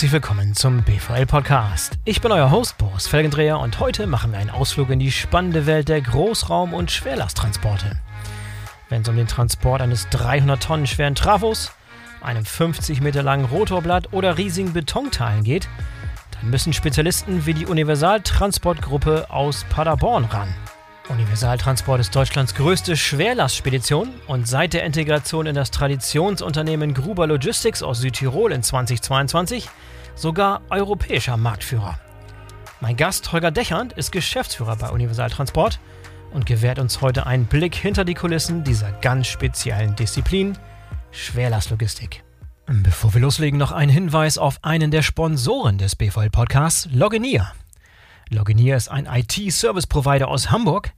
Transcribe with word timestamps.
herzlich 0.00 0.12
willkommen 0.12 0.54
zum 0.54 0.82
BVL 0.82 1.26
Podcast. 1.26 1.98
Ich 2.06 2.22
bin 2.22 2.32
euer 2.32 2.50
Host 2.50 2.78
Boris 2.78 3.06
Felgendreher 3.06 3.58
und 3.58 3.80
heute 3.80 4.06
machen 4.06 4.32
wir 4.32 4.38
einen 4.38 4.48
Ausflug 4.48 4.88
in 4.88 4.98
die 4.98 5.12
spannende 5.12 5.66
Welt 5.66 5.90
der 5.90 6.00
Großraum- 6.00 6.72
und 6.72 6.90
Schwerlasttransporte. 6.90 8.00
Wenn 8.88 9.02
es 9.02 9.08
um 9.10 9.16
den 9.16 9.26
Transport 9.26 9.82
eines 9.82 10.08
300 10.08 10.62
Tonnen 10.62 10.86
schweren 10.86 11.14
Trafos, 11.14 11.72
einem 12.22 12.46
50 12.46 13.02
Meter 13.02 13.22
langen 13.22 13.44
Rotorblatt 13.44 14.14
oder 14.14 14.38
riesigen 14.38 14.72
Betonteilen 14.72 15.44
geht, 15.44 15.68
dann 16.30 16.48
müssen 16.48 16.72
Spezialisten 16.72 17.44
wie 17.44 17.52
die 17.52 17.66
Universaltransportgruppe 17.66 19.26
aus 19.28 19.66
Paderborn 19.68 20.24
ran. 20.24 20.54
Universaltransport 21.10 22.00
ist 22.00 22.14
Deutschlands 22.14 22.54
größte 22.54 22.96
Schwerlastspedition 22.96 24.10
und 24.28 24.46
seit 24.46 24.74
der 24.74 24.84
Integration 24.84 25.46
in 25.46 25.56
das 25.56 25.72
Traditionsunternehmen 25.72 26.94
Gruber 26.94 27.26
Logistics 27.26 27.82
aus 27.82 27.98
Südtirol 27.98 28.52
in 28.52 28.62
2022 28.62 29.68
sogar 30.14 30.62
europäischer 30.70 31.36
Marktführer. 31.36 31.98
Mein 32.80 32.96
Gast 32.96 33.32
Holger 33.32 33.50
Dechand 33.50 33.92
ist 33.94 34.12
Geschäftsführer 34.12 34.76
bei 34.76 34.90
Universaltransport 34.90 35.80
und 36.32 36.46
gewährt 36.46 36.78
uns 36.78 37.00
heute 37.00 37.26
einen 37.26 37.46
Blick 37.46 37.74
hinter 37.74 38.04
die 38.04 38.14
Kulissen 38.14 38.62
dieser 38.62 38.92
ganz 38.92 39.26
speziellen 39.26 39.96
Disziplin 39.96 40.56
Schwerlastlogistik. 41.10 42.22
Bevor 42.66 43.12
wir 43.14 43.20
loslegen, 43.20 43.58
noch 43.58 43.72
ein 43.72 43.88
Hinweis 43.88 44.38
auf 44.38 44.60
einen 44.62 44.92
der 44.92 45.02
Sponsoren 45.02 45.76
des 45.76 45.96
BVL 45.96 46.30
Podcasts, 46.30 46.88
Loginier. 46.92 47.50
Loginier 48.28 48.76
ist 48.76 48.88
ein 48.88 49.06
IT-Service-Provider 49.06 50.28
aus 50.28 50.52
Hamburg, 50.52 50.92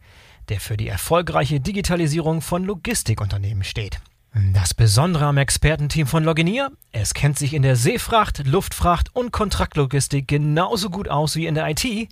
der 0.48 0.60
für 0.60 0.76
die 0.76 0.88
erfolgreiche 0.88 1.60
Digitalisierung 1.60 2.40
von 2.40 2.64
Logistikunternehmen 2.64 3.64
steht. 3.64 4.00
Das 4.34 4.72
Besondere 4.72 5.26
am 5.26 5.36
Expertenteam 5.36 6.06
von 6.06 6.24
Loginier, 6.24 6.70
es 6.90 7.12
kennt 7.12 7.38
sich 7.38 7.52
in 7.52 7.62
der 7.62 7.76
Seefracht, 7.76 8.46
Luftfracht 8.46 9.14
und 9.14 9.30
Kontraktlogistik 9.30 10.26
genauso 10.26 10.88
gut 10.88 11.08
aus 11.08 11.36
wie 11.36 11.46
in 11.46 11.54
der 11.54 11.68
IT. 11.68 12.08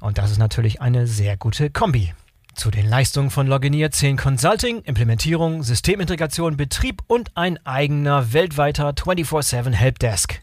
Und 0.00 0.16
das 0.16 0.30
ist 0.30 0.38
natürlich 0.38 0.80
eine 0.80 1.06
sehr 1.06 1.36
gute 1.36 1.68
Kombi. 1.68 2.14
Zu 2.54 2.70
den 2.70 2.88
Leistungen 2.88 3.30
von 3.30 3.46
Loginier 3.46 3.90
zählen 3.90 4.16
Consulting, 4.16 4.80
Implementierung, 4.82 5.62
Systemintegration, 5.62 6.56
Betrieb 6.56 7.02
und 7.06 7.36
ein 7.36 7.64
eigener 7.66 8.32
weltweiter 8.32 8.90
24-7 8.90 9.72
Helpdesk. 9.72 10.40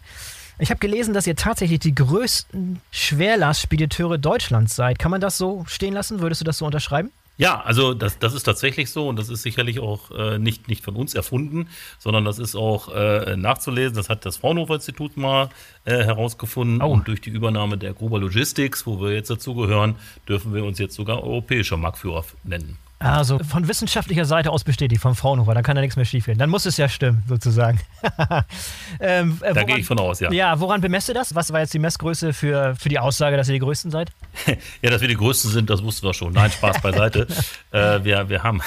Ich 0.60 0.70
habe 0.70 0.80
gelesen, 0.80 1.14
dass 1.14 1.26
ihr 1.26 1.38
tatsächlich 1.38 1.80
die 1.80 1.96
größten 1.96 2.82
Schwerlastspediteure 2.92 4.18
Deutschlands 4.18 4.76
seid. 4.76 5.00
Kann 5.00 5.12
man 5.12 5.22
das 5.22 5.38
so 5.38 5.64
stehen 5.70 5.94
lassen? 5.94 6.20
Würdest 6.20 6.42
du 6.42 6.46
das 6.46 6.58
so 6.58 6.66
unterschreiben? 6.66 7.12
Ja, 7.38 7.62
also 7.62 7.94
das, 7.94 8.18
das 8.18 8.34
ist 8.34 8.44
tatsächlich 8.44 8.90
so 8.90 9.08
und 9.08 9.18
das 9.18 9.30
ist 9.30 9.44
sicherlich 9.44 9.80
auch 9.80 10.10
äh, 10.12 10.40
nicht, 10.40 10.68
nicht 10.68 10.84
von 10.84 10.96
uns 10.96 11.14
erfunden, 11.14 11.70
sondern 12.00 12.26
das 12.26 12.40
ist 12.40 12.56
auch 12.56 12.94
äh, 12.94 13.38
nachzulesen. 13.38 13.96
Das 13.96 14.10
hat 14.10 14.26
das 14.26 14.38
Fraunhofer-Institut 14.38 15.18
mal 15.18 15.50
äh, 15.86 16.04
herausgefunden 16.04 16.82
oh. 16.82 16.88
und 16.88 17.08
durch 17.08 17.22
die 17.22 17.30
Übernahme 17.30 17.78
der 17.78 17.94
Gruber 17.94 18.20
Logistics, 18.20 18.88
wo 18.88 19.00
wir 19.00 19.14
jetzt 19.14 19.30
dazugehören, 19.30 19.96
dürfen 20.28 20.54
wir 20.54 20.64
uns 20.64 20.80
jetzt 20.80 20.96
sogar 20.96 21.24
europäischer 21.24 21.78
Marktführer 21.78 22.26
nennen. 22.44 22.78
Also 23.00 23.38
von 23.40 23.68
wissenschaftlicher 23.68 24.26
Seite 24.26 24.50
aus 24.52 24.64
bestätigt, 24.64 25.02
vom 25.02 25.16
Fraunhofer, 25.16 25.54
da 25.54 25.62
kann 25.62 25.76
ja 25.78 25.82
nichts 25.82 25.96
mehr 25.96 26.06
schiefgehen. 26.06 26.40
Dann 26.40 26.50
muss 26.50 26.66
es 26.66 26.78
ja 26.78 26.90
stimmen, 26.90 27.24
sozusagen. 27.28 27.80
ähm, 29.00 29.38
äh, 29.42 29.54
da 29.54 29.64
gehe 29.64 29.78
ich 29.78 29.86
von 29.86 30.00
aus, 30.00 30.20
ja. 30.20 30.32
Ja, 30.32 30.60
woran 30.60 30.82
bemesst 30.82 31.08
ihr 31.08 31.14
das? 31.14 31.36
Was 31.36 31.54
war 31.54 31.60
jetzt 31.60 31.74
die 31.76 31.80
Messgröße 31.80 32.34
für, 32.34 32.76
für 32.76 32.90
die 32.90 32.98
Aussage, 32.98 33.38
dass 33.38 33.50
ihr 33.50 33.54
die 33.54 33.60
Größten 33.60 33.92
seid? 33.92 34.12
ja, 34.82 34.90
dass 34.90 35.02
wir 35.02 35.08
die 35.08 35.16
Größten 35.16 35.52
sind, 35.52 35.70
das 35.70 35.84
wussten 35.84 36.08
wir 36.08 36.14
schon. 36.16 36.34
Nein, 36.34 36.50
Spaß 36.50 36.82
beiseite. 36.82 37.28
äh, 37.72 38.04
wir, 38.04 38.30
wir 38.30 38.42
haben. 38.42 38.62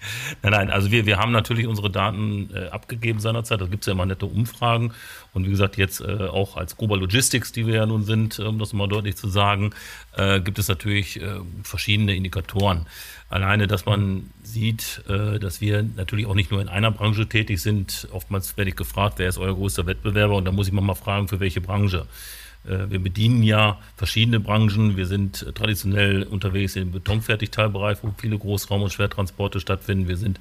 Nein, 0.42 0.52
nein, 0.52 0.70
also 0.70 0.90
wir, 0.90 1.06
wir 1.06 1.18
haben 1.18 1.32
natürlich 1.32 1.66
unsere 1.66 1.90
Daten 1.90 2.50
äh, 2.54 2.68
abgegeben 2.68 3.20
seinerzeit. 3.20 3.60
Da 3.60 3.66
gibt 3.66 3.82
es 3.82 3.86
ja 3.86 3.92
immer 3.92 4.06
nette 4.06 4.26
Umfragen. 4.26 4.92
Und 5.32 5.46
wie 5.46 5.50
gesagt, 5.50 5.76
jetzt 5.76 6.00
äh, 6.00 6.26
auch 6.26 6.56
als 6.56 6.76
Gruber 6.76 6.96
Logistics, 6.96 7.52
die 7.52 7.66
wir 7.66 7.74
ja 7.74 7.86
nun 7.86 8.04
sind, 8.04 8.38
um 8.40 8.58
das 8.58 8.72
mal 8.72 8.88
deutlich 8.88 9.16
zu 9.16 9.28
sagen, 9.28 9.72
äh, 10.16 10.40
gibt 10.40 10.58
es 10.58 10.68
natürlich 10.68 11.20
äh, 11.20 11.40
verschiedene 11.62 12.14
Indikatoren. 12.14 12.86
Alleine, 13.28 13.66
dass 13.66 13.86
man 13.86 14.30
sieht, 14.42 15.02
äh, 15.08 15.38
dass 15.38 15.60
wir 15.60 15.82
natürlich 15.82 16.26
auch 16.26 16.34
nicht 16.34 16.50
nur 16.50 16.60
in 16.60 16.68
einer 16.68 16.90
Branche 16.90 17.28
tätig 17.28 17.60
sind. 17.60 18.08
Oftmals 18.10 18.56
werde 18.56 18.70
ich 18.70 18.76
gefragt, 18.76 19.14
wer 19.18 19.28
ist 19.28 19.38
euer 19.38 19.54
größter 19.54 19.86
Wettbewerber? 19.86 20.36
Und 20.36 20.46
da 20.46 20.52
muss 20.52 20.66
ich 20.66 20.72
mal 20.72 20.94
fragen, 20.94 21.28
für 21.28 21.40
welche 21.40 21.60
Branche. 21.60 22.06
Äh, 22.64 22.90
wir 22.90 22.98
bedienen 22.98 23.42
ja 23.42 23.78
verschiedene 23.96 24.40
Branchen. 24.40 24.96
Wir 24.96 25.06
sind 25.06 25.54
traditionell 25.54 26.22
unterwegs 26.24 26.76
im 26.76 26.92
Betonfertigteilbereich, 26.92 27.98
wo 28.02 28.12
viele 28.18 28.36
Großraum- 28.36 28.82
und 28.82 28.92
Schwertransporte 28.92 29.60
stattfinden. 29.60 30.08
Wir 30.08 30.16
sind 30.16 30.40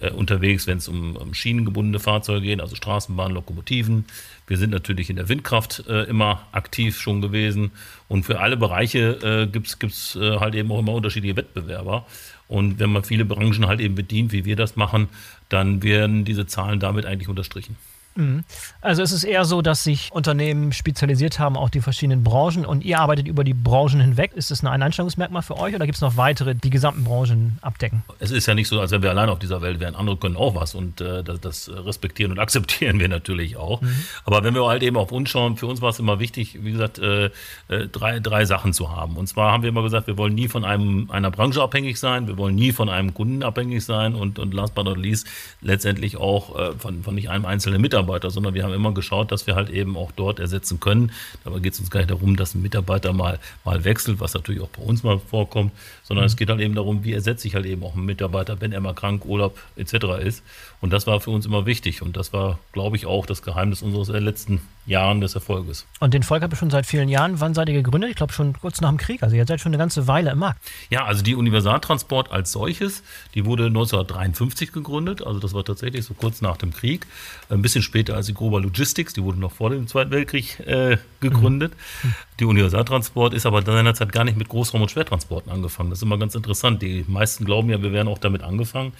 äh, 0.00 0.10
unterwegs, 0.10 0.66
wenn 0.66 0.78
es 0.78 0.88
um, 0.88 1.34
schienengebundene 1.34 2.00
Fahrzeuge 2.00 2.46
geht, 2.46 2.60
also 2.60 2.74
Straßenbahnen, 2.74 3.34
Lokomotiven. 3.34 4.06
Wir 4.46 4.56
sind 4.56 4.70
natürlich 4.70 5.10
in 5.10 5.16
der 5.16 5.28
Windkraft 5.28 5.84
äh, 5.88 6.04
immer 6.04 6.46
aktiv 6.52 6.98
schon 6.98 7.20
gewesen. 7.20 7.70
Und 8.08 8.24
für 8.24 8.40
alle 8.40 8.56
Bereiche 8.56 9.18
äh, 9.22 9.46
gibt 9.46 9.68
es 9.82 10.16
äh, 10.16 10.38
halt 10.38 10.54
eben 10.54 10.70
auch 10.72 10.80
immer 10.80 10.94
unterschiedliche 10.94 11.36
Wettbewerber. 11.36 12.06
Und 12.48 12.80
wenn 12.80 12.90
man 12.90 13.04
viele 13.04 13.24
Branchen 13.24 13.66
halt 13.68 13.78
eben 13.80 13.94
bedient, 13.94 14.32
wie 14.32 14.44
wir 14.44 14.56
das 14.56 14.74
machen, 14.74 15.08
dann 15.48 15.84
werden 15.84 16.24
diese 16.24 16.46
Zahlen 16.46 16.80
damit 16.80 17.06
eigentlich 17.06 17.28
unterstrichen. 17.28 17.76
Mhm. 18.16 18.44
Also 18.80 19.02
es 19.02 19.12
ist 19.12 19.24
eher 19.24 19.44
so, 19.44 19.62
dass 19.62 19.84
sich 19.84 20.10
Unternehmen 20.12 20.72
spezialisiert 20.72 21.38
haben 21.38 21.56
auf 21.56 21.70
die 21.70 21.80
verschiedenen 21.80 22.24
Branchen 22.24 22.66
und 22.66 22.84
ihr 22.84 22.98
arbeitet 22.98 23.28
über 23.28 23.44
die 23.44 23.54
Branchen 23.54 24.00
hinweg. 24.00 24.32
Ist 24.34 24.50
das 24.50 24.64
ein 24.64 24.82
Einstellungsmerkmal 24.82 25.42
für 25.42 25.58
euch 25.58 25.74
oder 25.74 25.86
gibt 25.86 25.96
es 25.96 26.02
noch 26.02 26.16
weitere, 26.16 26.54
die 26.54 26.70
gesamten 26.70 27.04
Branchen 27.04 27.58
abdecken? 27.62 28.02
Es 28.18 28.30
ist 28.30 28.46
ja 28.46 28.54
nicht 28.54 28.68
so, 28.68 28.80
als 28.80 28.90
wenn 28.90 29.02
wir 29.02 29.10
allein 29.10 29.28
auf 29.28 29.38
dieser 29.38 29.62
Welt 29.62 29.80
wären. 29.80 29.94
Andere 29.94 30.16
können 30.16 30.36
auch 30.36 30.54
was 30.54 30.74
und 30.74 31.00
äh, 31.00 31.22
das, 31.22 31.40
das, 31.40 31.70
respektieren 31.70 32.32
und 32.32 32.38
akzeptieren 32.50 32.98
wir 32.98 33.08
natürlich 33.08 33.56
auch. 33.56 33.80
Mhm. 33.80 33.94
Aber 34.24 34.42
wenn 34.42 34.54
wir 34.54 34.66
halt 34.66 34.82
eben 34.82 34.96
auf 34.96 35.12
uns 35.12 35.30
schauen, 35.30 35.56
für 35.56 35.66
uns 35.66 35.80
war 35.80 35.90
es 35.90 35.98
immer 35.98 36.18
wichtig, 36.18 36.58
wie 36.62 36.72
gesagt, 36.72 36.98
äh, 36.98 37.26
äh, 37.68 37.88
drei, 37.90 38.18
drei 38.18 38.44
Sachen 38.44 38.72
zu 38.72 38.90
haben. 38.90 39.16
Und 39.16 39.28
zwar 39.28 39.52
haben 39.52 39.62
wir 39.62 39.68
immer 39.68 39.82
gesagt, 39.82 40.06
wir 40.06 40.18
wollen 40.18 40.34
nie 40.34 40.48
von 40.48 40.64
einem, 40.64 41.10
einer 41.10 41.30
Branche 41.30 41.62
abhängig 41.62 41.98
sein, 41.98 42.26
wir 42.26 42.36
wollen 42.36 42.54
nie 42.54 42.72
von 42.72 42.88
einem 42.88 43.14
Kunden 43.14 43.42
abhängig 43.42 43.84
sein 43.84 44.14
und, 44.14 44.38
und 44.38 44.52
last 44.52 44.74
but 44.74 44.84
not 44.84 44.98
least 44.98 45.26
letztendlich 45.60 46.16
auch 46.16 46.58
äh, 46.58 46.72
von, 46.72 47.02
von 47.02 47.14
nicht 47.14 47.30
einem 47.30 47.46
einzelnen 47.46 47.80
Mitarbeiter 47.80 47.99
Mitarbeiter, 48.00 48.30
sondern 48.30 48.54
wir 48.54 48.64
haben 48.64 48.72
immer 48.72 48.92
geschaut, 48.92 49.30
dass 49.30 49.46
wir 49.46 49.54
halt 49.54 49.70
eben 49.70 49.96
auch 49.96 50.10
dort 50.12 50.38
ersetzen 50.38 50.80
können. 50.80 51.12
Dabei 51.44 51.58
geht 51.58 51.74
es 51.74 51.80
uns 51.80 51.90
gar 51.90 52.00
nicht 52.00 52.10
darum, 52.10 52.36
dass 52.36 52.54
ein 52.54 52.62
Mitarbeiter 52.62 53.12
mal, 53.12 53.38
mal 53.64 53.84
wechselt, 53.84 54.20
was 54.20 54.34
natürlich 54.34 54.62
auch 54.62 54.68
bei 54.68 54.82
uns 54.82 55.02
mal 55.02 55.18
vorkommt, 55.18 55.72
sondern 56.02 56.24
mhm. 56.24 56.28
es 56.28 56.36
geht 56.36 56.48
halt 56.48 56.60
eben 56.60 56.74
darum, 56.74 57.04
wie 57.04 57.12
ersetze 57.12 57.46
ich 57.46 57.54
halt 57.54 57.66
eben 57.66 57.82
auch 57.82 57.94
einen 57.94 58.06
Mitarbeiter, 58.06 58.60
wenn 58.60 58.72
er 58.72 58.80
mal 58.80 58.94
krank, 58.94 59.24
Urlaub 59.24 59.58
etc. 59.76 60.22
ist. 60.22 60.42
Und 60.80 60.92
das 60.92 61.06
war 61.06 61.20
für 61.20 61.30
uns 61.30 61.46
immer 61.46 61.66
wichtig 61.66 62.02
und 62.02 62.16
das 62.16 62.32
war, 62.32 62.58
glaube 62.72 62.96
ich, 62.96 63.06
auch 63.06 63.26
das 63.26 63.42
Geheimnis 63.42 63.82
unseres 63.82 64.08
letzten 64.08 64.60
Jahren 64.90 65.20
des 65.20 65.34
Erfolges. 65.34 65.86
Und 66.00 66.12
den 66.12 66.22
Volk 66.22 66.42
habt 66.42 66.52
ihr 66.52 66.56
schon 66.56 66.70
seit 66.70 66.84
vielen 66.84 67.08
Jahren. 67.08 67.40
Wann 67.40 67.54
seid 67.54 67.68
ihr 67.68 67.74
gegründet? 67.74 68.10
Ich 68.10 68.16
glaube 68.16 68.32
schon 68.32 68.52
kurz 68.52 68.80
nach 68.80 68.88
dem 68.88 68.98
Krieg. 68.98 69.22
Also 69.22 69.36
ihr 69.36 69.46
seid 69.46 69.60
schon 69.60 69.70
eine 69.70 69.78
ganze 69.78 70.06
Weile 70.06 70.32
im 70.32 70.38
Markt. 70.38 70.60
Ja, 70.90 71.04
also 71.04 71.22
die 71.22 71.34
Universaltransport 71.34 72.30
als 72.32 72.52
solches, 72.52 73.02
die 73.34 73.46
wurde 73.46 73.66
1953 73.66 74.72
gegründet. 74.72 75.24
Also 75.24 75.38
das 75.38 75.54
war 75.54 75.64
tatsächlich 75.64 76.04
so 76.04 76.14
kurz 76.14 76.40
nach 76.42 76.56
dem 76.56 76.72
Krieg. 76.72 77.06
Ein 77.48 77.62
bisschen 77.62 77.82
später 77.82 78.16
als 78.16 78.26
die 78.26 78.34
Grober 78.34 78.60
Logistics, 78.60 79.14
die 79.14 79.22
wurde 79.22 79.38
noch 79.38 79.52
vor 79.52 79.70
dem 79.70 79.86
Zweiten 79.86 80.10
Weltkrieg 80.10 80.60
äh, 80.60 80.98
gegründet. 81.20 81.72
Mhm. 82.02 82.14
Die 82.40 82.44
Universaltransport 82.44 83.32
ist 83.32 83.46
aber 83.46 83.62
seinerzeit 83.62 84.12
gar 84.12 84.24
nicht 84.24 84.36
mit 84.36 84.48
Großraum- 84.48 84.82
und 84.82 84.90
Schwertransporten 84.90 85.52
angefangen. 85.52 85.90
Das 85.90 86.00
ist 86.00 86.02
immer 86.02 86.18
ganz 86.18 86.34
interessant. 86.34 86.82
Die 86.82 87.04
meisten 87.06 87.44
glauben 87.44 87.70
ja, 87.70 87.80
wir 87.80 87.92
wären 87.92 88.08
auch 88.08 88.18
damit 88.18 88.42
angefangen. 88.42 88.92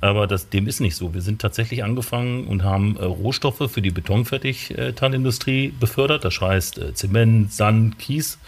Aber 0.00 0.26
das, 0.26 0.48
dem 0.48 0.66
ist 0.66 0.80
nicht 0.80 0.96
so. 0.96 1.12
Wir 1.12 1.20
sind 1.20 1.40
tatsächlich 1.40 1.84
angefangen 1.84 2.46
und 2.46 2.64
haben 2.64 2.96
äh, 2.96 3.04
Rohstoffe 3.04 3.70
für 3.70 3.82
die 3.82 3.90
Betonfertigteilindustrie 3.90 5.74
befördert. 5.78 6.24
Das 6.24 6.40
heißt 6.40 6.78
äh, 6.78 6.94
Zement, 6.94 7.52
Sand, 7.52 7.98
Kies 7.98 8.38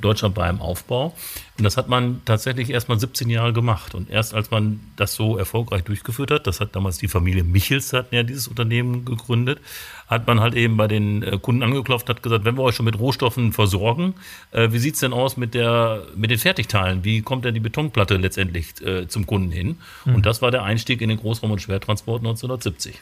Deutschland 0.00 0.34
bei 0.34 0.44
einem 0.44 0.60
Aufbau. 0.60 1.14
Und 1.56 1.64
das 1.64 1.76
hat 1.76 1.88
man 1.88 2.22
tatsächlich 2.24 2.70
erst 2.70 2.88
mal 2.88 2.98
17 2.98 3.30
Jahre 3.30 3.52
gemacht. 3.52 3.94
Und 3.94 4.10
erst 4.10 4.34
als 4.34 4.50
man 4.50 4.80
das 4.96 5.14
so 5.14 5.36
erfolgreich 5.36 5.84
durchgeführt 5.84 6.30
hat, 6.30 6.46
das 6.46 6.60
hat 6.60 6.74
damals 6.74 6.98
die 6.98 7.08
Familie 7.08 7.44
Michels, 7.44 7.92
hat 7.92 8.12
ja 8.12 8.22
dieses 8.22 8.48
Unternehmen 8.48 9.04
gegründet, 9.04 9.60
hat 10.08 10.26
man 10.26 10.40
halt 10.40 10.54
eben 10.54 10.76
bei 10.76 10.88
den 10.88 11.22
äh, 11.22 11.38
Kunden 11.40 11.62
angeklopft, 11.62 12.08
hat 12.08 12.22
gesagt, 12.22 12.44
wenn 12.44 12.56
wir 12.56 12.62
euch 12.62 12.74
schon 12.74 12.86
mit 12.86 12.98
Rohstoffen 12.98 13.52
versorgen, 13.52 14.14
äh, 14.50 14.72
wie 14.72 14.78
sieht's 14.78 15.00
denn 15.00 15.12
aus 15.12 15.36
mit, 15.36 15.54
der, 15.54 16.02
mit 16.16 16.30
den 16.30 16.38
Fertigteilen? 16.38 17.04
Wie 17.04 17.22
kommt 17.22 17.44
denn 17.44 17.54
die 17.54 17.60
Betonplatte 17.60 18.16
letztendlich 18.16 18.80
äh, 18.84 19.06
zum 19.06 19.26
Kunden 19.26 19.52
hin? 19.52 19.78
Mhm. 20.04 20.16
Und 20.16 20.26
das 20.26 20.42
war 20.42 20.50
der 20.50 20.64
Einstieg 20.64 21.00
in 21.00 21.08
den 21.08 21.18
Großraum- 21.18 21.52
und 21.52 21.62
Schwertransport 21.62 22.20
1970. 22.20 23.00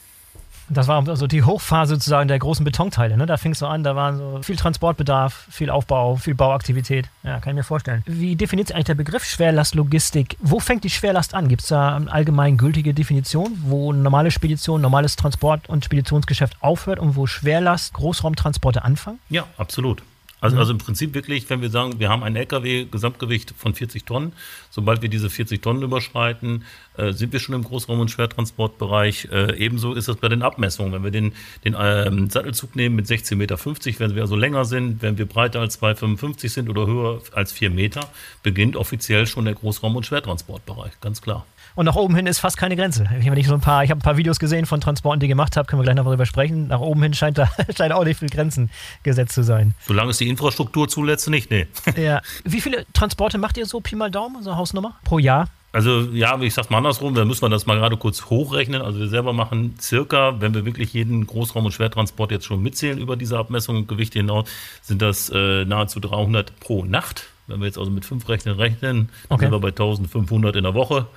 Das 0.69 0.89
war 0.89 1.07
also 1.09 1.27
die 1.27 1.43
Hochphase 1.43 1.95
sozusagen 1.95 2.29
der 2.29 2.39
großen 2.39 2.65
Betonteile. 2.65 3.17
Ne? 3.17 3.27
Da 3.27 3.37
fing 3.37 3.53
es 3.53 3.61
so 3.61 3.67
an, 3.67 3.85
da 3.85 3.95
war 3.95 4.17
so 4.17 4.41
viel 4.43 4.57
Transportbedarf, 4.57 5.47
viel 5.51 5.71
Aufbau, 5.71 6.17
viel 6.17 6.35
Bauaktivität. 6.35 7.09
Ja, 7.23 7.41
kann 7.41 7.53
ich 7.53 7.57
mir 7.57 7.63
vorstellen. 7.63 8.03
Wie 8.07 8.37
definiert 8.37 8.69
sich 8.69 8.75
eigentlich 8.75 8.87
der 8.87 8.95
Begriff 8.95 9.25
Schwerlastlogistik? 9.25 10.37
Wo 10.41 10.61
fängt 10.61 10.85
die 10.85 10.91
Schwerlast 10.91 11.35
an? 11.35 11.49
Gibt 11.49 11.63
es 11.63 11.69
da 11.69 11.97
eine 11.97 12.11
allgemein 12.11 12.57
gültige 12.57 12.95
Definition, 12.95 13.57
wo 13.63 13.93
normale 13.93 14.31
Spedition, 14.31 14.81
normales 14.81 15.17
Transport- 15.17 15.69
und 15.69 15.85
Speditionsgeschäft 15.85 16.57
aufhört 16.61 16.99
und 16.99 17.17
wo 17.17 17.27
Schwerlast, 17.27 17.93
Großraumtransporte 17.95 18.83
anfangen? 18.83 19.19
Ja, 19.29 19.45
absolut. 19.59 20.03
Also, 20.41 20.57
mhm. 20.57 20.61
also 20.61 20.73
im 20.73 20.79
Prinzip 20.79 21.15
wirklich, 21.15 21.49
wenn 21.49 21.63
wir 21.63 21.71
sagen, 21.71 21.99
wir 21.99 22.09
haben 22.09 22.23
ein 22.23 22.37
LKW-Gesamtgewicht 22.37 23.55
von 23.57 23.75
40 23.75 24.05
Tonnen, 24.05 24.33
sobald 24.71 25.03
wir 25.03 25.09
diese 25.09 25.31
40 25.31 25.63
Tonnen 25.63 25.83
überschreiten, 25.83 26.65
äh, 26.97 27.13
sind 27.13 27.33
wir 27.33 27.41
schon 27.41 27.55
im 27.55 27.65
Großraum- 27.65 28.01
und 28.01 28.11
Schwertransportbereich. 28.11 29.29
Äh, 29.33 29.57
ebenso 29.57 29.95
ist 29.95 30.09
das 30.09 30.17
bei 30.17 30.29
den 30.29 30.43
Abmessungen. 30.43 30.93
Wenn 30.93 31.05
wir 31.05 31.11
den, 31.11 31.33
den 31.65 31.75
ähm, 31.79 32.29
Sattelzug 32.29 32.77
nehmen 32.77 32.97
mit 32.97 33.07
16,50 33.07 33.37
Meter, 33.37 33.59
wenn 34.01 34.15
wir 34.15 34.23
also 34.23 34.37
länger 34.37 34.65
sind, 34.65 35.03
wenn 35.03 35.17
wir 35.19 35.27
breiter 35.27 35.61
als 35.61 35.81
2,55 35.81 36.51
sind 36.51 36.69
oder 36.69 36.87
höher 36.87 37.23
als 37.33 37.53
4 37.53 37.71
Meter, 37.71 38.09
beginnt 38.43 38.77
offiziell 38.77 39.27
schon 39.27 39.47
der 39.47 39.55
Großraum- 39.55 39.97
und 39.97 40.05
Schwertransportbereich, 40.05 41.01
ganz 41.01 41.23
klar. 41.23 41.47
Und 41.77 41.85
nach 41.85 41.95
oben 41.95 42.17
hin 42.17 42.27
ist 42.27 42.39
fast 42.39 42.57
keine 42.57 42.75
Grenze. 42.75 43.07
Ich 43.21 43.29
habe 43.29 43.45
so 43.45 43.53
ein 43.53 43.61
paar, 43.61 43.85
ich 43.85 43.91
habe 43.91 44.01
ein 44.01 44.03
paar 44.03 44.17
Videos 44.17 44.39
gesehen 44.39 44.65
von 44.65 44.81
Transporten, 44.81 45.21
die 45.21 45.27
ich 45.27 45.31
gemacht 45.31 45.57
habe, 45.57 45.69
können 45.69 45.81
wir 45.81 45.85
gleich 45.85 45.95
noch 45.95 46.05
darüber 46.05 46.25
sprechen. 46.25 46.69
Nach 46.69 46.81
oben 46.81 47.03
hin 47.03 47.13
scheint 47.13 47.37
da 47.37 47.51
scheint 47.77 47.93
auch 47.93 48.05
nicht 48.05 48.19
viel 48.19 48.31
Grenzen 48.31 48.71
gesetzt 49.03 49.35
zu 49.35 49.45
sein. 49.45 49.75
Solange 49.87 50.11
es 50.11 50.19
die 50.19 50.29
Infrastruktur 50.29 50.89
zulässt, 50.89 51.29
nicht, 51.29 51.51
nee. 51.51 51.67
Ja. 51.97 52.23
Wie 52.45 52.63
viele 52.63 52.87
Transporte 52.95 53.37
macht 53.37 53.59
ihr 53.59 53.67
so 53.67 53.81
Pi 53.81 53.95
mal 53.95 54.11
Daumen, 54.11 54.43
so 54.43 54.57
Hausnummer 54.57 54.97
pro 55.05 55.19
Jahr? 55.19 55.49
Also 55.73 56.09
ja, 56.13 56.41
ich 56.41 56.55
sag's 56.55 56.71
mal 56.71 56.79
andersrum, 56.79 57.15
da 57.15 57.27
müssen 57.27 57.43
wir 57.43 57.51
das 57.51 57.67
mal 57.67 57.77
gerade 57.77 57.99
kurz 57.99 58.25
hochrechnen. 58.31 58.81
Also 58.81 58.99
wir 58.99 59.09
selber 59.09 59.35
machen 59.35 59.75
circa, 59.79 60.41
wenn 60.41 60.55
wir 60.55 60.65
wirklich 60.65 60.95
jeden 60.95 61.27
Großraum- 61.27 61.67
und 61.67 61.73
Schwertransport 61.73 62.31
jetzt 62.31 62.47
schon 62.47 62.63
mitzählen 62.63 62.97
über 62.97 63.17
diese 63.17 63.37
Abmessung 63.37 63.77
und 63.77 63.87
Gewichte 63.87 64.19
hinaus, 64.19 64.49
sind 64.81 65.03
das 65.03 65.29
äh, 65.29 65.67
nahezu 65.67 66.01
300 66.01 66.59
pro 66.59 66.87
Nacht. 66.87 67.27
Wenn 67.47 67.61
wir 67.61 67.67
jetzt 67.67 67.77
also 67.77 67.91
mit 67.91 68.07
fünf 68.07 68.27
Rechnen 68.31 68.57
rechnen, 68.57 69.11
okay. 69.29 69.45
sind 69.45 69.53
wir 69.53 69.61
bei 69.61 69.69
1500 69.69 70.57
in 70.57 70.65
der 70.65 70.73
Woche. 70.73 71.09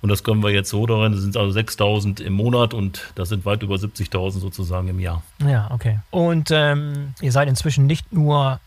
Und 0.00 0.10
das 0.10 0.22
können 0.22 0.42
wir 0.42 0.50
jetzt 0.50 0.70
so 0.70 0.86
darin, 0.86 1.12
das 1.12 1.22
sind 1.22 1.36
also 1.36 1.50
6000 1.50 2.20
im 2.20 2.32
Monat 2.32 2.72
und 2.72 3.12
das 3.16 3.28
sind 3.28 3.44
weit 3.44 3.62
über 3.62 3.74
70.000 3.74 4.38
sozusagen 4.38 4.88
im 4.88 5.00
Jahr. 5.00 5.22
Ja, 5.44 5.70
okay. 5.72 5.98
Und 6.10 6.50
ähm, 6.52 7.14
ihr 7.20 7.32
seid 7.32 7.48
inzwischen 7.48 7.86
nicht 7.86 8.12
nur 8.12 8.60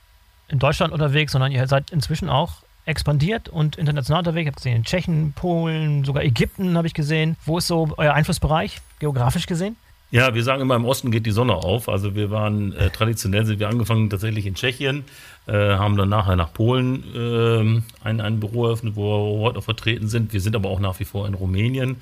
in 0.50 0.60
Deutschland 0.60 0.92
unterwegs, 0.92 1.32
sondern 1.32 1.52
ihr 1.52 1.66
seid 1.68 1.92
inzwischen 1.92 2.30
auch 2.30 2.56
expandiert 2.86 3.48
und 3.48 3.78
international 3.78 4.20
unterwegs. 4.20 4.44
Ich 4.44 4.48
habe 4.48 4.56
gesehen, 4.56 4.76
in 4.76 4.84
Tschechien, 4.84 5.34
Polen, 5.34 6.04
sogar 6.04 6.24
Ägypten 6.24 6.76
habe 6.76 6.88
ich 6.88 6.94
gesehen. 6.94 7.38
Wo 7.46 7.58
ist 7.58 7.68
so 7.68 7.94
euer 7.98 8.14
Einflussbereich, 8.14 8.82
geografisch 9.00 9.46
gesehen? 9.46 9.78
Ja, 10.12 10.36
wir 10.36 10.44
sagen 10.44 10.62
immer, 10.62 10.76
im 10.76 10.86
Osten 10.86 11.10
geht 11.10 11.26
die 11.26 11.32
Sonne 11.32 11.54
auf. 11.54 11.88
Also 11.88 12.16
wir 12.16 12.30
waren 12.32 12.74
äh, 12.74 12.90
traditionell, 12.90 13.46
sind 13.46 13.60
wir 13.60 13.70
angefangen 13.70 14.10
tatsächlich 14.10 14.46
in 14.46 14.56
Tschechien, 14.56 15.06
äh, 15.48 15.54
haben 15.54 15.96
dann 15.96 16.10
nachher 16.10 16.36
nach 16.36 16.54
Polen 16.54 17.04
äh, 17.16 18.08
ein, 18.08 18.20
ein 18.20 18.40
Büro 18.42 18.66
eröffnet, 18.66 18.98
wo 18.98 19.38
wir 19.38 19.42
heute 19.42 19.60
auch 19.60 19.64
vertreten 19.64 20.10
sind. 20.10 20.34
Wir 20.34 20.42
sind 20.42 20.56
aber 20.56 20.70
auch 20.70 20.82
nach 20.82 21.00
wie 21.00 21.06
vor 21.06 21.28
in 21.28 21.34
Rumänien. 21.34 21.96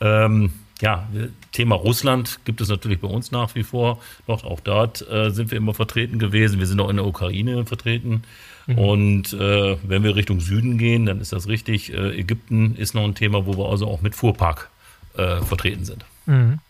Ähm, 0.00 0.52
ja, 0.80 1.08
Thema 1.52 1.74
Russland 1.74 2.38
gibt 2.44 2.60
es 2.60 2.68
natürlich 2.68 3.00
bei 3.00 3.08
uns 3.08 3.32
nach 3.32 3.54
wie 3.54 3.64
vor 3.64 3.98
noch. 4.26 4.44
Auch 4.44 4.60
dort 4.60 5.08
äh, 5.10 5.30
sind 5.30 5.50
wir 5.50 5.58
immer 5.58 5.74
vertreten 5.74 6.18
gewesen. 6.18 6.58
Wir 6.58 6.66
sind 6.66 6.80
auch 6.80 6.90
in 6.90 6.96
der 6.96 7.06
Ukraine 7.06 7.64
vertreten. 7.64 8.22
Mhm. 8.66 8.78
Und 8.78 9.32
äh, 9.32 9.76
wenn 9.82 10.04
wir 10.04 10.14
Richtung 10.14 10.40
Süden 10.40 10.78
gehen, 10.78 11.06
dann 11.06 11.20
ist 11.20 11.32
das 11.32 11.48
richtig. 11.48 11.92
Äh, 11.92 12.20
Ägypten 12.20 12.76
ist 12.76 12.94
noch 12.94 13.04
ein 13.04 13.14
Thema, 13.14 13.46
wo 13.46 13.56
wir 13.56 13.68
also 13.70 13.88
auch 13.88 14.02
mit 14.02 14.14
Fuhrpark 14.14 14.70
äh, 15.16 15.40
vertreten 15.40 15.84
sind. 15.84 16.04
Mhm. 16.26 16.60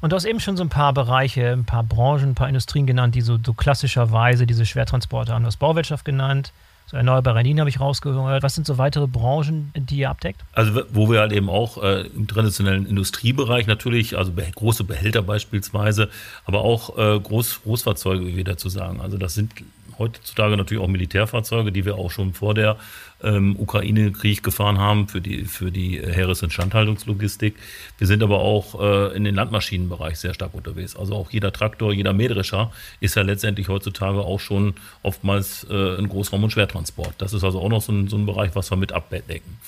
Und 0.00 0.10
du 0.10 0.16
hast 0.16 0.24
eben 0.24 0.40
schon 0.40 0.56
so 0.56 0.62
ein 0.62 0.68
paar 0.68 0.92
Bereiche, 0.92 1.52
ein 1.52 1.64
paar 1.64 1.82
Branchen, 1.82 2.30
ein 2.30 2.34
paar 2.34 2.48
Industrien 2.48 2.86
genannt, 2.86 3.14
die 3.14 3.20
so, 3.20 3.38
so 3.44 3.52
klassischerweise 3.52 4.46
diese 4.46 4.66
Schwertransporte 4.66 5.32
haben. 5.32 5.42
Du 5.42 5.48
hast 5.48 5.58
Bauwirtschaft 5.58 6.04
genannt, 6.04 6.52
so 6.86 6.98
erneuerbare 6.98 7.40
Energien 7.40 7.60
habe 7.60 7.70
ich 7.70 7.80
rausgehört. 7.80 8.42
Was 8.42 8.54
sind 8.54 8.66
so 8.66 8.76
weitere 8.76 9.06
Branchen, 9.06 9.72
die 9.74 9.96
ihr 9.96 10.10
abdeckt? 10.10 10.42
Also 10.52 10.82
wo 10.90 11.10
wir 11.10 11.20
halt 11.20 11.32
eben 11.32 11.48
auch 11.48 11.82
äh, 11.82 12.02
im 12.08 12.26
traditionellen 12.26 12.86
Industriebereich 12.86 13.66
natürlich, 13.66 14.18
also 14.18 14.32
be 14.32 14.46
große 14.54 14.84
Behälter 14.84 15.22
beispielsweise, 15.22 16.10
aber 16.44 16.60
auch 16.60 16.98
äh, 16.98 17.18
Groß 17.20 17.62
Großfahrzeuge, 17.62 18.26
wie 18.26 18.36
wir 18.36 18.44
dazu 18.44 18.68
sagen. 18.68 19.00
Also 19.00 19.16
das 19.16 19.34
sind 19.34 19.52
heutzutage 19.98 20.56
natürlich 20.56 20.82
auch 20.82 20.88
Militärfahrzeuge, 20.88 21.72
die 21.72 21.84
wir 21.84 21.96
auch 21.96 22.10
schon 22.10 22.34
vor 22.34 22.54
der 22.54 22.76
ähm, 23.22 23.56
Ukraine-Krieg 23.58 24.42
gefahren 24.42 24.78
haben 24.78 25.08
für 25.08 25.20
die, 25.20 25.44
für 25.44 25.70
die 25.70 26.00
Heeresinstandhaltungslogistik. 26.00 27.56
Wir 27.98 28.06
sind 28.06 28.22
aber 28.22 28.40
auch 28.40 28.80
äh, 28.80 29.16
in 29.16 29.24
den 29.24 29.34
Landmaschinenbereich 29.34 30.18
sehr 30.18 30.34
stark 30.34 30.54
unterwegs. 30.54 30.96
Also 30.96 31.14
auch 31.14 31.30
jeder 31.30 31.52
Traktor, 31.52 31.92
jeder 31.92 32.12
Mähdrescher 32.12 32.72
ist 33.00 33.16
ja 33.16 33.22
letztendlich 33.22 33.68
heutzutage 33.68 34.20
auch 34.20 34.40
schon 34.40 34.74
oftmals 35.02 35.66
äh, 35.70 35.96
ein 35.98 36.08
Großraum- 36.08 36.44
und 36.44 36.50
Schwertransport. 36.50 37.14
Das 37.18 37.32
ist 37.32 37.44
also 37.44 37.60
auch 37.60 37.68
noch 37.68 37.82
so 37.82 37.92
ein, 37.92 38.08
so 38.08 38.16
ein 38.16 38.26
Bereich, 38.26 38.54
was 38.54 38.70
wir 38.70 38.76
mit 38.76 38.92
abdecken. 38.92 39.58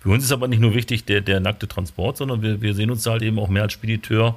Für 0.00 0.10
uns 0.10 0.24
ist 0.24 0.32
aber 0.32 0.48
nicht 0.48 0.60
nur 0.60 0.74
wichtig 0.74 1.04
der, 1.04 1.20
der 1.20 1.40
nackte 1.40 1.68
Transport, 1.68 2.16
sondern 2.16 2.42
wir, 2.42 2.60
wir 2.60 2.74
sehen 2.74 2.90
uns 2.90 3.06
halt 3.06 3.22
eben 3.22 3.38
auch 3.38 3.48
mehr 3.48 3.62
als 3.62 3.72
Spediteur 3.72 4.36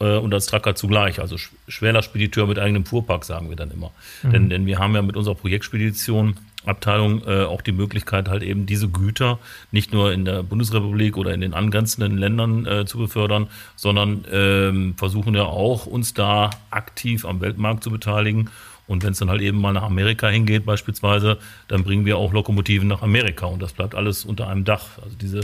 äh, 0.00 0.16
und 0.16 0.32
als 0.34 0.46
Tracker 0.46 0.74
zugleich. 0.74 1.20
Also 1.20 1.36
schwerer 1.68 2.02
Spediteur 2.02 2.46
mit 2.46 2.58
eigenem 2.58 2.84
Fuhrpark, 2.84 3.24
sagen 3.24 3.48
wir 3.48 3.56
dann 3.56 3.70
immer. 3.70 3.92
Mhm. 4.22 4.32
Denn, 4.32 4.50
denn 4.50 4.66
wir 4.66 4.78
haben 4.78 4.94
ja 4.94 5.02
mit 5.02 5.16
unserer 5.16 5.34
Projektspedition 5.34 6.36
Abteilung 6.66 7.22
äh, 7.26 7.44
auch 7.44 7.62
die 7.62 7.72
Möglichkeit, 7.72 8.28
halt 8.28 8.42
eben 8.42 8.66
diese 8.66 8.88
Güter 8.88 9.38
nicht 9.70 9.92
nur 9.92 10.12
in 10.12 10.24
der 10.24 10.42
Bundesrepublik 10.42 11.16
oder 11.16 11.32
in 11.32 11.40
den 11.40 11.54
angrenzenden 11.54 12.18
Ländern 12.18 12.66
äh, 12.66 12.86
zu 12.86 12.98
befördern, 12.98 13.46
sondern 13.76 14.24
ähm, 14.32 14.94
versuchen 14.96 15.34
ja 15.34 15.44
auch, 15.44 15.86
uns 15.86 16.12
da 16.12 16.50
aktiv 16.70 17.24
am 17.24 17.40
Weltmarkt 17.40 17.84
zu 17.84 17.90
beteiligen. 17.90 18.50
Und 18.88 19.02
wenn 19.02 19.12
es 19.12 19.18
dann 19.18 19.30
halt 19.30 19.42
eben 19.42 19.60
mal 19.60 19.72
nach 19.72 19.82
Amerika 19.82 20.28
hingeht, 20.28 20.64
beispielsweise, 20.64 21.38
dann 21.68 21.82
bringen 21.82 22.04
wir 22.04 22.18
auch 22.18 22.32
Lokomotiven 22.32 22.86
nach 22.86 23.02
Amerika 23.02 23.46
und 23.46 23.60
das 23.60 23.72
bleibt 23.72 23.94
alles 23.94 24.24
unter 24.24 24.48
einem 24.48 24.64
Dach. 24.64 24.98
Also 25.02 25.16
diese, 25.20 25.40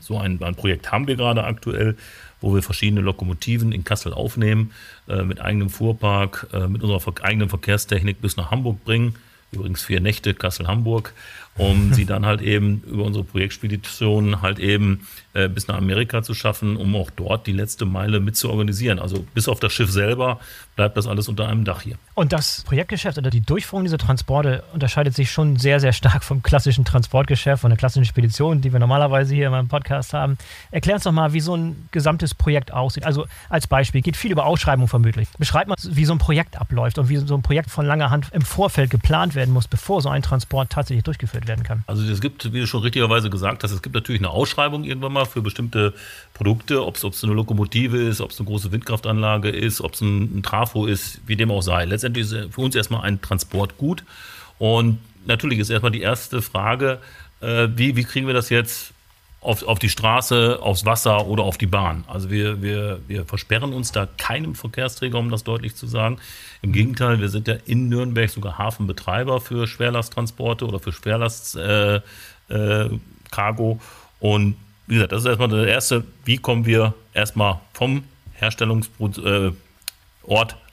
so 0.00 0.18
ein, 0.18 0.42
ein 0.42 0.54
Projekt 0.54 0.92
haben 0.92 1.06
wir 1.06 1.16
gerade 1.16 1.44
aktuell, 1.44 1.96
wo 2.44 2.54
wir 2.54 2.62
verschiedene 2.62 3.00
Lokomotiven 3.00 3.72
in 3.72 3.84
Kassel 3.84 4.12
aufnehmen, 4.12 4.72
äh, 5.08 5.22
mit 5.22 5.40
eigenem 5.40 5.70
Fuhrpark, 5.70 6.48
äh, 6.52 6.68
mit 6.68 6.82
unserer 6.82 7.00
eigenen 7.22 7.48
Verkehrstechnik 7.48 8.20
bis 8.20 8.36
nach 8.36 8.50
Hamburg 8.50 8.84
bringen. 8.84 9.14
Übrigens 9.50 9.82
vier 9.82 10.00
Nächte 10.00 10.34
Kassel-Hamburg 10.34 11.14
um 11.56 11.92
sie 11.92 12.04
dann 12.04 12.26
halt 12.26 12.40
eben 12.42 12.82
über 12.86 13.04
unsere 13.04 13.24
Projektspedition 13.24 14.42
halt 14.42 14.58
eben 14.58 15.06
äh, 15.34 15.48
bis 15.48 15.68
nach 15.68 15.76
Amerika 15.76 16.22
zu 16.22 16.32
schaffen, 16.32 16.76
um 16.76 16.94
auch 16.96 17.10
dort 17.10 17.46
die 17.46 17.52
letzte 17.52 17.84
Meile 17.84 18.20
mit 18.20 18.36
zu 18.36 18.50
organisieren. 18.50 18.98
Also 18.98 19.26
bis 19.34 19.48
auf 19.48 19.60
das 19.60 19.72
Schiff 19.72 19.90
selber 19.90 20.38
bleibt 20.76 20.96
das 20.96 21.06
alles 21.06 21.28
unter 21.28 21.48
einem 21.48 21.64
Dach 21.64 21.82
hier. 21.82 21.96
Und 22.14 22.32
das 22.32 22.62
Projektgeschäft 22.64 23.18
oder 23.18 23.30
die 23.30 23.40
Durchführung 23.40 23.84
dieser 23.84 23.98
Transporte 23.98 24.64
unterscheidet 24.72 25.14
sich 25.14 25.30
schon 25.30 25.56
sehr, 25.56 25.80
sehr 25.80 25.92
stark 25.92 26.22
vom 26.24 26.42
klassischen 26.42 26.84
Transportgeschäft, 26.84 27.60
von 27.62 27.70
der 27.70 27.76
klassischen 27.76 28.04
Spedition, 28.04 28.60
die 28.60 28.72
wir 28.72 28.78
normalerweise 28.78 29.34
hier 29.34 29.46
in 29.46 29.52
meinem 29.52 29.68
Podcast 29.68 30.12
haben. 30.12 30.38
Erklär 30.70 30.94
uns 30.96 31.04
doch 31.04 31.12
mal, 31.12 31.32
wie 31.32 31.40
so 31.40 31.56
ein 31.56 31.88
gesamtes 31.90 32.34
Projekt 32.34 32.72
aussieht. 32.72 33.04
Also 33.04 33.26
als 33.48 33.66
Beispiel, 33.66 34.02
geht 34.02 34.16
viel 34.16 34.30
über 34.30 34.46
Ausschreibung 34.46 34.86
vermutlich. 34.86 35.28
Beschreibt 35.38 35.68
mal, 35.68 35.76
wie 35.82 36.04
so 36.04 36.12
ein 36.12 36.18
Projekt 36.18 36.56
abläuft 36.56 36.98
und 36.98 37.08
wie 37.08 37.16
so 37.16 37.34
ein 37.34 37.42
Projekt 37.42 37.70
von 37.70 37.86
langer 37.86 38.10
Hand 38.10 38.28
im 38.32 38.42
Vorfeld 38.42 38.90
geplant 38.90 39.34
werden 39.34 39.52
muss, 39.52 39.66
bevor 39.66 40.00
so 40.00 40.08
ein 40.08 40.22
Transport 40.22 40.70
tatsächlich 40.70 41.04
durchgeführt 41.04 41.48
werden 41.48 41.64
kann. 41.64 41.82
Also 41.86 42.04
es 42.04 42.20
gibt, 42.20 42.52
wie 42.52 42.60
du 42.60 42.66
schon 42.66 42.82
richtigerweise 42.82 43.30
gesagt 43.30 43.64
hast, 43.64 43.72
es 43.72 43.82
gibt 43.82 43.94
natürlich 43.94 44.20
eine 44.20 44.30
Ausschreibung 44.30 44.84
irgendwann 44.84 45.12
mal 45.12 45.23
für 45.26 45.42
bestimmte 45.42 45.94
Produkte, 46.32 46.84
ob 46.84 46.96
es 46.96 47.24
eine 47.24 47.32
Lokomotive 47.32 47.98
ist, 47.98 48.20
ob 48.20 48.30
es 48.30 48.38
eine 48.38 48.48
große 48.48 48.72
Windkraftanlage 48.72 49.50
ist, 49.50 49.80
ob 49.80 49.94
es 49.94 50.00
ein, 50.00 50.38
ein 50.38 50.42
Trafo 50.42 50.86
ist, 50.86 51.20
wie 51.26 51.36
dem 51.36 51.50
auch 51.50 51.62
sei. 51.62 51.84
Letztendlich 51.84 52.30
ist 52.30 52.54
für 52.54 52.60
uns 52.60 52.74
erstmal 52.74 53.02
ein 53.02 53.20
Transport 53.20 53.78
gut. 53.78 54.04
Und 54.58 54.98
natürlich 55.26 55.58
ist 55.58 55.70
erstmal 55.70 55.92
die 55.92 56.02
erste 56.02 56.42
Frage, 56.42 56.98
äh, 57.40 57.68
wie, 57.74 57.96
wie 57.96 58.04
kriegen 58.04 58.26
wir 58.26 58.34
das 58.34 58.50
jetzt 58.50 58.94
auf, 59.44 59.62
auf 59.62 59.78
die 59.78 59.90
Straße, 59.90 60.58
aufs 60.60 60.84
Wasser 60.86 61.26
oder 61.26 61.42
auf 61.42 61.58
die 61.58 61.66
Bahn. 61.66 62.04
Also 62.08 62.30
wir, 62.30 62.62
wir, 62.62 63.00
wir 63.06 63.26
versperren 63.26 63.74
uns 63.74 63.92
da 63.92 64.08
keinem 64.16 64.54
Verkehrsträger, 64.54 65.18
um 65.18 65.30
das 65.30 65.44
deutlich 65.44 65.76
zu 65.76 65.86
sagen. 65.86 66.18
Im 66.62 66.72
Gegenteil, 66.72 67.20
wir 67.20 67.28
sind 67.28 67.46
ja 67.46 67.56
in 67.66 67.88
Nürnberg 67.90 68.30
sogar 68.30 68.56
Hafenbetreiber 68.56 69.40
für 69.40 69.66
Schwerlasttransporte 69.66 70.66
oder 70.66 70.80
für 70.80 70.92
Schwerlast 70.92 71.56
äh, 71.56 72.00
äh. 72.48 72.90
Und 74.20 74.56
wie 74.86 74.94
gesagt, 74.94 75.12
das 75.12 75.22
ist 75.22 75.26
erstmal 75.26 75.48
das 75.48 75.66
Erste, 75.66 76.04
wie 76.24 76.38
kommen 76.38 76.66
wir 76.66 76.94
erstmal 77.12 77.60
vom 77.72 78.04
Herstellungsort 78.34 79.18
äh, 79.18 79.52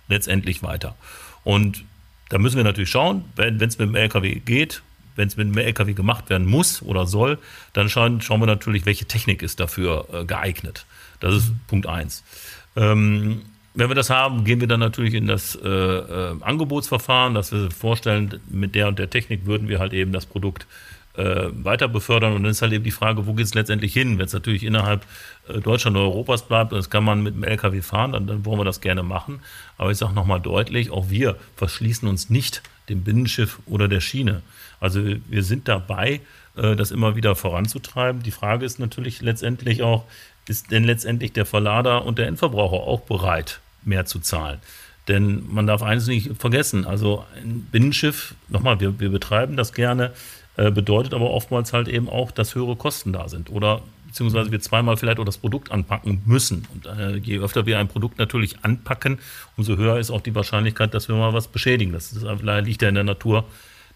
letztendlich 0.07 0.63
weiter. 0.63 0.95
Und 1.43 1.83
da 2.29 2.37
müssen 2.37 2.57
wir 2.57 2.63
natürlich 2.63 2.89
schauen, 2.89 3.25
wenn 3.35 3.61
es 3.61 3.77
mit 3.77 3.89
dem 3.89 3.95
LKW 3.95 4.35
geht, 4.35 4.81
wenn 5.15 5.27
es 5.27 5.37
mit 5.37 5.47
dem 5.47 5.57
LKW 5.57 5.93
gemacht 5.93 6.29
werden 6.29 6.47
muss 6.47 6.81
oder 6.81 7.05
soll, 7.05 7.37
dann 7.73 7.89
schauen, 7.89 8.21
schauen 8.21 8.39
wir 8.39 8.47
natürlich, 8.47 8.85
welche 8.85 9.05
Technik 9.05 9.41
ist 9.41 9.59
dafür 9.59 10.07
äh, 10.13 10.25
geeignet. 10.25 10.85
Das 11.19 11.35
ist. 11.35 11.51
Punkt 11.67 11.87
eins. 11.87 12.23
Ähm, 12.75 13.41
wenn 13.73 13.89
wir 13.89 13.95
das 13.95 14.09
haben, 14.09 14.43
gehen 14.43 14.59
wir 14.59 14.67
dann 14.67 14.79
natürlich 14.79 15.13
in 15.13 15.27
das 15.27 15.55
äh, 15.55 15.67
äh, 15.67 16.35
Angebotsverfahren, 16.41 17.33
dass 17.33 17.51
wir 17.51 17.71
vorstellen, 17.71 18.41
mit 18.49 18.75
der 18.75 18.87
und 18.87 18.99
der 18.99 19.09
Technik 19.09 19.45
würden 19.45 19.69
wir 19.69 19.79
halt 19.79 19.93
eben 19.93 20.11
das 20.11 20.25
Produkt 20.25 20.67
äh, 21.15 21.47
weiter 21.51 21.87
befördern. 21.87 22.33
Und 22.33 22.43
dann 22.43 22.51
ist 22.51 22.61
halt 22.61 22.73
eben 22.73 22.83
die 22.83 22.91
Frage, 22.91 23.25
wo 23.27 23.33
geht 23.33 23.45
es 23.45 23.53
letztendlich 23.53 23.93
hin? 23.93 24.17
Wenn 24.17 24.25
es 24.25 24.33
natürlich 24.33 24.63
innerhalb 24.63 25.05
äh, 25.47 25.59
Deutschland 25.59 25.97
oder 25.97 26.05
Europas 26.05 26.47
bleibt, 26.47 26.71
das 26.71 26.89
kann 26.89 27.03
man 27.03 27.23
mit 27.23 27.35
dem 27.35 27.43
LKW 27.43 27.81
fahren, 27.81 28.13
dann, 28.13 28.27
dann 28.27 28.45
wollen 28.45 28.59
wir 28.59 28.65
das 28.65 28.81
gerne 28.81 29.03
machen. 29.03 29.41
Aber 29.77 29.91
ich 29.91 29.97
sage 29.97 30.13
nochmal 30.13 30.39
deutlich, 30.39 30.91
auch 30.91 31.09
wir 31.09 31.35
verschließen 31.55 32.07
uns 32.07 32.29
nicht 32.29 32.61
dem 32.89 33.03
Binnenschiff 33.03 33.59
oder 33.65 33.87
der 33.87 34.01
Schiene. 34.01 34.41
Also 34.79 35.01
wir 35.03 35.43
sind 35.43 35.67
dabei, 35.67 36.21
äh, 36.55 36.75
das 36.75 36.91
immer 36.91 37.15
wieder 37.15 37.35
voranzutreiben. 37.35 38.23
Die 38.23 38.31
Frage 38.31 38.65
ist 38.65 38.79
natürlich 38.79 39.21
letztendlich 39.21 39.83
auch, 39.83 40.05
ist 40.47 40.71
denn 40.71 40.83
letztendlich 40.83 41.33
der 41.33 41.45
Verlader 41.45 42.05
und 42.05 42.17
der 42.17 42.27
Endverbraucher 42.27 42.87
auch 42.87 43.01
bereit, 43.01 43.61
mehr 43.83 44.05
zu 44.05 44.19
zahlen? 44.19 44.59
Denn 45.07 45.43
man 45.51 45.65
darf 45.65 45.81
eines 45.81 46.07
nicht 46.07 46.31
vergessen, 46.37 46.85
also 46.85 47.25
ein 47.35 47.67
Binnenschiff, 47.71 48.35
nochmal, 48.49 48.79
wir, 48.79 48.99
wir 48.99 49.09
betreiben 49.09 49.57
das 49.57 49.73
gerne, 49.73 50.13
äh, 50.57 50.71
bedeutet 50.71 51.13
aber 51.13 51.31
oftmals 51.31 51.73
halt 51.73 51.87
eben 51.87 52.09
auch, 52.09 52.31
dass 52.31 52.55
höhere 52.55 52.75
Kosten 52.75 53.13
da 53.13 53.29
sind 53.29 53.49
oder 53.49 53.81
beziehungsweise 54.07 54.51
wir 54.51 54.59
zweimal 54.59 54.97
vielleicht 54.97 55.19
auch 55.19 55.25
das 55.25 55.37
Produkt 55.37 55.71
anpacken 55.71 56.21
müssen. 56.25 56.67
Und 56.73 56.85
äh, 56.85 57.15
je 57.15 57.39
öfter 57.39 57.65
wir 57.65 57.79
ein 57.79 57.87
Produkt 57.87 58.19
natürlich 58.19 58.63
anpacken, 58.63 59.19
umso 59.55 59.77
höher 59.77 59.97
ist 59.99 60.11
auch 60.11 60.21
die 60.21 60.35
Wahrscheinlichkeit, 60.35 60.93
dass 60.93 61.07
wir 61.07 61.15
mal 61.15 61.33
was 61.33 61.47
beschädigen. 61.47 61.93
Das 61.93 62.11
ist, 62.11 62.25
liegt 62.63 62.81
ja 62.81 62.89
in 62.89 62.95
der 62.95 63.05
Natur 63.05 63.45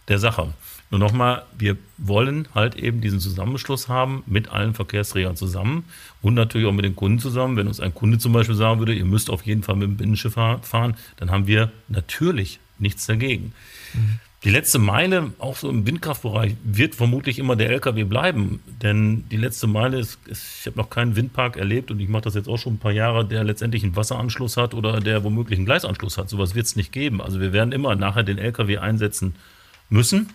der 0.08 0.20
Sache. 0.20 0.54
Nur 0.92 1.00
nochmal, 1.00 1.44
wir 1.58 1.76
wollen 1.98 2.48
halt 2.54 2.76
eben 2.76 3.02
diesen 3.02 3.20
Zusammenschluss 3.20 3.90
haben 3.90 4.24
mit 4.28 4.50
allen 4.50 4.74
Verkehrsträgern 4.74 5.36
zusammen 5.36 5.86
und 6.22 6.36
natürlich 6.36 6.68
auch 6.68 6.72
mit 6.72 6.86
den 6.86 6.96
Kunden 6.96 7.20
zusammen. 7.20 7.58
Wenn 7.58 7.68
uns 7.68 7.80
ein 7.80 7.94
Kunde 7.94 8.18
zum 8.18 8.32
Beispiel 8.32 8.56
sagen 8.56 8.80
würde, 8.80 8.94
ihr 8.94 9.06
müsst 9.06 9.30
auf 9.30 9.46
jeden 9.46 9.64
Fall 9.64 9.76
mit 9.76 9.90
dem 9.90 9.98
Binnenschiff 9.98 10.34
fahren, 10.34 10.96
dann 11.18 11.32
haben 11.32 11.48
wir 11.48 11.72
natürlich 11.90 12.60
nichts 12.78 13.06
dagegen. 13.06 13.54
Mhm. 13.94 14.20
Die 14.44 14.52
letzte 14.52 14.78
Meile, 14.78 15.32
auch 15.40 15.56
so 15.56 15.70
im 15.70 15.88
Windkraftbereich, 15.88 16.56
wird 16.64 16.94
vermutlich 16.94 17.40
immer 17.40 17.56
der 17.56 17.70
LKW 17.72 18.04
bleiben. 18.04 18.60
Denn 18.82 19.28
die 19.30 19.38
letzte 19.38 19.66
Meile 19.66 19.98
ist, 19.98 20.20
ist 20.28 20.60
ich 20.60 20.68
habe 20.68 20.78
noch 20.78 20.90
keinen 20.90 21.16
Windpark 21.16 21.58
erlebt 21.58 21.90
und 21.90 22.00
ich 22.00 22.10
mache 22.10 22.24
das 22.24 22.36
jetzt 22.36 22.48
auch 22.48 22.58
schon 22.58 22.76
ein 22.76 22.80
paar 22.80 22.92
Jahre, 22.92 23.26
der 23.26 23.44
letztendlich 23.44 23.84
einen 23.84 23.96
Wasseranschluss 23.96 24.58
hat 24.58 24.76
oder 24.76 25.00
der 25.00 25.24
womöglich 25.24 25.58
einen 25.58 25.66
Gleisanschluss 25.66 26.20
hat. 26.20 26.30
Sowas 26.30 26.54
wird 26.54 26.68
es 26.68 26.76
nicht 26.76 26.92
geben. 26.92 27.22
Also 27.22 27.40
wir 27.40 27.54
werden 27.54 27.72
immer 27.72 27.96
nachher 27.96 28.24
den 28.24 28.38
LKW 28.38 28.78
einsetzen 28.78 29.36
müssen. 29.90 30.30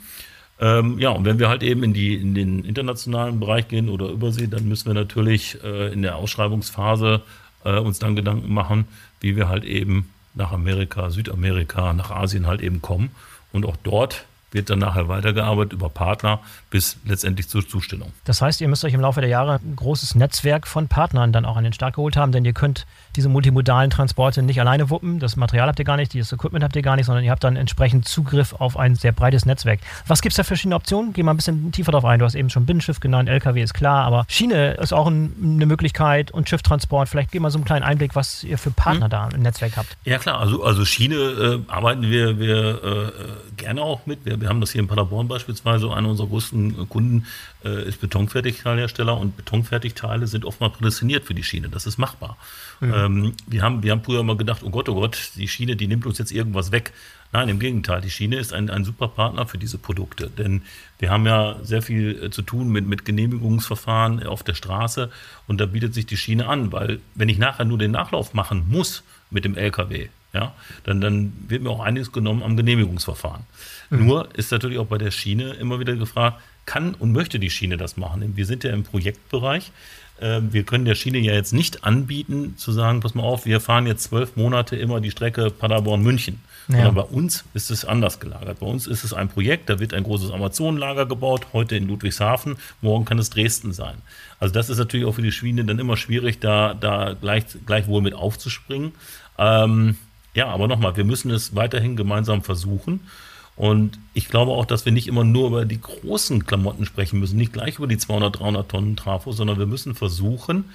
Ähm, 0.59 0.99
ja, 0.99 1.11
und 1.11 1.25
wenn 1.25 1.39
wir 1.39 1.49
halt 1.49 1.63
eben 1.63 1.85
in, 1.85 1.95
die, 1.95 2.15
in 2.17 2.35
den 2.35 2.65
internationalen 2.65 3.39
Bereich 3.39 3.69
gehen 3.69 3.89
oder 3.89 4.09
Übersee, 4.09 4.49
dann 4.49 4.67
müssen 4.67 4.87
wir 4.87 4.95
natürlich 4.95 5.63
äh, 5.63 5.93
in 5.93 6.03
der 6.03 6.17
Ausschreibungsphase 6.17 7.23
äh, 7.65 7.79
uns 7.79 8.01
dann 8.01 8.17
Gedanken 8.17 8.53
machen, 8.53 8.87
wie 9.21 9.37
wir 9.37 9.49
halt 9.49 9.65
eben 9.65 10.11
nach 10.35 10.51
Amerika, 10.51 11.11
Südamerika, 11.11 11.93
nach 11.93 12.11
Asien 12.11 12.47
halt 12.47 12.61
eben 12.61 12.83
kommen 12.83 13.11
und 13.53 13.67
auch 13.67 13.77
dort 13.83 14.25
wird 14.53 14.71
dann 14.71 14.81
nachher 14.81 15.09
weitergearbeitet 15.09 15.73
über 15.73 15.89
Partner 15.89 16.41
bis 16.71 16.97
letztendlich 17.05 17.49
zur 17.49 17.67
Zustellung. 17.67 18.13
Das 18.25 18.43
heißt, 18.43 18.61
ihr 18.61 18.69
müsst 18.69 18.85
euch 18.85 18.95
im 18.95 19.01
Laufe 19.01 19.21
der 19.21 19.31
Jahre 19.31 19.61
ein 19.63 19.77
großes 19.77 20.15
Netzwerk 20.17 20.67
von 20.67 20.89
Partnern 20.89 21.33
dann 21.33 21.45
auch 21.45 21.57
an 21.57 21.65
den 21.65 21.73
Start 21.73 21.95
geholt 21.95 22.17
haben, 22.17 22.33
denn 22.33 22.45
ihr 22.45 22.53
könnt 22.53 22.87
diese 23.21 23.29
multimodalen 23.29 23.91
Transporte 23.91 24.43
nicht 24.43 24.61
alleine 24.61 24.89
wuppen. 24.89 25.19
Das 25.19 25.37
Material 25.37 25.69
habt 25.69 25.79
ihr 25.79 25.85
gar 25.85 25.99
nicht, 25.99 26.15
das 26.15 26.33
Equipment 26.33 26.65
habt 26.65 26.75
ihr 26.75 26.81
gar 26.81 26.97
nicht, 26.97 27.05
sondern 27.05 27.23
ihr 27.23 27.31
habt 27.31 27.45
dann 27.45 27.57
entsprechend 27.57 28.09
Zugriff 28.09 28.55
auf 28.55 28.79
ein 28.79 28.95
sehr 28.95 29.13
breites 29.13 29.45
Netzwerk. 29.45 29.81
Was 30.07 30.23
gibt 30.23 30.33
es 30.33 30.37
da 30.39 30.43
für 30.43 30.49
verschiedene 30.49 30.75
Optionen? 30.75 31.13
Geh 31.13 31.23
mal 31.23 31.35
ein 31.35 31.37
bisschen 31.37 31.71
tiefer 31.71 31.93
drauf 31.93 32.07
ein. 32.07 32.19
Du 32.19 32.25
hast 32.25 32.35
eben 32.35 32.49
schon 32.49 32.65
Binnenschiff 32.65 32.99
genannt, 32.99 33.29
LKW 33.29 33.63
ist 33.63 33.75
klar, 33.75 34.07
aber 34.07 34.25
Schiene 34.27 34.73
ist 34.75 34.95
auch 34.95 35.07
ein, 35.07 35.35
eine 35.43 35.67
Möglichkeit 35.67 36.31
und 36.31 36.49
Schifftransport. 36.49 37.11
Vielleicht 37.11 37.31
gib 37.31 37.43
mal 37.43 37.51
so 37.51 37.59
einen 37.59 37.67
kleinen 37.67 37.83
Einblick, 37.83 38.17
was 38.17 38.43
ihr 38.43 38.57
für 38.57 38.71
Partner 38.71 39.05
hm. 39.05 39.11
da 39.11 39.29
im 39.35 39.43
Netzwerk 39.43 39.77
habt. 39.77 39.99
Ja 40.05 40.17
klar, 40.17 40.41
also, 40.41 40.65
also 40.65 40.87
Schiene 40.87 41.15
äh, 41.15 41.59
arbeiten 41.71 42.03
wir, 42.03 42.39
wir 42.39 42.83
äh, 42.83 43.13
gerne 43.59 43.83
auch 43.83 44.07
mit. 44.07 44.25
Wir, 44.25 44.41
wir 44.41 44.49
haben 44.49 44.63
das 44.63 44.71
hier 44.71 44.81
in 44.81 44.89
Paderborn 44.89 45.29
beispielsweise. 45.29 45.93
Einer 45.93 46.09
unserer 46.09 46.29
größten 46.29 46.89
Kunden 46.89 47.27
äh, 47.65 47.89
ist 47.89 48.01
Betonfertigteilhersteller 48.01 49.17
und 49.17 49.37
Betonfertigteile 49.37 50.27
sind 50.27 50.45
oftmals 50.45 50.75
prädestiniert 50.75 51.25
für 51.25 51.35
die 51.35 51.43
Schiene. 51.43 51.69
Das 51.69 51.87
ist 51.87 51.99
machbar. 51.99 52.37
Mhm. 52.81 52.95
Ähm, 52.95 53.33
wir, 53.47 53.63
haben, 53.63 53.83
wir 53.83 53.93
haben 53.93 54.03
früher 54.03 54.21
immer 54.21 54.37
gedacht, 54.37 54.63
oh 54.65 54.71
Gott, 54.71 54.89
oh 54.89 54.95
Gott, 54.95 55.33
die 55.37 55.49
Schiene, 55.49 55.77
die 55.77 55.87
nimmt 55.87 56.07
uns 56.07 56.19
jetzt 56.19 56.33
irgendwas 56.33 56.73
weg. 56.73 56.93
Nein, 57.33 57.49
im 57.49 57.61
Gegenteil, 57.61 58.01
die 58.01 58.11
Schiene 58.11 58.37
ist 58.37 58.53
ein, 58.53 58.71
ein 58.71 58.85
super 58.85 59.07
Partner 59.07 59.47
für 59.47 59.59
diese 59.59 59.79
Produkte. 59.79 60.29
Denn 60.29 60.63
wir 60.99 61.11
haben 61.11 61.27
ja 61.27 61.57
sehr 61.63 61.83
viel 61.83 62.25
äh, 62.25 62.31
zu 62.31 62.43
tun 62.43 62.71
mit, 62.71 62.87
mit 62.87 63.05
Genehmigungsverfahren 63.05 64.27
auf 64.27 64.43
der 64.43 64.55
Straße 64.55 65.11
und 65.47 65.61
da 65.61 65.67
bietet 65.67 65.95
sich 65.95 66.07
die 66.07 66.17
Schiene 66.17 66.49
an, 66.49 66.73
weil 66.73 67.01
wenn 67.15 67.29
ich 67.29 67.39
nachher 67.39 67.65
nur 67.65 67.79
den 67.79 67.93
Nachlauf 67.93 68.35
machen 68.35 68.65
muss 68.69 69.05
mit 69.31 69.45
dem 69.45 69.57
LKW, 69.57 70.09
ja, 70.33 70.55
dann, 70.85 71.01
dann 71.01 71.33
wird 71.49 71.63
mir 71.63 71.71
auch 71.71 71.81
einiges 71.81 72.13
genommen 72.13 72.43
am 72.43 72.57
Genehmigungsverfahren. 72.57 73.43
Mhm. 73.91 74.07
Nur 74.07 74.29
ist 74.35 74.53
natürlich 74.53 74.79
auch 74.79 74.87
bei 74.87 74.99
der 74.99 75.11
Schiene 75.11 75.55
immer 75.55 75.81
wieder 75.81 75.97
gefragt, 75.97 76.41
kann 76.71 76.95
und 76.95 77.11
möchte 77.11 77.41
die 77.41 77.51
Schiene 77.51 77.77
das 77.77 77.97
machen? 77.97 78.37
Wir 78.37 78.47
sind 78.47 78.63
ja 78.63 78.71
im 78.71 78.85
Projektbereich. 78.85 79.73
Ähm, 80.21 80.53
wir 80.53 80.63
können 80.63 80.85
der 80.85 80.95
Schiene 80.95 81.19
ja 81.19 81.33
jetzt 81.33 81.53
nicht 81.53 81.83
anbieten, 81.83 82.55
zu 82.57 82.71
sagen, 82.71 83.01
pass 83.01 83.17
mal 83.17 83.25
auf, 83.25 83.45
wir 83.45 83.59
fahren 83.59 83.89
jetzt 83.89 84.05
zwölf 84.05 84.37
Monate 84.37 84.77
immer 84.77 85.01
die 85.01 85.11
Strecke 85.11 85.51
Paderborn-München. 85.51 86.41
Ja. 86.69 86.89
bei 86.93 87.03
uns 87.03 87.45
ist 87.55 87.73
es 87.73 87.85
anders 87.85 88.21
gelagert. 88.21 88.61
Bei 88.61 88.67
uns 88.67 88.87
ist 88.87 89.03
es 89.03 89.13
ein 89.13 89.29
Projekt, 89.29 89.69
da 89.69 89.81
wird 89.81 89.93
ein 89.93 90.05
großes 90.05 90.31
Amazonenlager 90.31 91.07
gebaut, 91.07 91.49
heute 91.53 91.75
in 91.75 91.89
Ludwigshafen, 91.89 92.57
morgen 92.81 93.05
kann 93.05 93.19
es 93.19 93.31
Dresden 93.31 93.73
sein. 93.73 93.97
Also 94.39 94.55
das 94.55 94.71
ist 94.71 94.79
natürlich 94.79 95.07
auch 95.07 95.15
für 95.15 95.23
die 95.23 95.33
Schiene 95.33 95.65
dann 95.65 95.81
immer 95.81 95.97
schwierig, 95.97 96.39
da, 96.39 96.75
da 96.75 97.17
gleich, 97.21 97.47
gleichwohl 97.67 98.03
mit 98.03 98.15
aufzuspringen. 98.15 98.93
Ähm, 99.39 99.97
ja, 100.35 100.47
aber 100.47 100.69
nochmal, 100.69 100.97
wir 100.97 101.05
müssen 101.05 101.33
es 101.33 101.57
weiterhin 101.57 101.97
gemeinsam 101.97 102.43
versuchen. 102.43 103.01
Und 103.61 103.99
ich 104.15 104.29
glaube 104.29 104.53
auch, 104.53 104.65
dass 104.65 104.87
wir 104.87 104.93
nicht 104.93 105.07
immer 105.07 105.23
nur 105.23 105.49
über 105.49 105.67
die 105.67 105.79
großen 105.79 106.47
Klamotten 106.47 106.87
sprechen 106.87 107.21
müssen, 107.21 107.37
nicht 107.37 107.53
gleich 107.53 107.77
über 107.77 107.87
die 107.87 107.99
200, 107.99 108.41
300 108.41 108.71
Tonnen 108.71 108.97
Trafo, 108.97 109.33
sondern 109.33 109.59
wir 109.59 109.67
müssen 109.67 109.95
versuchen, 109.95 110.71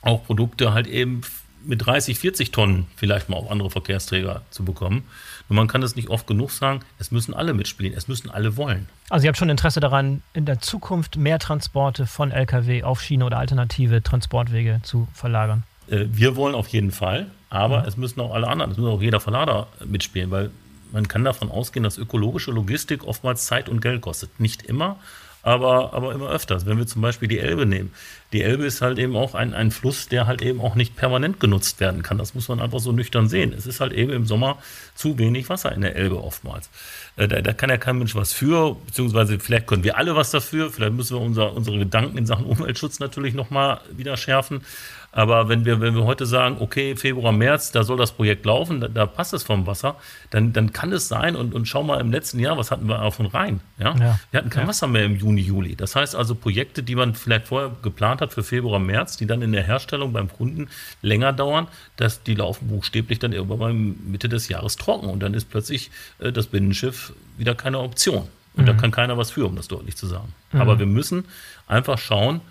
auch 0.00 0.24
Produkte 0.24 0.72
halt 0.72 0.86
eben 0.86 1.20
mit 1.62 1.84
30, 1.84 2.18
40 2.18 2.52
Tonnen 2.52 2.86
vielleicht 2.96 3.28
mal 3.28 3.36
auf 3.36 3.50
andere 3.50 3.68
Verkehrsträger 3.68 4.40
zu 4.48 4.64
bekommen. 4.64 5.04
Nur 5.50 5.56
man 5.56 5.68
kann 5.68 5.82
es 5.82 5.94
nicht 5.94 6.08
oft 6.08 6.26
genug 6.26 6.52
sagen, 6.52 6.80
es 6.98 7.10
müssen 7.10 7.34
alle 7.34 7.52
mitspielen, 7.52 7.92
es 7.92 8.08
müssen 8.08 8.30
alle 8.30 8.56
wollen. 8.56 8.88
Also 9.10 9.26
ihr 9.26 9.28
habt 9.28 9.36
schon 9.36 9.50
Interesse 9.50 9.80
daran, 9.80 10.22
in 10.32 10.46
der 10.46 10.58
Zukunft 10.60 11.18
mehr 11.18 11.38
Transporte 11.38 12.06
von 12.06 12.30
Lkw 12.30 12.82
auf 12.82 13.02
Schiene 13.02 13.26
oder 13.26 13.36
alternative 13.36 14.02
Transportwege 14.02 14.80
zu 14.84 15.06
verlagern? 15.12 15.64
Äh, 15.90 16.06
wir 16.08 16.34
wollen 16.34 16.54
auf 16.54 16.68
jeden 16.68 16.92
Fall, 16.92 17.30
aber 17.50 17.82
mhm. 17.82 17.88
es 17.88 17.98
müssen 17.98 18.20
auch 18.20 18.32
alle 18.32 18.48
anderen, 18.48 18.70
es 18.70 18.78
muss 18.78 18.88
auch 18.88 19.02
jeder 19.02 19.20
Verlader 19.20 19.66
mitspielen, 19.84 20.30
weil 20.30 20.50
man 20.92 21.08
kann 21.08 21.24
davon 21.24 21.50
ausgehen, 21.50 21.84
dass 21.84 21.98
ökologische 21.98 22.50
Logistik 22.50 23.04
oftmals 23.04 23.46
Zeit 23.46 23.68
und 23.68 23.80
Geld 23.80 24.00
kostet. 24.00 24.40
Nicht 24.40 24.62
immer, 24.62 24.98
aber, 25.46 25.94
aber 25.94 26.12
immer 26.12 26.28
öfters. 26.28 26.66
Wenn 26.66 26.76
wir 26.76 26.88
zum 26.88 27.02
Beispiel 27.02 27.28
die 27.28 27.38
Elbe 27.38 27.66
nehmen. 27.66 27.92
Die 28.32 28.42
Elbe 28.42 28.64
ist 28.66 28.82
halt 28.82 28.98
eben 28.98 29.14
auch 29.14 29.36
ein, 29.36 29.54
ein 29.54 29.70
Fluss, 29.70 30.08
der 30.08 30.26
halt 30.26 30.42
eben 30.42 30.60
auch 30.60 30.74
nicht 30.74 30.96
permanent 30.96 31.38
genutzt 31.38 31.78
werden 31.78 32.02
kann. 32.02 32.18
Das 32.18 32.34
muss 32.34 32.48
man 32.48 32.60
einfach 32.60 32.80
so 32.80 32.90
nüchtern 32.90 33.28
sehen. 33.28 33.54
Es 33.56 33.64
ist 33.64 33.78
halt 33.78 33.92
eben 33.92 34.10
im 34.10 34.26
Sommer 34.26 34.58
zu 34.96 35.18
wenig 35.18 35.48
Wasser 35.48 35.70
in 35.70 35.82
der 35.82 35.94
Elbe 35.94 36.20
oftmals. 36.20 36.68
Äh, 37.16 37.28
da, 37.28 37.40
da, 37.42 37.52
kann 37.52 37.70
ja 37.70 37.76
kein 37.76 37.98
Mensch 37.98 38.16
was 38.16 38.32
für, 38.32 38.74
beziehungsweise 38.86 39.38
vielleicht 39.38 39.68
können 39.68 39.84
wir 39.84 39.96
alle 39.96 40.16
was 40.16 40.32
dafür. 40.32 40.72
Vielleicht 40.72 40.94
müssen 40.94 41.16
wir 41.16 41.20
unser, 41.20 41.52
unsere 41.52 41.78
Gedanken 41.78 42.18
in 42.18 42.26
Sachen 42.26 42.46
Umweltschutz 42.46 42.98
natürlich 42.98 43.34
nochmal 43.34 43.80
wieder 43.96 44.16
schärfen. 44.16 44.62
Aber 45.16 45.48
wenn 45.48 45.64
wir, 45.64 45.80
wenn 45.80 45.94
wir 45.94 46.04
heute 46.04 46.26
sagen, 46.26 46.58
okay, 46.60 46.94
Februar, 46.94 47.32
März, 47.32 47.72
da 47.72 47.84
soll 47.84 47.96
das 47.96 48.12
Projekt 48.12 48.44
laufen, 48.44 48.82
da, 48.82 48.88
da 48.88 49.06
passt 49.06 49.32
es 49.32 49.44
vom 49.44 49.66
Wasser, 49.66 49.96
dann, 50.28 50.52
dann 50.52 50.74
kann 50.74 50.92
es 50.92 51.08
sein, 51.08 51.36
und, 51.36 51.54
und 51.54 51.66
schau 51.66 51.82
mal 51.82 52.02
im 52.02 52.12
letzten 52.12 52.38
Jahr, 52.38 52.58
was 52.58 52.70
hatten 52.70 52.86
wir 52.86 53.00
auch 53.00 53.14
von 53.14 53.24
Rhein? 53.24 53.60
Ja? 53.78 53.96
ja. 53.96 54.20
Wir 54.30 54.38
hatten 54.38 54.50
kein 54.50 54.64
ja. 54.64 54.68
Wasser 54.68 54.86
mehr 54.88 55.06
im 55.06 55.16
Juni, 55.16 55.40
Juli. 55.40 55.74
Das 55.74 55.96
heißt 55.96 56.14
also, 56.14 56.34
Projekte, 56.34 56.82
die 56.82 56.94
man 56.94 57.14
vielleicht 57.14 57.48
vorher 57.48 57.72
geplant 57.80 58.20
hat 58.20 58.34
für 58.34 58.42
Februar, 58.42 58.78
März, 58.78 59.16
die 59.16 59.24
dann 59.24 59.40
in 59.40 59.52
der 59.52 59.62
Herstellung 59.62 60.12
beim 60.12 60.30
Kunden 60.30 60.68
länger 61.00 61.32
dauern, 61.32 61.68
dass 61.96 62.22
die 62.22 62.34
laufen 62.34 62.68
buchstäblich 62.68 63.18
dann 63.18 63.32
irgendwann 63.32 63.96
Mitte 64.10 64.28
des 64.28 64.50
Jahres 64.50 64.76
trocken. 64.76 65.08
Und 65.08 65.20
dann 65.20 65.32
ist 65.32 65.48
plötzlich 65.48 65.90
äh, 66.18 66.30
das 66.30 66.48
Binnenschiff 66.48 67.14
wieder 67.38 67.54
keine 67.54 67.78
Option. 67.78 68.28
Und 68.54 68.64
mhm. 68.64 68.66
da 68.66 68.72
kann 68.74 68.90
keiner 68.90 69.16
was 69.16 69.30
für, 69.30 69.46
um 69.46 69.56
das 69.56 69.68
deutlich 69.68 69.96
zu 69.96 70.06
sagen. 70.08 70.34
Mhm. 70.52 70.60
Aber 70.60 70.78
wir 70.78 70.84
müssen 70.84 71.24
einfach 71.66 71.96
schauen, 71.96 72.42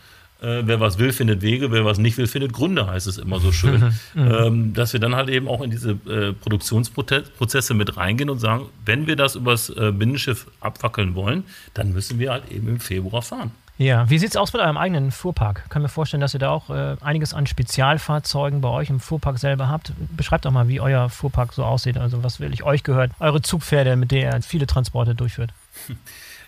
Äh, 0.42 0.64
wer 0.66 0.80
was 0.80 1.00
will, 1.00 1.14
findet 1.14 1.42
Wege, 1.42 1.72
wer 1.72 1.86
was 1.86 1.98
nicht 1.98 2.18
will, 2.18 2.28
findet 2.28 2.54
Gründe, 2.54 2.88
heißt 2.88 3.08
es 3.08 3.18
immer 3.18 3.40
so 3.40 3.52
schön. 3.52 3.76
Mhm. 4.14 4.32
ähm, 4.32 4.74
dass 4.74 4.94
wir 4.94 5.00
dann 5.00 5.16
halt 5.16 5.30
eben 5.30 5.48
auch 5.48 5.62
in 5.62 5.70
diese 5.70 5.92
äh, 5.92 6.34
Produktionsprozesse 6.34 7.74
mit 7.74 7.98
reingehen 7.98 8.30
und 8.30 8.40
sagen, 8.40 8.66
wenn 8.86 9.08
wir 9.08 9.16
das 9.16 9.36
übers 9.36 9.70
äh, 9.70 9.92
Binnenschiff 9.92 10.48
abwackeln 10.60 11.16
wollen, 11.16 11.44
dann 11.74 11.92
müssen 11.92 12.20
wir 12.20 12.32
halt 12.32 12.52
eben 12.52 12.68
im 12.70 12.80
Februar 12.80 13.22
fahren. 13.22 13.52
Ja, 13.78 14.10
wie 14.10 14.18
sieht 14.18 14.30
es 14.30 14.38
aus 14.38 14.54
mit 14.54 14.62
eurem 14.62 14.78
eigenen 14.78 15.12
Fuhrpark? 15.12 15.64
Ich 15.66 15.70
kann 15.70 15.82
mir 15.82 15.90
vorstellen, 15.90 16.22
dass 16.22 16.34
ihr 16.34 16.40
da 16.40 16.50
auch 16.50 16.70
äh, 16.70 16.96
einiges 17.02 17.34
an 17.34 17.46
Spezialfahrzeugen 17.46 18.62
bei 18.62 18.70
euch 18.70 18.90
im 18.90 19.02
Fuhrpark 19.02 19.38
selber 19.38 19.68
habt. 19.68 19.92
Beschreibt 20.16 20.46
doch 20.46 20.52
mal, 20.52 20.70
wie 20.70 20.80
euer 20.80 21.10
Fuhrpark 21.10 21.52
so 21.52 21.66
aussieht. 21.66 21.98
Also 21.98 22.24
was 22.24 22.40
wirklich 22.40 22.64
euch 22.64 22.84
gehört. 22.84 23.12
Eure 23.20 23.42
Zugpferde, 23.42 23.98
mit 23.98 24.12
der 24.12 24.34
ihr 24.34 24.42
viele 24.42 24.66
Transporte 24.66 25.14
durchführt. 25.14 25.52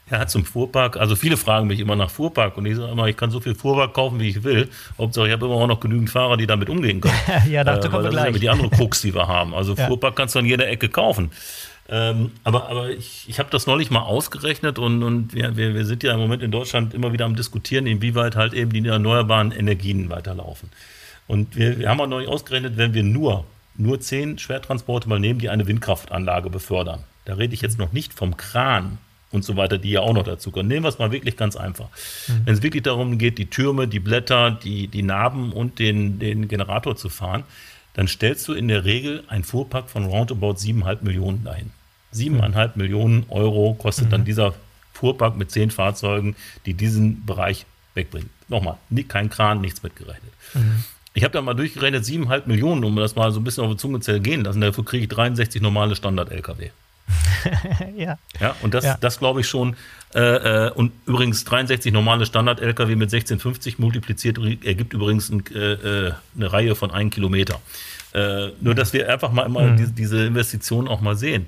Ja, 0.09 0.25
zum 0.25 0.45
Fuhrpark. 0.45 0.97
Also 0.97 1.15
viele 1.15 1.35
fragen 1.35 1.67
mich 1.67 1.79
immer 1.79 1.95
nach 1.95 2.09
Fuhrpark 2.09 2.57
und 2.57 2.65
ich 2.65 2.77
sage 2.77 2.91
immer, 2.91 3.07
ich 3.07 3.17
kann 3.17 3.29
so 3.29 3.41
viel 3.41 3.55
Fuhrpark 3.55 3.93
kaufen, 3.93 4.19
wie 4.19 4.29
ich 4.29 4.43
will. 4.43 4.69
Hauptsache, 4.97 5.27
ich 5.27 5.33
habe 5.33 5.45
immer 5.45 5.55
auch 5.55 5.67
noch 5.67 5.81
genügend 5.81 6.09
Fahrer, 6.09 6.37
die 6.37 6.47
damit 6.47 6.69
umgehen 6.69 7.01
können. 7.01 7.15
ja, 7.49 7.63
dazu 7.63 7.87
äh, 7.87 7.91
kommen 7.91 8.03
wir 8.05 8.09
gleich. 8.11 8.27
Das 8.27 8.35
ist 8.35 8.43
ja 8.43 8.53
die 8.53 8.61
andere 8.61 8.69
Krux, 8.69 9.01
die 9.01 9.13
wir 9.13 9.27
haben. 9.27 9.53
Also 9.53 9.73
ja. 9.77 9.87
Fuhrpark 9.87 10.15
kannst 10.15 10.35
du 10.35 10.39
an 10.39 10.45
jeder 10.45 10.67
Ecke 10.67 10.87
kaufen. 10.87 11.31
Ähm, 11.89 12.31
aber 12.43 12.69
aber 12.69 12.89
ich, 12.89 13.25
ich 13.27 13.39
habe 13.39 13.49
das 13.49 13.65
neulich 13.65 13.91
mal 13.91 14.01
ausgerechnet 14.01 14.77
und, 14.77 15.03
und 15.03 15.33
wir, 15.33 15.55
wir, 15.55 15.73
wir 15.73 15.85
sind 15.85 16.03
ja 16.03 16.13
im 16.13 16.19
Moment 16.19 16.43
in 16.43 16.51
Deutschland 16.51 16.93
immer 16.93 17.13
wieder 17.13 17.25
am 17.25 17.35
Diskutieren, 17.35 17.87
inwieweit 17.87 18.35
halt 18.35 18.53
eben 18.53 18.71
die 18.71 18.85
erneuerbaren 18.85 19.51
Energien 19.51 20.09
weiterlaufen. 20.09 20.69
Und 21.27 21.55
wir, 21.55 21.79
wir 21.79 21.89
haben 21.89 22.01
auch 22.01 22.07
neulich 22.07 22.29
ausgerechnet, 22.29 22.77
wenn 22.77 22.93
wir 22.93 23.03
nur, 23.03 23.45
nur 23.75 23.99
zehn 23.99 24.37
Schwertransporte 24.37 25.07
mal 25.07 25.19
nehmen, 25.19 25.39
die 25.39 25.49
eine 25.49 25.67
Windkraftanlage 25.67 26.49
befördern. 26.49 27.03
Da 27.25 27.35
rede 27.35 27.53
ich 27.53 27.61
jetzt 27.61 27.77
noch 27.77 27.93
nicht 27.93 28.13
vom 28.13 28.35
Kran 28.37 28.97
und 29.31 29.43
so 29.43 29.57
weiter, 29.57 29.77
die 29.77 29.91
ja 29.91 30.01
auch 30.01 30.13
noch 30.13 30.23
dazu 30.23 30.51
kommen. 30.51 30.67
Nehmen 30.67 30.83
wir 30.83 30.89
es 30.89 30.99
mal 30.99 31.11
wirklich 31.11 31.35
ganz 31.35 31.55
einfach. 31.55 31.89
Mhm. 32.27 32.41
Wenn 32.45 32.53
es 32.53 32.63
wirklich 32.63 32.83
darum 32.83 33.17
geht, 33.17 33.37
die 33.37 33.49
Türme, 33.49 33.87
die 33.87 33.99
Blätter, 33.99 34.51
die, 34.51 34.87
die 34.87 35.03
Narben 35.03 35.51
und 35.51 35.79
den, 35.79 36.19
den 36.19 36.47
Generator 36.47 36.95
zu 36.95 37.09
fahren, 37.09 37.43
dann 37.93 38.07
stellst 38.07 38.47
du 38.47 38.53
in 38.53 38.67
der 38.67 38.85
Regel 38.85 39.23
ein 39.27 39.43
Fuhrpark 39.43 39.89
von 39.89 40.05
roundabout 40.05 40.53
7,5 40.53 40.97
Millionen 41.01 41.43
dahin. 41.43 41.71
7,5 42.13 42.67
mhm. 42.67 42.71
Millionen 42.75 43.25
Euro 43.29 43.73
kostet 43.73 44.05
mhm. 44.05 44.11
dann 44.11 44.25
dieser 44.25 44.53
Fuhrpark 44.93 45.35
mit 45.37 45.51
zehn 45.51 45.71
Fahrzeugen, 45.71 46.35
die 46.65 46.73
diesen 46.73 47.25
Bereich 47.25 47.65
wegbringen. 47.93 48.29
Nochmal, 48.47 48.77
kein 49.07 49.29
Kran, 49.29 49.61
nichts 49.61 49.83
mitgerechnet. 49.83 50.31
Mhm. 50.53 50.83
Ich 51.13 51.23
habe 51.23 51.33
da 51.33 51.41
mal 51.41 51.55
durchgerechnet, 51.55 52.05
7,5 52.05 52.43
Millionen, 52.45 52.83
um 52.83 52.95
das 52.95 53.15
mal 53.15 53.31
so 53.31 53.39
ein 53.39 53.43
bisschen 53.43 53.63
auf 53.63 53.71
die 53.71 53.77
Zunge 53.77 53.99
gehen 54.19 54.43
lassen. 54.43 54.61
Dafür 54.61 54.85
kriege 54.85 55.03
ich 55.03 55.09
63 55.09 55.61
normale 55.61 55.95
Standard-LKW. 55.95 56.69
ja. 57.97 58.17
Ja, 58.39 58.55
und 58.61 58.73
das, 58.73 58.85
ja. 58.85 58.97
das 58.99 59.19
glaube 59.19 59.41
ich 59.41 59.47
schon. 59.47 59.75
Äh, 60.13 60.67
äh, 60.67 60.71
und 60.71 60.91
übrigens 61.05 61.43
63 61.43 61.91
normale 61.91 62.25
Standard-LKW 62.25 62.95
mit 62.95 63.13
1650 63.13 63.79
multipliziert 63.79 64.37
ergibt 64.63 64.93
übrigens 64.93 65.29
ein, 65.29 65.43
äh, 65.53 65.73
äh, 65.73 66.13
eine 66.35 66.53
Reihe 66.53 66.75
von 66.75 66.91
einem 66.91 67.09
Kilometer. 67.09 67.59
Äh, 68.13 68.51
nur, 68.61 68.73
dass 68.73 68.93
wir 68.93 69.11
einfach 69.11 69.31
mal 69.31 69.45
immer 69.45 69.63
mhm. 69.63 69.77
diese, 69.77 69.91
diese 69.91 70.25
Investitionen 70.25 70.87
auch 70.87 71.01
mal 71.01 71.15
sehen. 71.15 71.47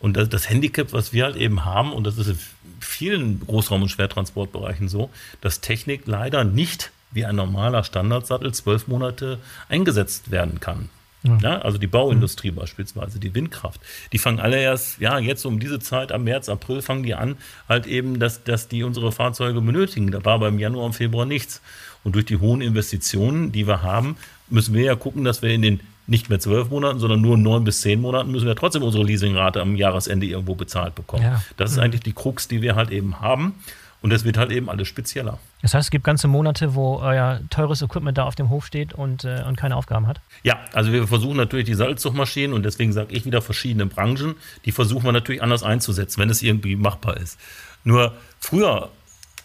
Und 0.00 0.16
das, 0.16 0.28
das, 0.28 0.48
Handicap, 0.48 0.92
was 0.92 1.12
wir 1.12 1.24
halt 1.24 1.36
eben 1.36 1.64
haben, 1.64 1.92
und 1.92 2.04
das 2.04 2.18
ist 2.18 2.28
in 2.28 2.38
vielen 2.80 3.40
Großraum- 3.46 3.82
und 3.82 3.90
Schwertransportbereichen 3.90 4.88
so, 4.88 5.10
dass 5.40 5.60
Technik 5.60 6.02
leider 6.06 6.42
nicht 6.42 6.90
wie 7.12 7.24
ein 7.24 7.36
normaler 7.36 7.84
Standardsattel 7.84 8.52
zwölf 8.54 8.88
Monate 8.88 9.38
eingesetzt 9.68 10.30
werden 10.30 10.60
kann. 10.60 10.88
Ja. 11.22 11.38
ja. 11.42 11.58
also 11.58 11.78
die 11.78 11.86
Bauindustrie 11.86 12.50
mhm. 12.50 12.56
beispielsweise, 12.56 13.18
die 13.18 13.34
Windkraft, 13.34 13.80
die 14.12 14.18
fangen 14.18 14.40
alle 14.40 14.60
erst, 14.60 15.00
ja, 15.00 15.18
jetzt 15.18 15.44
um 15.44 15.58
diese 15.58 15.78
Zeit, 15.78 16.12
am 16.12 16.24
März, 16.24 16.48
April 16.48 16.82
fangen 16.82 17.02
die 17.02 17.14
an, 17.14 17.36
halt 17.68 17.86
eben, 17.86 18.18
dass, 18.18 18.44
dass 18.44 18.68
die 18.68 18.82
unsere 18.82 19.12
Fahrzeuge 19.12 19.60
benötigen. 19.60 20.10
Da 20.10 20.24
war 20.24 20.38
beim 20.38 20.58
Januar 20.58 20.86
und 20.86 20.94
Februar 20.94 21.26
nichts. 21.26 21.60
Und 22.02 22.14
durch 22.14 22.24
die 22.24 22.38
hohen 22.38 22.62
Investitionen, 22.62 23.52
die 23.52 23.66
wir 23.66 23.82
haben, 23.82 24.16
müssen 24.48 24.74
wir 24.74 24.84
ja 24.84 24.96
gucken, 24.96 25.24
dass 25.24 25.42
wir 25.42 25.50
in 25.50 25.62
den 25.62 25.80
nicht 26.06 26.28
mehr 26.28 26.40
zwölf 26.40 26.70
Monaten, 26.70 26.98
sondern 26.98 27.20
nur 27.20 27.38
neun 27.38 27.62
bis 27.62 27.82
zehn 27.82 28.00
Monaten 28.00 28.32
müssen 28.32 28.46
wir 28.46 28.56
trotzdem 28.56 28.82
unsere 28.82 29.04
Leasingrate 29.04 29.60
am 29.60 29.76
Jahresende 29.76 30.26
irgendwo 30.26 30.56
bezahlt 30.56 30.96
bekommen. 30.96 31.22
Ja. 31.22 31.42
Das 31.56 31.70
ist 31.70 31.76
mhm. 31.76 31.84
eigentlich 31.84 32.02
die 32.02 32.12
Krux, 32.12 32.48
die 32.48 32.62
wir 32.62 32.74
halt 32.74 32.90
eben 32.90 33.20
haben. 33.20 33.54
Und 34.02 34.10
das 34.10 34.24
wird 34.24 34.38
halt 34.38 34.50
eben 34.50 34.70
alles 34.70 34.88
spezieller. 34.88 35.38
Das 35.60 35.74
heißt, 35.74 35.86
es 35.86 35.90
gibt 35.90 36.04
ganze 36.04 36.26
Monate, 36.26 36.74
wo 36.74 36.98
euer 36.98 37.40
teures 37.50 37.82
Equipment 37.82 38.16
da 38.16 38.24
auf 38.24 38.34
dem 38.34 38.48
Hof 38.48 38.66
steht 38.66 38.94
und, 38.94 39.24
äh, 39.24 39.44
und 39.46 39.56
keine 39.56 39.76
Aufgaben 39.76 40.06
hat? 40.06 40.20
Ja, 40.42 40.58
also 40.72 40.90
wir 40.92 41.06
versuchen 41.06 41.36
natürlich 41.36 41.66
die 41.66 41.74
Salzzugmaschinen 41.74 42.54
und 42.54 42.62
deswegen 42.62 42.92
sage 42.92 43.14
ich 43.14 43.26
wieder 43.26 43.42
verschiedene 43.42 43.86
Branchen, 43.86 44.36
die 44.64 44.72
versuchen 44.72 45.04
wir 45.04 45.12
natürlich 45.12 45.42
anders 45.42 45.62
einzusetzen, 45.62 46.20
wenn 46.20 46.30
es 46.30 46.42
irgendwie 46.42 46.76
machbar 46.76 47.18
ist. 47.18 47.38
Nur 47.84 48.14
früher 48.38 48.90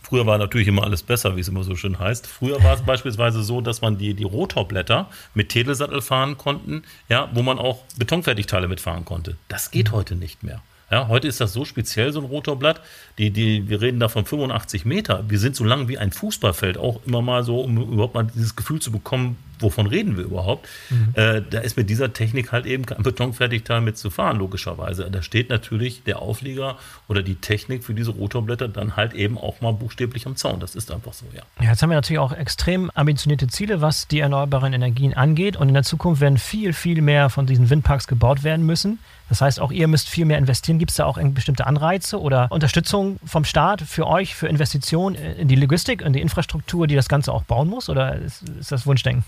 Früher 0.06 0.28
war 0.28 0.38
natürlich 0.38 0.68
immer 0.68 0.84
alles 0.84 1.02
besser, 1.02 1.36
wie 1.36 1.39
es 1.39 1.48
immer 1.48 1.63
so 1.63 1.76
schön 1.76 1.98
heißt. 1.98 2.28
Früher 2.28 2.63
war 2.63 2.76
es 2.76 2.82
beispielsweise 2.86 3.41
so, 3.41 3.60
dass 3.60 3.82
man 3.82 3.98
die, 3.98 4.13
die 4.13 4.24
Rotorblätter 4.24 5.10
mit 5.34 5.50
Telesattel 5.50 6.00
fahren 6.04 6.38
konnten, 6.38 6.84
ja, 7.10 7.28
wo 7.34 7.41
man 7.41 7.58
auch 7.58 7.84
Betonfertigteile 7.98 8.68
mitfahren 8.68 9.04
konnte. 9.04 9.36
Das 9.48 9.72
geht 9.72 9.91
heute 9.91 10.15
nicht 10.15 10.44
mehr. 10.44 10.62
Ja, 10.91 11.08
heute 11.08 11.28
ist 11.28 11.41
das 11.41 11.52
so 11.52 11.65
speziell, 11.65 12.12
so 12.12 12.19
ein 12.19 12.26
Rotorblatt. 12.26 12.82
Die, 13.17 13.32
die, 13.32 13.67
wir 13.69 13.82
reden 13.82 14.00
da 14.00 14.08
von 14.08 14.26
85 14.26 14.86
Meter. 14.86 15.24
Wir 15.28 15.39
sind 15.39 15.56
so 15.56 15.63
lang 15.63 15.88
wie 15.88 15.98
ein 15.98 16.12
Fußballfeld, 16.12 16.78
auch 16.78 17.02
immer 17.06 17.21
mal 17.21 17.43
so, 17.43 17.62
um 17.62 17.78
überhaupt 17.93 18.13
mal 18.13 18.28
dieses 18.34 18.56
Gefühl 18.56 18.80
zu 18.80 18.91
bekommen, 18.91 19.38
wovon 19.60 19.88
reden 19.88 20.17
wir 20.17 20.26
überhaupt? 20.26 20.67
Mhm. 20.89 21.13
Äh, 21.13 21.41
da 21.50 21.60
ist 21.60 21.78
mit 21.78 21.89
dieser 21.89 22.13
Technik 22.13 22.52
halt 22.52 22.65
eben 22.65 22.86
kein 22.86 23.02
Betonfertigteil 23.02 23.82
mit 23.82 23.98
zu 23.98 24.10
fahren, 24.10 24.38
logischerweise. 24.38 25.10
Da 25.10 25.21
steht 25.21 25.50
natürlich 25.50 26.04
der 26.04 26.21
Auflieger 26.21 26.78
oder 27.08 27.24
die 27.24 27.36
Technik 27.36 27.84
für 27.84 27.93
diese 27.93 28.12
Rotorblätter 28.12 28.67
dann 28.67 28.95
halt 28.95 29.13
eben 29.13 29.38
auch 29.38 29.62
mal 29.62 29.74
buchstäblich 29.74 30.26
am 30.28 30.36
Zaun. 30.36 30.60
Das 30.60 30.76
ist 30.76 30.91
einfach 30.91 31.13
so, 31.13 31.26
ja. 31.34 31.43
Ja, 31.62 31.71
jetzt 31.71 31.82
haben 31.82 31.89
wir 31.89 31.95
natürlich 31.95 32.19
auch 32.19 32.34
extrem 32.34 32.91
ambitionierte 32.91 33.48
Ziele, 33.48 33.82
was 33.82 34.08
die 34.08 34.19
erneuerbaren 34.19 34.74
Energien 34.74 35.13
angeht. 35.13 35.58
Und 35.58 35.67
in 35.69 35.74
der 35.74 35.84
Zukunft 35.84 36.21
werden 36.21 36.38
viel, 36.38 36.74
viel 36.74 37.02
mehr 37.02 37.30
von 37.30 37.45
diesen 37.45 37.69
Windparks 37.69 38.08
gebaut 38.08 38.43
werden 38.43 38.65
müssen. 38.65 39.00
Das 39.30 39.42
heißt, 39.42 39.60
auch 39.60 39.72
ihr 39.72 39.88
müsst 39.88 40.08
viel 40.08 40.26
mehr 40.26 40.38
investieren. 40.38 40.78
Gibt 40.78 40.92
es 40.92 40.98
da 40.98 41.06
auch 41.06 41.18
bestimmte 41.20 41.66
Anreize 41.66 42.22
oder 42.22 42.48
Unterstützung 42.52 43.20
vom 43.26 43.44
Staat 43.44 43.82
für 43.82 44.08
euch, 44.08 44.36
für 44.36 44.48
Investitionen 44.48 45.16
in 45.16 45.48
die 45.48 45.56
Logistik, 45.56 46.02
in 46.02 46.14
die 46.14 46.22
Infrastruktur, 46.22 46.88
die 46.88 46.96
das 46.96 47.10
Ganze 47.10 47.34
auch 47.34 47.44
bauen 47.44 47.68
muss? 47.68 47.90
Oder 47.90 48.16
ist, 48.16 48.44
ist 48.60 48.72
das 48.72 48.86
Wunschdenken? 48.86 49.24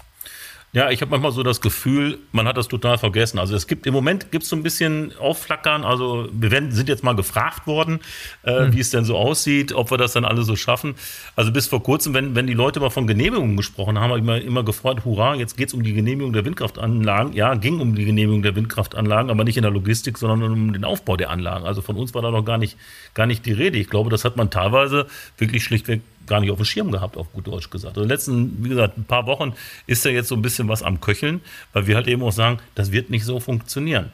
Ja, 0.73 0.91
ich 0.91 1.01
habe 1.01 1.11
manchmal 1.11 1.31
so 1.31 1.43
das 1.43 1.61
Gefühl, 1.61 2.19
man 2.33 2.45
hat 2.45 2.57
das 2.57 2.67
total 2.67 2.97
vergessen. 2.97 3.39
Also 3.39 3.55
es 3.55 3.67
gibt 3.67 3.87
im 3.87 3.93
Moment 3.93 4.31
gibt 4.31 4.43
es 4.43 4.49
so 4.49 4.55
ein 4.55 4.63
bisschen 4.63 5.13
Aufflackern. 5.17 5.85
Also 5.85 6.27
wir 6.31 6.51
werden, 6.51 6.71
sind 6.71 6.89
jetzt 6.89 7.05
mal 7.05 7.15
gefragt 7.15 7.67
worden, 7.67 8.01
äh, 8.43 8.65
mhm. 8.65 8.73
wie 8.73 8.81
es 8.81 8.89
denn 8.89 9.05
so 9.05 9.15
aussieht, 9.15 9.71
ob 9.71 9.91
wir 9.91 9.97
das 9.97 10.11
dann 10.11 10.25
alle 10.25 10.43
so 10.43 10.57
schaffen. 10.57 10.95
Also 11.37 11.53
bis 11.53 11.67
vor 11.67 11.81
kurzem, 11.81 12.13
wenn, 12.13 12.35
wenn 12.35 12.47
die 12.47 12.53
Leute 12.53 12.81
mal 12.81 12.89
von 12.89 13.07
Genehmigungen 13.07 13.55
gesprochen 13.55 13.97
haben, 13.97 14.09
habe 14.09 14.19
ich 14.19 14.23
immer, 14.23 14.41
immer 14.41 14.63
gefreut, 14.63 15.05
hurra, 15.05 15.35
jetzt 15.35 15.55
geht 15.55 15.69
es 15.69 15.73
um 15.73 15.83
die 15.83 15.93
Genehmigung 15.93 16.33
der 16.33 16.43
Windkraftanlagen. 16.43 17.31
Ja, 17.31 17.55
ging 17.55 17.79
um 17.79 17.95
die 17.95 18.03
Genehmigung 18.03 18.43
der 18.43 18.55
Windkraftanlagen, 18.57 19.31
aber 19.31 19.45
nicht 19.45 19.55
in 19.55 19.63
der 19.63 19.71
Logistik, 19.71 20.17
sondern 20.17 20.51
um 20.51 20.73
den 20.73 20.83
Aufbau 20.83 21.15
der 21.15 21.29
Anlagen. 21.29 21.65
Also 21.65 21.81
von 21.81 21.95
uns 21.95 22.13
war 22.13 22.21
da 22.21 22.29
noch 22.29 22.43
gar 22.43 22.57
nicht, 22.57 22.77
gar 23.13 23.25
nicht 23.25 23.45
die 23.45 23.53
Rede. 23.53 23.77
Ich 23.77 23.89
glaube, 23.89 24.09
das 24.09 24.25
hat 24.25 24.35
man 24.35 24.49
teilweise 24.49 25.07
wirklich 25.37 25.63
schlichtweg 25.63 26.01
gar 26.27 26.39
nicht 26.39 26.51
auf 26.51 26.57
dem 26.57 26.65
Schirm 26.65 26.91
gehabt, 26.91 27.17
auf 27.17 27.31
gut 27.33 27.47
Deutsch 27.47 27.69
gesagt. 27.69 27.97
Also 27.97 28.01
in 28.01 28.07
den 28.07 28.13
letzten, 28.13 28.63
wie 28.63 28.69
gesagt, 28.69 28.97
ein 28.97 29.05
paar 29.05 29.25
Wochen 29.25 29.53
ist 29.85 30.05
ja 30.05 30.11
jetzt 30.11 30.27
so 30.27 30.35
ein 30.35 30.41
bisschen 30.41 30.67
was 30.67 30.83
am 30.83 31.01
Köcheln, 31.01 31.41
weil 31.73 31.87
wir 31.87 31.95
halt 31.95 32.07
eben 32.07 32.23
auch 32.23 32.31
sagen, 32.31 32.59
das 32.75 32.91
wird 32.91 33.09
nicht 33.09 33.25
so 33.25 33.39
funktionieren. 33.39 34.11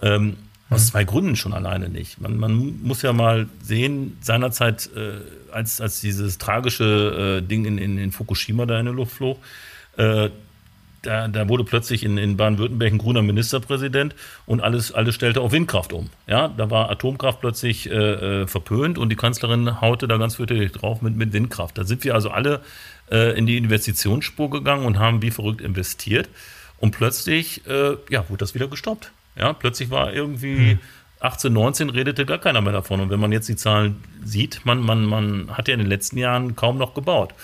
Ähm, 0.00 0.36
aus 0.70 0.84
mhm. 0.84 0.90
zwei 0.90 1.04
Gründen 1.04 1.36
schon 1.36 1.52
alleine 1.52 1.88
nicht. 1.88 2.20
Man, 2.20 2.36
man 2.36 2.82
muss 2.82 3.02
ja 3.02 3.12
mal 3.12 3.48
sehen, 3.62 4.18
seinerzeit, 4.20 4.90
äh, 4.94 5.52
als, 5.52 5.80
als 5.80 6.00
dieses 6.00 6.38
tragische 6.38 7.40
äh, 7.42 7.46
Ding 7.46 7.64
in, 7.64 7.78
in, 7.78 7.98
in 7.98 8.12
Fukushima 8.12 8.66
da 8.66 8.78
in 8.78 8.86
der 8.86 8.94
Luft 8.94 9.12
flog, 9.12 9.38
äh, 9.96 10.30
da, 11.02 11.28
da 11.28 11.48
wurde 11.48 11.64
plötzlich 11.64 12.04
in, 12.04 12.18
in 12.18 12.36
Baden-Württemberg 12.36 12.92
ein 12.92 12.98
grüner 12.98 13.22
Ministerpräsident 13.22 14.14
und 14.46 14.60
alles, 14.60 14.92
alles 14.92 15.14
stellte 15.14 15.40
auf 15.40 15.52
Windkraft 15.52 15.92
um. 15.92 16.10
Ja, 16.26 16.48
da 16.48 16.70
war 16.70 16.90
Atomkraft 16.90 17.40
plötzlich 17.40 17.90
äh, 17.90 17.94
äh 18.42 18.46
verpönt 18.46 18.98
und 18.98 19.10
die 19.10 19.16
Kanzlerin 19.16 19.80
haute 19.80 20.08
da 20.08 20.16
ganz 20.16 20.36
fürchterlich 20.36 20.72
drauf 20.72 21.02
mit, 21.02 21.16
mit 21.16 21.32
Windkraft. 21.32 21.78
Da 21.78 21.84
sind 21.84 22.04
wir 22.04 22.14
also 22.14 22.30
alle 22.30 22.60
äh, 23.10 23.38
in 23.38 23.46
die 23.46 23.56
Investitionsspur 23.56 24.50
gegangen 24.50 24.84
und 24.86 24.98
haben 24.98 25.22
wie 25.22 25.30
verrückt 25.30 25.60
investiert. 25.60 26.28
Und 26.78 26.92
plötzlich, 26.92 27.66
äh, 27.66 27.96
ja, 28.08 28.28
wurde 28.28 28.38
das 28.38 28.54
wieder 28.54 28.68
gestoppt. 28.68 29.12
Ja, 29.36 29.52
plötzlich 29.52 29.90
war 29.90 30.12
irgendwie 30.12 30.72
hm. 30.72 30.78
18, 31.20 31.52
19 31.52 31.90
redete 31.90 32.24
gar 32.24 32.38
keiner 32.38 32.60
mehr 32.60 32.72
davon. 32.72 33.00
Und 33.00 33.10
wenn 33.10 33.20
man 33.20 33.32
jetzt 33.32 33.48
die 33.48 33.56
Zahlen 33.56 34.02
sieht, 34.24 34.64
man, 34.64 34.80
man, 34.80 35.04
man 35.04 35.56
hat 35.56 35.68
ja 35.68 35.74
in 35.74 35.80
den 35.80 35.88
letzten 35.88 36.18
Jahren 36.18 36.54
kaum 36.54 36.78
noch 36.78 36.94
gebaut. 36.94 37.34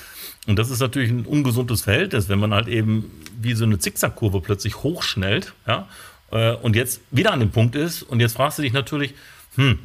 Und 0.47 0.59
das 0.59 0.71
ist 0.71 0.81
natürlich 0.81 1.11
ein 1.11 1.25
ungesundes 1.25 1.83
Verhältnis, 1.83 2.29
wenn 2.29 2.39
man 2.39 2.53
halt 2.53 2.69
eben 2.69 3.11
wie 3.41 3.55
so 3.55 3.65
eine 3.65 3.79
Zickzackkurve 3.79 4.41
plötzlich 4.41 4.83
hochschnellt, 4.83 5.55
ja, 5.67 5.89
äh, 6.31 6.55
und 6.57 6.77
jetzt 6.77 7.01
wieder 7.11 7.33
an 7.33 7.41
dem 7.41 7.51
Punkt 7.51 7.77
ist. 7.77 8.03
Und 8.03 8.21
jetzt 8.21 8.35
fragst 8.35 8.59
du 8.59 8.63
dich 8.63 8.73
natürlich, 8.73 9.15
hm, 9.57 9.79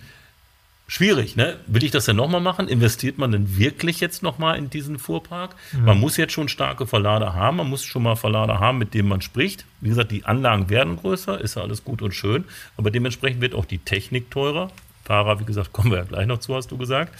schwierig, 0.87 1.35
ne? 1.35 1.57
Will 1.67 1.83
ich 1.83 1.91
das 1.91 2.05
denn 2.05 2.15
nochmal 2.15 2.41
machen? 2.41 2.67
Investiert 2.67 3.17
man 3.17 3.31
denn 3.31 3.57
wirklich 3.57 3.99
jetzt 3.99 4.23
nochmal 4.23 4.57
in 4.57 4.69
diesen 4.69 4.97
Fuhrpark? 4.99 5.55
Mhm. 5.71 5.85
Man 5.85 5.99
muss 5.99 6.17
jetzt 6.17 6.33
schon 6.33 6.49
starke 6.49 6.87
Verlader 6.87 7.35
haben, 7.35 7.57
man 7.57 7.69
muss 7.69 7.85
schon 7.85 8.03
mal 8.03 8.15
Verlader 8.15 8.59
haben, 8.59 8.79
mit 8.79 8.93
denen 8.93 9.07
man 9.07 9.21
spricht. 9.21 9.65
Wie 9.79 9.89
gesagt, 9.89 10.11
die 10.11 10.25
Anlagen 10.25 10.69
werden 10.69 10.97
größer, 10.97 11.39
ist 11.39 11.55
ja 11.55 11.61
alles 11.61 11.85
gut 11.85 12.01
und 12.01 12.13
schön, 12.13 12.43
aber 12.75 12.91
dementsprechend 12.91 13.39
wird 13.39 13.53
auch 13.53 13.65
die 13.65 13.77
Technik 13.77 14.31
teurer. 14.31 14.71
Fahrer, 15.09 15.39
wie 15.39 15.45
gesagt, 15.45 15.73
kommen 15.73 15.89
wir 15.89 15.97
ja 15.97 16.03
gleich 16.03 16.27
noch 16.27 16.37
zu, 16.37 16.55
hast 16.55 16.69
du 16.69 16.77
gesagt. 16.77 17.15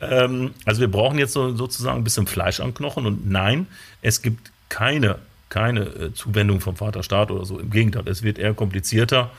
Ähm, 0.00 0.50
also 0.64 0.80
wir 0.80 0.90
brauchen 0.90 1.20
jetzt 1.20 1.34
so, 1.34 1.54
sozusagen 1.54 1.98
ein 1.98 2.02
bisschen 2.02 2.26
Fleisch 2.26 2.58
am 2.58 2.74
Knochen 2.74 3.06
und 3.06 3.30
nein, 3.30 3.68
es 4.02 4.22
gibt 4.22 4.50
keine, 4.68 5.20
keine 5.48 5.82
äh, 5.82 6.12
Zuwendung 6.14 6.60
vom 6.60 6.74
Vaterstaat 6.74 7.30
oder 7.30 7.44
so. 7.44 7.60
Im 7.60 7.70
Gegenteil, 7.70 8.08
es 8.08 8.24
wird 8.24 8.40
eher 8.40 8.54
komplizierter. 8.54 9.30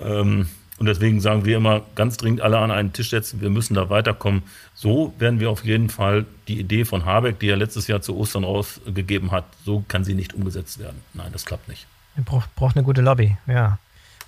Ähm, 0.00 0.48
und 0.78 0.86
deswegen 0.86 1.20
sagen 1.20 1.44
wir 1.44 1.58
immer 1.58 1.82
ganz 1.94 2.16
dringend 2.16 2.40
alle 2.40 2.58
an 2.58 2.70
einen 2.70 2.94
Tisch 2.94 3.10
setzen, 3.10 3.42
wir 3.42 3.50
müssen 3.50 3.74
da 3.74 3.90
weiterkommen. 3.90 4.42
So 4.72 5.12
werden 5.18 5.38
wir 5.38 5.50
auf 5.50 5.66
jeden 5.66 5.90
Fall 5.90 6.24
die 6.48 6.58
Idee 6.58 6.86
von 6.86 7.04
Habeck, 7.04 7.40
die 7.40 7.50
er 7.50 7.58
letztes 7.58 7.88
Jahr 7.88 8.00
zu 8.00 8.16
Ostern 8.16 8.44
rausgegeben 8.44 9.32
hat, 9.32 9.44
so 9.66 9.84
kann 9.86 10.02
sie 10.02 10.14
nicht 10.14 10.32
umgesetzt 10.32 10.78
werden. 10.78 11.02
Nein, 11.12 11.30
das 11.30 11.44
klappt 11.44 11.68
nicht. 11.68 11.86
Er 12.16 12.22
braucht, 12.22 12.54
braucht 12.56 12.74
eine 12.74 12.84
gute 12.84 13.02
Lobby, 13.02 13.36
ja. 13.46 13.78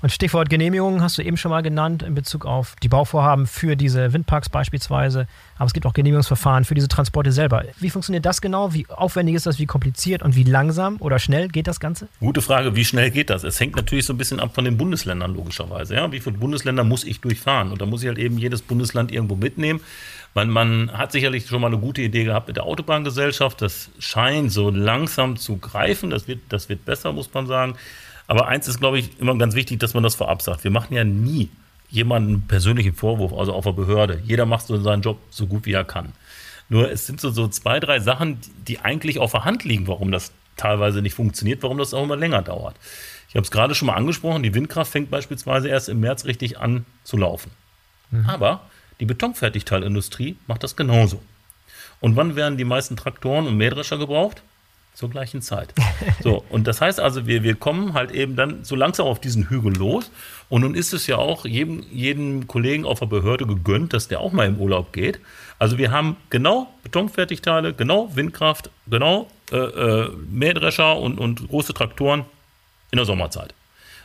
Und 0.03 0.11
Stichwort 0.11 0.51
Genehmigungen 0.51 1.01
hast 1.01 1.17
du 1.17 1.23
eben 1.23 1.39
schon 1.39 1.51
mal 1.51 1.63
genannt 1.63 2.03
in 2.03 2.15
Bezug 2.15 2.45
auf 2.45 2.77
die 2.83 2.89
Bauvorhaben 2.89 3.47
für 3.47 3.77
diese 3.77 4.13
Windparks 4.13 4.51
beispielsweise. 4.51 5.27
Aber 5.57 5.67
es 5.67 5.73
gibt 5.73 5.87
auch 5.87 5.95
Genehmigungsverfahren 5.95 6.65
für 6.65 6.75
diese 6.75 6.89
Transporte 6.89 7.33
selber. 7.33 7.65
Wie 7.81 7.89
funktioniert 7.89 8.27
das 8.27 8.43
genau? 8.43 8.75
Wie 8.75 8.87
aufwendig 8.91 9.35
ist 9.37 9.47
das? 9.47 9.59
Wie 9.59 9.65
kompliziert 9.65 10.23
und 10.23 10.37
wie 10.37 10.45
langsam 10.45 10.97
oder 11.01 11.19
schnell 11.19 11.49
geht 11.49 11.67
das 11.67 11.81
Ganze? 11.81 12.09
Gute 12.21 12.43
Frage. 12.43 12.77
Wie 12.77 12.85
schnell 12.85 13.11
geht 13.11 13.31
das? 13.31 13.43
Es 13.43 13.59
hängt 13.59 13.75
natürlich 13.75 14.05
so 14.05 14.13
ein 14.13 14.19
bisschen 14.19 14.39
ab 14.39 14.55
von 14.55 14.65
den 14.65 14.77
Bundesländern 14.77 15.35
logischerweise. 15.35 15.95
Ja? 15.95 16.13
Wie 16.13 16.21
viele 16.21 16.37
Bundesländer 16.37 16.85
muss 16.85 17.03
ich 17.05 17.23
durchfahren? 17.23 17.73
Und 17.73 17.81
da 17.81 17.87
muss 17.87 18.03
ich 18.03 18.09
halt 18.09 18.19
eben 18.19 18.37
jedes 18.37 18.61
Bundesland 18.61 19.11
irgendwo 19.11 19.35
mitnehmen. 19.35 19.81
Man, 20.35 20.51
man 20.51 20.93
hat 20.93 21.13
sicherlich 21.13 21.47
schon 21.47 21.63
mal 21.63 21.69
eine 21.69 21.79
gute 21.79 22.03
Idee 22.03 22.25
gehabt 22.25 22.49
mit 22.49 22.59
der 22.59 22.65
Autobahngesellschaft. 22.65 23.63
Das 23.63 23.89
scheint 23.99 24.53
so 24.53 24.69
langsam 24.69 25.39
zu 25.39 25.57
greifen. 25.57 26.11
Das 26.11 26.29
wird, 26.29 26.41
das 26.51 26.69
wird 26.69 26.85
besser, 26.85 27.13
muss 27.13 27.33
man 27.33 27.47
sagen. 27.47 27.77
Aber 28.27 28.49
eins 28.49 28.69
ist, 28.69 28.81
glaube 28.81 28.99
ich, 28.99 29.19
immer 29.21 29.37
ganz 29.37 29.55
wichtig, 29.55 29.79
dass 29.81 29.95
man 29.95 30.03
das 30.03 30.15
vorab 30.15 30.43
sagt. 30.43 30.65
Wir 30.65 30.71
machen 30.71 30.95
ja 30.95 31.05
nie 31.05 31.49
jemanden 31.89 32.43
persönlichen 32.43 32.95
Vorwurf, 32.95 33.33
also 33.33 33.53
auf 33.53 33.65
der 33.65 33.73
Behörde. 33.73 34.21
Jeder 34.25 34.47
macht 34.47 34.67
so 34.67 34.81
seinen 34.81 35.03
Job 35.03 35.19
so 35.31 35.47
gut 35.47 35.67
wie 35.67 35.73
er 35.73 35.85
kann. 35.85 36.13
Nur 36.69 36.91
es 36.91 37.07
sind 37.07 37.21
so, 37.21 37.31
so 37.31 37.47
zwei, 37.49 37.79
drei 37.79 38.01
Sachen, 38.01 38.41
die 38.67 38.81
eigentlich 38.81 39.19
auf 39.19 39.33
der 39.33 39.45
Hand 39.45 39.65
liegen, 39.65 39.87
warum 39.87 40.11
das 40.11 40.33
teilweise 40.57 41.03
nicht 41.03 41.15
funktioniert, 41.15 41.63
warum 41.63 41.79
das 41.79 41.95
auch 41.95 42.03
immer 42.03 42.17
länger 42.17 42.43
dauert. 42.43 42.77
Ich 43.29 43.37
habe 43.37 43.45
es 43.45 43.51
gerade 43.51 43.75
schon 43.75 43.87
mal 43.87 43.95
angesprochen, 43.95 44.43
die 44.43 44.55
Windkraft 44.55 44.91
fängt 44.91 45.11
beispielsweise 45.11 45.69
erst 45.69 45.89
im 45.89 46.01
März 46.01 46.25
richtig 46.25 46.59
an 46.59 46.85
zu 47.05 47.17
laufen. 47.17 47.51
Mhm. 48.11 48.29
Aber 48.29 48.63
die 48.99 49.05
Betonfertigteilindustrie 49.05 50.37
macht 50.47 50.63
das 50.63 50.75
genauso. 50.75 51.23
Und 52.01 52.17
wann 52.17 52.37
werden 52.37 52.59
die 52.59 52.65
meisten 52.65 52.97
Traktoren 52.97 53.47
und 53.47 53.57
Mähdrescher 53.57 53.99
gebraucht? 53.99 54.43
Zur 54.97 55.11
gleichen 55.11 55.43
Zeit. 55.43 55.73
So, 56.23 56.45
und 56.49 56.67
das 56.67 56.81
heißt 56.81 56.99
also, 56.99 57.27
wir, 57.27 57.43
wir 57.43 57.55
kommen 57.55 57.93
halt 57.93 58.11
eben 58.11 58.35
dann 58.35 58.65
so 58.65 58.75
langsam 58.75 59.07
auf 59.07 59.21
diesen 59.21 59.49
Hügel 59.49 59.77
los. 59.77 60.11
Und 60.49 60.63
nun 60.63 60.75
ist 60.75 60.93
es 60.93 61.07
ja 61.07 61.17
auch 61.17 61.45
jedem, 61.45 61.85
jedem 61.93 62.47
Kollegen 62.47 62.85
auf 62.85 63.01
der 63.01 63.07
Behörde 63.07 63.47
gegönnt, 63.47 63.93
dass 63.93 64.09
der 64.09 64.21
auch 64.21 64.33
mal 64.33 64.47
im 64.47 64.59
Urlaub 64.59 64.93
geht. 64.93 65.21
Also 65.59 65.79
wir 65.79 65.91
haben 65.91 66.17
genau 66.31 66.69
Betonfertigteile, 66.83 67.75
genau 67.75 68.15
Windkraft, 68.17 68.71
genau 68.89 69.29
äh, 69.53 69.57
äh, 69.57 70.11
Mähdrescher 70.31 70.99
und, 70.99 71.19
und 71.19 71.49
große 71.49 71.75
Traktoren 71.75 72.25
in 72.91 72.97
der 72.97 73.07
Sommerzeit. 73.07 73.55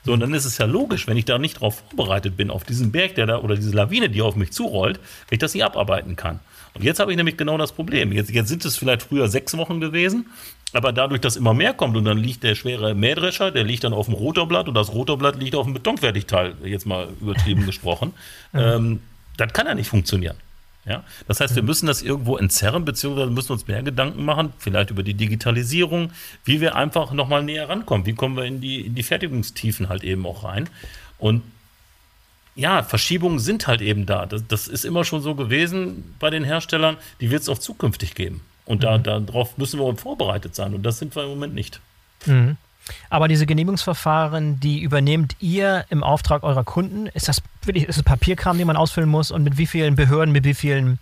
So, 0.04 0.13
und 0.13 0.19
dann 0.19 0.34
ist 0.34 0.45
es 0.45 0.58
ja 0.58 0.65
logisch, 0.65 1.08
wenn 1.08 1.17
ich 1.17 1.25
da 1.25 1.38
nicht 1.38 1.58
darauf 1.58 1.84
vorbereitet 1.89 2.36
bin, 2.36 2.49
auf 2.49 2.63
diesen 2.63 2.91
Berg, 2.91 3.15
der 3.15 3.27
da 3.27 3.38
oder 3.39 3.56
diese 3.56 3.71
Lawine, 3.71 4.10
die 4.10 4.21
auf 4.21 4.36
mich 4.36 4.51
zurollt, 4.51 4.99
wenn 5.30 5.36
ich 5.36 5.39
das 5.39 5.54
nicht 5.54 5.63
abarbeiten 5.63 6.15
kann. 6.15 6.39
Und 6.73 6.84
jetzt 6.84 6.99
habe 6.99 7.12
ich 7.12 7.17
nämlich 7.17 7.38
genau 7.38 7.58
das 7.58 7.71
Problem. 7.71 8.12
Jetzt, 8.12 8.32
jetzt 8.32 8.47
sind 8.47 8.63
es 8.65 8.77
vielleicht 8.77 9.04
früher 9.04 9.27
sechs 9.27 9.56
Wochen 9.58 9.80
gewesen, 9.80 10.27
aber 10.73 10.93
dadurch, 10.93 11.21
dass 11.21 11.36
immer 11.36 11.53
mehr 11.53 11.73
kommt 11.73 11.97
und 11.97 12.05
dann 12.05 12.17
liegt 12.17 12.43
der 12.43 12.55
schwere 12.55 12.93
Mähdrescher, 12.93 13.51
der 13.51 13.63
liegt 13.63 13.84
dann 13.84 13.93
auf 13.93 14.05
dem 14.05 14.15
Rotorblatt 14.15 14.67
und 14.67 14.73
das 14.73 14.93
Rotorblatt 14.93 15.38
liegt 15.38 15.55
auf 15.55 15.65
dem 15.65 15.73
Betonfertigteil, 15.73 16.55
jetzt 16.63 16.86
mal 16.86 17.10
übertrieben 17.19 17.65
gesprochen, 17.65 18.13
ähm, 18.53 19.01
das 19.38 19.53
kann 19.53 19.67
ja 19.67 19.75
nicht 19.75 19.89
funktionieren. 19.89 20.38
Ja? 20.86 21.03
Das 21.27 21.39
heißt, 21.39 21.55
wir 21.55 21.63
müssen 21.63 21.86
das 21.86 22.01
irgendwo 22.01 22.38
entzerren, 22.38 22.86
beziehungsweise 22.86 23.31
müssen 23.31 23.51
uns 23.51 23.67
mehr 23.67 23.84
Gedanken 23.84 24.25
machen, 24.25 24.53
vielleicht 24.57 24.89
über 24.89 25.03
die 25.03 25.13
Digitalisierung, 25.13 26.12
wie 26.43 26.62
wir 26.62 26.75
einfach 26.75 27.12
nochmal 27.12 27.43
näher 27.43 27.69
rankommen. 27.69 28.05
Wie 28.05 28.13
kommen 28.13 28.36
wir 28.36 28.45
in 28.45 28.62
die, 28.62 28.81
in 28.81 28.95
die 28.95 29.03
Fertigungstiefen 29.03 29.89
halt 29.89 30.03
eben 30.03 30.25
auch 30.25 30.43
rein? 30.43 30.69
Und 31.17 31.43
ja, 32.55 32.84
Verschiebungen 32.84 33.39
sind 33.39 33.67
halt 33.67 33.81
eben 33.81 34.05
da. 34.05 34.25
Das, 34.25 34.45
das, 34.47 34.67
ist 34.67 34.84
immer 34.84 35.05
schon 35.05 35.21
so 35.21 35.36
gewesen 35.36 36.15
bei 36.19 36.29
den 36.29 36.43
Herstellern. 36.43 36.97
Die 37.21 37.31
wird 37.31 37.43
es 37.43 37.49
auch 37.49 37.57
zukünftig 37.57 38.13
geben. 38.15 38.41
Und 38.65 38.84
da, 38.84 38.97
mhm. 38.97 39.26
darauf 39.26 39.58
müssen 39.58 39.80
wir 39.80 39.95
vorbereitet 39.97 40.56
sein. 40.56 40.74
Und 40.74 40.84
das 40.84 41.00
sind 41.00 41.15
wir 41.15 41.24
im 41.24 41.30
Moment 41.30 41.54
nicht. 41.54 41.80
Mhm. 42.26 42.58
Aber 43.10 43.28
diese 43.28 43.45
Genehmigungsverfahren, 43.45 44.60
die 44.60 44.82
übernehmt 44.82 45.36
ihr 45.39 45.86
im 45.89 46.04
Auftrag 46.04 46.43
eurer 46.43 46.63
Kunden? 46.63 47.08
Ist 47.08 47.28
das 47.28 47.41
wirklich 47.63 47.86
ist 47.86 47.97
das 47.97 48.04
Papierkram, 48.04 48.58
den 48.58 48.67
man 48.67 48.78
ausfüllen 48.78 49.10
muss? 49.10 49.32
Und 49.32 49.43
mit 49.43 49.58
wie 49.58 49.67
vielen 49.67 49.95
Behörden, 49.95 50.32
mit 50.32 50.43
wie 50.43 50.54
vielen 50.54 51.00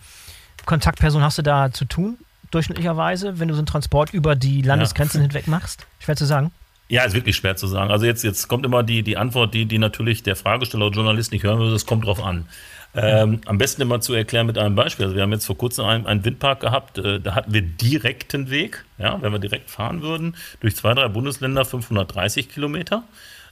Kontaktpersonen 0.66 1.26
hast 1.26 1.38
du 1.38 1.42
da 1.42 1.72
zu 1.72 1.86
tun, 1.86 2.18
durchschnittlicherweise, 2.52 3.40
wenn 3.40 3.48
du 3.48 3.54
so 3.54 3.60
einen 3.60 3.68
Transport 3.68 4.14
über 4.14 4.36
die 4.36 4.62
Landesgrenzen 4.62 5.22
ja. 5.22 5.28
hinweg 5.28 5.48
machst? 5.48 5.86
Schwer 6.00 6.16
zu 6.16 6.26
sagen. 6.26 6.52
Ja, 6.90 7.04
ist 7.04 7.14
wirklich 7.14 7.36
schwer 7.36 7.56
zu 7.56 7.68
sagen. 7.68 7.92
Also 7.92 8.08
jetzt, 8.08 8.24
jetzt 8.24 8.48
kommt 8.48 8.66
immer 8.66 8.82
die, 8.82 9.04
die 9.04 9.16
Antwort, 9.16 9.54
die, 9.54 9.66
die 9.66 9.78
natürlich 9.78 10.24
der 10.24 10.36
Fragesteller 10.36 10.88
oder 10.88 10.96
Journalist 10.96 11.32
nicht 11.32 11.44
hören 11.44 11.60
würde, 11.60 11.76
es 11.76 11.86
kommt 11.86 12.06
drauf 12.06 12.22
an. 12.22 12.48
Ähm, 12.96 13.42
am 13.46 13.60
besten 13.60 13.84
immer 13.84 14.02
zu 14.02 14.14
erklären 14.14 14.48
mit 14.48 14.58
einem 14.58 14.76
Beispiel. 14.76 15.06
Also 15.06 15.16
wir 15.16 15.22
haben 15.22 15.32
jetzt 15.32 15.46
vor 15.46 15.58
kurzem 15.58 15.86
einen, 15.86 16.08
einen 16.08 16.26
Windpark 16.26 16.60
gehabt, 16.60 16.98
äh, 16.98 17.20
da 17.20 17.36
hatten 17.36 17.54
wir 17.54 17.62
direkten 17.62 18.50
Weg, 18.50 18.84
ja, 18.98 19.22
wenn 19.22 19.32
wir 19.32 19.40
direkt 19.40 19.70
fahren 19.70 20.02
würden, 20.02 20.36
durch 20.60 20.76
zwei, 20.76 20.96
drei 20.96 21.08
Bundesländer 21.08 21.66
530 21.66 22.50
Kilometer. 22.50 23.04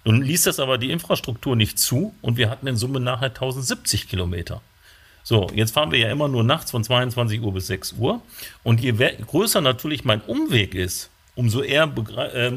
Nun 0.06 0.24
ließ 0.24 0.44
das 0.44 0.60
aber 0.60 0.78
die 0.78 0.90
Infrastruktur 0.90 1.56
nicht 1.56 1.78
zu 1.78 2.16
und 2.22 2.38
wir 2.38 2.50
hatten 2.50 2.66
in 2.66 2.78
Summe 2.78 3.00
nachher 3.00 3.28
1070 3.28 4.10
Kilometer. 4.10 4.62
So, 5.24 5.48
jetzt 5.54 5.72
fahren 5.74 5.92
wir 5.92 6.00
ja 6.00 6.10
immer 6.10 6.30
nur 6.30 6.44
nachts 6.44 6.72
von 6.72 6.84
22 6.84 7.42
Uhr 7.42 7.54
bis 7.54 7.68
6 7.68 7.96
Uhr. 8.00 8.22
Und 8.64 8.80
je 8.80 8.94
größer 8.94 9.60
natürlich 9.60 10.06
mein 10.06 10.22
Umweg 10.22 10.74
ist, 10.74 11.10
umso 11.36 11.62
eher 11.62 11.92
äh, 12.34 12.54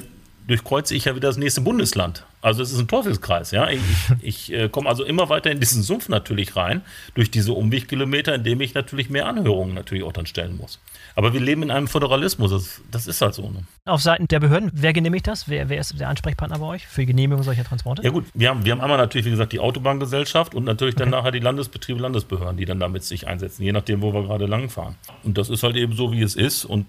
durchkreuze 0.47 0.95
ich 0.95 1.07
ja 1.07 1.17
wieder 1.17 1.29
das 1.29 1.37
nächste 1.37 1.63
Bundesland. 1.63 2.25
Also 2.43 2.63
es 2.63 2.73
ist 2.73 2.79
ein 2.79 2.89
Teufelskreis, 2.89 3.51
ja. 3.51 3.69
Ich, 3.69 3.81
ich 4.23 4.53
äh, 4.53 4.69
komme 4.69 4.89
also 4.89 5.05
immer 5.05 5.29
weiter 5.29 5.51
in 5.51 5.61
diesen 5.61 5.83
Sumpf 5.83 6.09
natürlich 6.09 6.57
rein, 6.57 6.83
durch 7.15 7.31
diese 7.31 7.53
Umwegkilometer, 7.53 8.35
indem 8.35 8.61
ich 8.63 8.75
natürlich 8.75 9.11
mehr 9.11 9.27
Anhörungen 9.27 9.75
natürlich 9.75 10.05
auch 10.05 10.13
dann 10.13 10.27
stellen 10.27 10.57
muss. 10.57 10.79
Aber 11.15 11.35
wir 11.35 11.41
leben 11.41 11.63
in 11.63 11.71
einem 11.71 11.87
Föderalismus, 11.87 12.51
das, 12.51 12.81
das 12.91 13.07
ist 13.07 13.21
halt 13.21 13.35
so. 13.35 13.43
Ne? 13.51 13.65
Auf 13.85 14.01
Seiten 14.01 14.27
der 14.29 14.41
Behörden, 14.41 14.71
wer 14.73 14.93
genehmigt 14.93 15.27
das? 15.27 15.49
Wer, 15.49 15.69
wer 15.69 15.81
ist 15.81 15.99
der 15.99 16.09
Ansprechpartner 16.09 16.59
bei 16.59 16.67
euch 16.67 16.87
für 16.87 17.03
die 17.03 17.09
Genehmigung 17.09 17.43
solcher 17.43 17.65
Transporte? 17.65 18.03
Ja 18.03 18.11
gut, 18.11 18.25
wir 18.33 18.49
haben, 18.49 18.65
wir 18.65 18.73
haben 18.73 18.81
einmal 18.81 18.99
natürlich, 18.99 19.27
wie 19.27 19.31
gesagt, 19.31 19.53
die 19.53 19.61
Autobahngesellschaft 19.61 20.55
und 20.55 20.65
natürlich 20.65 20.95
dann 20.95 21.09
okay. 21.09 21.19
nachher 21.19 21.33
die 21.33 21.41
Landesbetriebe, 21.41 22.01
Landesbehörden, 22.01 22.57
die 22.57 22.65
dann 22.65 22.81
damit 22.81 23.05
sich 23.05 23.27
einsetzen, 23.27 23.63
je 23.63 23.73
nachdem, 23.73 24.01
wo 24.01 24.15
wir 24.15 24.23
gerade 24.23 24.47
langfahren. 24.47 24.97
Und 25.25 25.37
das 25.37 25.51
ist 25.51 25.63
halt 25.63 25.77
eben 25.77 25.95
so, 25.95 26.13
wie 26.13 26.23
es 26.23 26.37
ist 26.37 26.65
und 26.65 26.87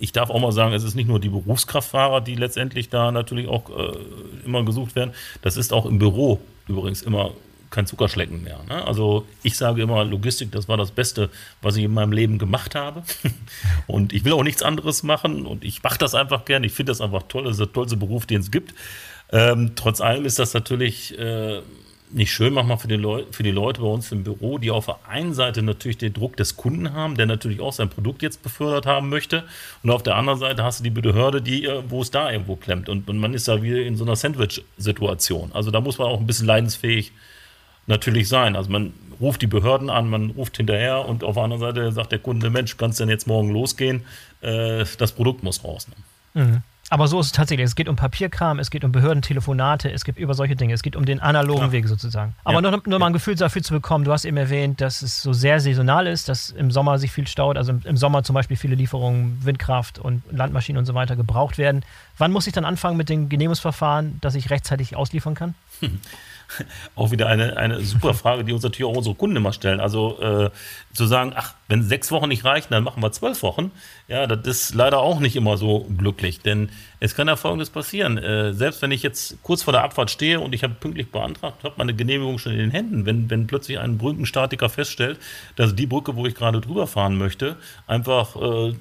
ich 0.00 0.12
darf 0.12 0.30
auch 0.30 0.40
mal 0.40 0.50
sagen, 0.50 0.72
es 0.72 0.82
ist 0.82 0.94
nicht 0.94 1.08
nur 1.08 1.20
die 1.20 1.28
Berufskraftfahrer, 1.28 2.22
die 2.22 2.34
letztendlich 2.34 2.88
da 2.88 3.12
natürlich 3.12 3.46
auch 3.46 3.68
äh, 3.70 3.92
immer 4.46 4.64
gesucht 4.64 4.96
werden. 4.96 5.12
Das 5.42 5.56
ist 5.58 5.72
auch 5.72 5.84
im 5.84 5.98
Büro 5.98 6.40
übrigens 6.66 7.02
immer 7.02 7.32
kein 7.68 7.86
Zuckerschlecken 7.86 8.42
mehr. 8.42 8.58
Ne? 8.66 8.84
Also 8.86 9.26
ich 9.42 9.56
sage 9.56 9.82
immer, 9.82 10.04
Logistik, 10.04 10.52
das 10.52 10.68
war 10.68 10.78
das 10.78 10.90
Beste, 10.90 11.28
was 11.60 11.76
ich 11.76 11.84
in 11.84 11.92
meinem 11.92 12.12
Leben 12.12 12.38
gemacht 12.38 12.74
habe. 12.74 13.02
und 13.86 14.14
ich 14.14 14.24
will 14.24 14.32
auch 14.32 14.42
nichts 14.42 14.62
anderes 14.62 15.02
machen 15.02 15.46
und 15.46 15.64
ich 15.64 15.82
mache 15.82 15.98
das 15.98 16.14
einfach 16.14 16.46
gern. 16.46 16.64
Ich 16.64 16.72
finde 16.72 16.90
das 16.90 17.02
einfach 17.02 17.24
toll. 17.28 17.44
Das 17.44 17.52
ist 17.52 17.60
der 17.60 17.72
tollste 17.72 17.98
Beruf, 17.98 18.24
den 18.24 18.40
es 18.40 18.50
gibt. 18.50 18.74
Ähm, 19.32 19.72
trotz 19.76 20.00
allem 20.00 20.24
ist 20.24 20.38
das 20.38 20.54
natürlich 20.54 21.16
äh, 21.18 21.60
nicht 22.12 22.32
schön 22.32 22.54
manchmal 22.54 22.78
für 22.78 22.88
die, 22.88 23.24
für 23.30 23.42
die 23.42 23.50
Leute 23.50 23.80
bei 23.80 23.86
uns 23.86 24.10
im 24.12 24.24
Büro, 24.24 24.58
die 24.58 24.70
auf 24.70 24.86
der 24.86 24.98
einen 25.08 25.34
Seite 25.34 25.62
natürlich 25.62 25.98
den 25.98 26.12
Druck 26.12 26.36
des 26.36 26.56
Kunden 26.56 26.92
haben, 26.92 27.16
der 27.16 27.26
natürlich 27.26 27.60
auch 27.60 27.72
sein 27.72 27.88
Produkt 27.88 28.22
jetzt 28.22 28.42
befördert 28.42 28.86
haben 28.86 29.08
möchte. 29.08 29.44
Und 29.82 29.90
auf 29.90 30.02
der 30.02 30.16
anderen 30.16 30.38
Seite 30.38 30.64
hast 30.64 30.80
du 30.80 30.84
die 30.84 30.90
Behörde, 30.90 31.42
die, 31.42 31.64
äh, 31.64 31.82
wo 31.88 32.02
es 32.02 32.10
da 32.10 32.30
irgendwo 32.30 32.56
klemmt. 32.56 32.88
Und, 32.88 33.08
und 33.08 33.18
man 33.18 33.34
ist 33.34 33.48
da 33.48 33.62
wieder 33.62 33.82
in 33.82 33.96
so 33.96 34.04
einer 34.04 34.16
Sandwich-Situation. 34.16 35.52
Also 35.52 35.70
da 35.70 35.80
muss 35.80 35.98
man 35.98 36.08
auch 36.08 36.20
ein 36.20 36.26
bisschen 36.26 36.46
leidensfähig 36.46 37.12
natürlich 37.86 38.28
sein. 38.28 38.56
Also 38.56 38.70
man 38.70 38.92
ruft 39.20 39.42
die 39.42 39.46
Behörden 39.46 39.90
an, 39.90 40.08
man 40.08 40.30
ruft 40.30 40.56
hinterher 40.56 41.06
und 41.06 41.22
auf 41.24 41.34
der 41.34 41.44
anderen 41.44 41.60
Seite 41.60 41.92
sagt 41.92 42.12
der 42.12 42.18
Kunde, 42.18 42.50
Mensch, 42.50 42.76
kannst 42.76 43.00
denn 43.00 43.08
jetzt 43.08 43.26
morgen 43.26 43.50
losgehen? 43.50 44.02
Äh, 44.40 44.84
das 44.98 45.12
Produkt 45.12 45.42
muss 45.42 45.62
raus. 45.64 45.86
Ne? 45.88 46.42
Mhm. 46.42 46.62
Aber 46.92 47.06
so 47.06 47.20
ist 47.20 47.26
es 47.26 47.32
tatsächlich. 47.32 47.64
Es 47.64 47.76
geht 47.76 47.88
um 47.88 47.94
Papierkram, 47.94 48.58
es 48.58 48.68
geht 48.68 48.82
um 48.82 48.90
Behördentelefonate, 48.90 49.92
es 49.92 50.04
geht 50.04 50.18
über 50.18 50.34
solche 50.34 50.56
Dinge. 50.56 50.74
Es 50.74 50.82
geht 50.82 50.96
um 50.96 51.04
den 51.04 51.20
analogen 51.20 51.66
ja. 51.66 51.72
Weg 51.72 51.86
sozusagen. 51.86 52.34
Aber 52.42 52.60
ja. 52.60 52.60
nur, 52.62 52.82
nur 52.84 52.98
mal 52.98 53.06
ein 53.06 53.12
Gefühl 53.12 53.36
dafür 53.36 53.62
zu 53.62 53.72
bekommen, 53.72 54.04
du 54.04 54.12
hast 54.12 54.24
eben 54.24 54.36
erwähnt, 54.36 54.80
dass 54.80 55.00
es 55.00 55.22
so 55.22 55.32
sehr 55.32 55.60
saisonal 55.60 56.08
ist, 56.08 56.28
dass 56.28 56.50
im 56.50 56.72
Sommer 56.72 56.98
sich 56.98 57.12
viel 57.12 57.28
staut, 57.28 57.56
also 57.56 57.72
im, 57.84 57.96
Sommer 57.96 58.24
zum 58.24 58.34
Beispiel 58.34 58.56
viele 58.56 58.74
Lieferungen, 58.74 59.38
Windkraft 59.44 60.00
und 60.00 60.24
Landmaschinen 60.32 60.80
und 60.80 60.86
so 60.86 60.94
weiter 60.94 61.14
gebraucht 61.14 61.58
werden. 61.58 61.84
Wann 62.18 62.32
muss 62.32 62.48
ich 62.48 62.52
dann 62.52 62.64
anfangen 62.64 62.96
mit 62.96 63.08
den 63.08 63.28
Genehmigungsverfahren, 63.28 64.18
dass 64.20 64.34
ich 64.34 64.50
rechtzeitig 64.50 64.96
ausliefern 64.96 65.34
kann? 65.34 65.54
Auch 66.94 67.10
wieder 67.10 67.26
eine, 67.26 67.56
eine 67.56 67.80
super 67.80 68.14
Frage, 68.14 68.44
die 68.44 68.52
uns 68.52 68.62
natürlich 68.62 68.90
auch 68.90 68.96
unsere 68.96 69.14
Kunden 69.14 69.36
immer 69.36 69.52
stellen. 69.52 69.80
Also 69.80 70.20
äh, 70.20 70.50
zu 70.92 71.06
sagen, 71.06 71.32
ach, 71.34 71.54
Wenn 71.68 71.82
sechs 71.82 72.10
Wochen 72.10 72.28
nicht 72.28 72.44
reichen, 72.44 72.68
dann 72.70 72.82
machen 72.82 73.02
wir 73.02 73.12
zwölf 73.12 73.42
Wochen. 73.42 73.70
Ja, 74.08 74.26
das 74.26 74.46
ist 74.46 74.74
leider 74.74 74.98
auch 74.98 75.20
nicht 75.20 75.36
immer 75.36 75.56
so 75.56 75.86
glücklich, 75.96 76.40
denn 76.40 76.70
es 76.98 77.14
kann 77.14 77.28
ja 77.28 77.36
Folgendes 77.36 77.70
passieren. 77.70 78.18
Äh, 78.18 78.52
selbst 78.52 78.82
wenn 78.82 78.90
ich 78.90 79.02
jetzt 79.02 79.40
kurz 79.42 79.62
vor 79.62 79.72
der 79.72 79.84
Abfahrt 79.84 80.10
stehe 80.10 80.40
und 80.40 80.54
ich 80.54 80.64
habe 80.64 80.74
pünktlich 80.74 81.10
beantragt, 81.10 81.62
habe 81.62 81.74
meine 81.78 81.94
Genehmigung 81.94 82.38
schon 82.38 82.52
in 82.52 82.58
den 82.58 82.70
Händen, 82.70 83.06
wenn, 83.06 83.30
wenn 83.30 83.46
plötzlich 83.46 83.78
ein 83.78 83.98
Brückenstatiker 83.98 84.68
feststellt, 84.68 85.18
dass 85.56 85.74
die 85.74 85.86
Brücke, 85.86 86.16
wo 86.16 86.26
ich 86.26 86.34
gerade 86.34 86.60
drüber 86.60 86.86
fahren 86.86 87.16
möchte, 87.16 87.56
einfach 87.86 88.36
äh, 88.36 88.74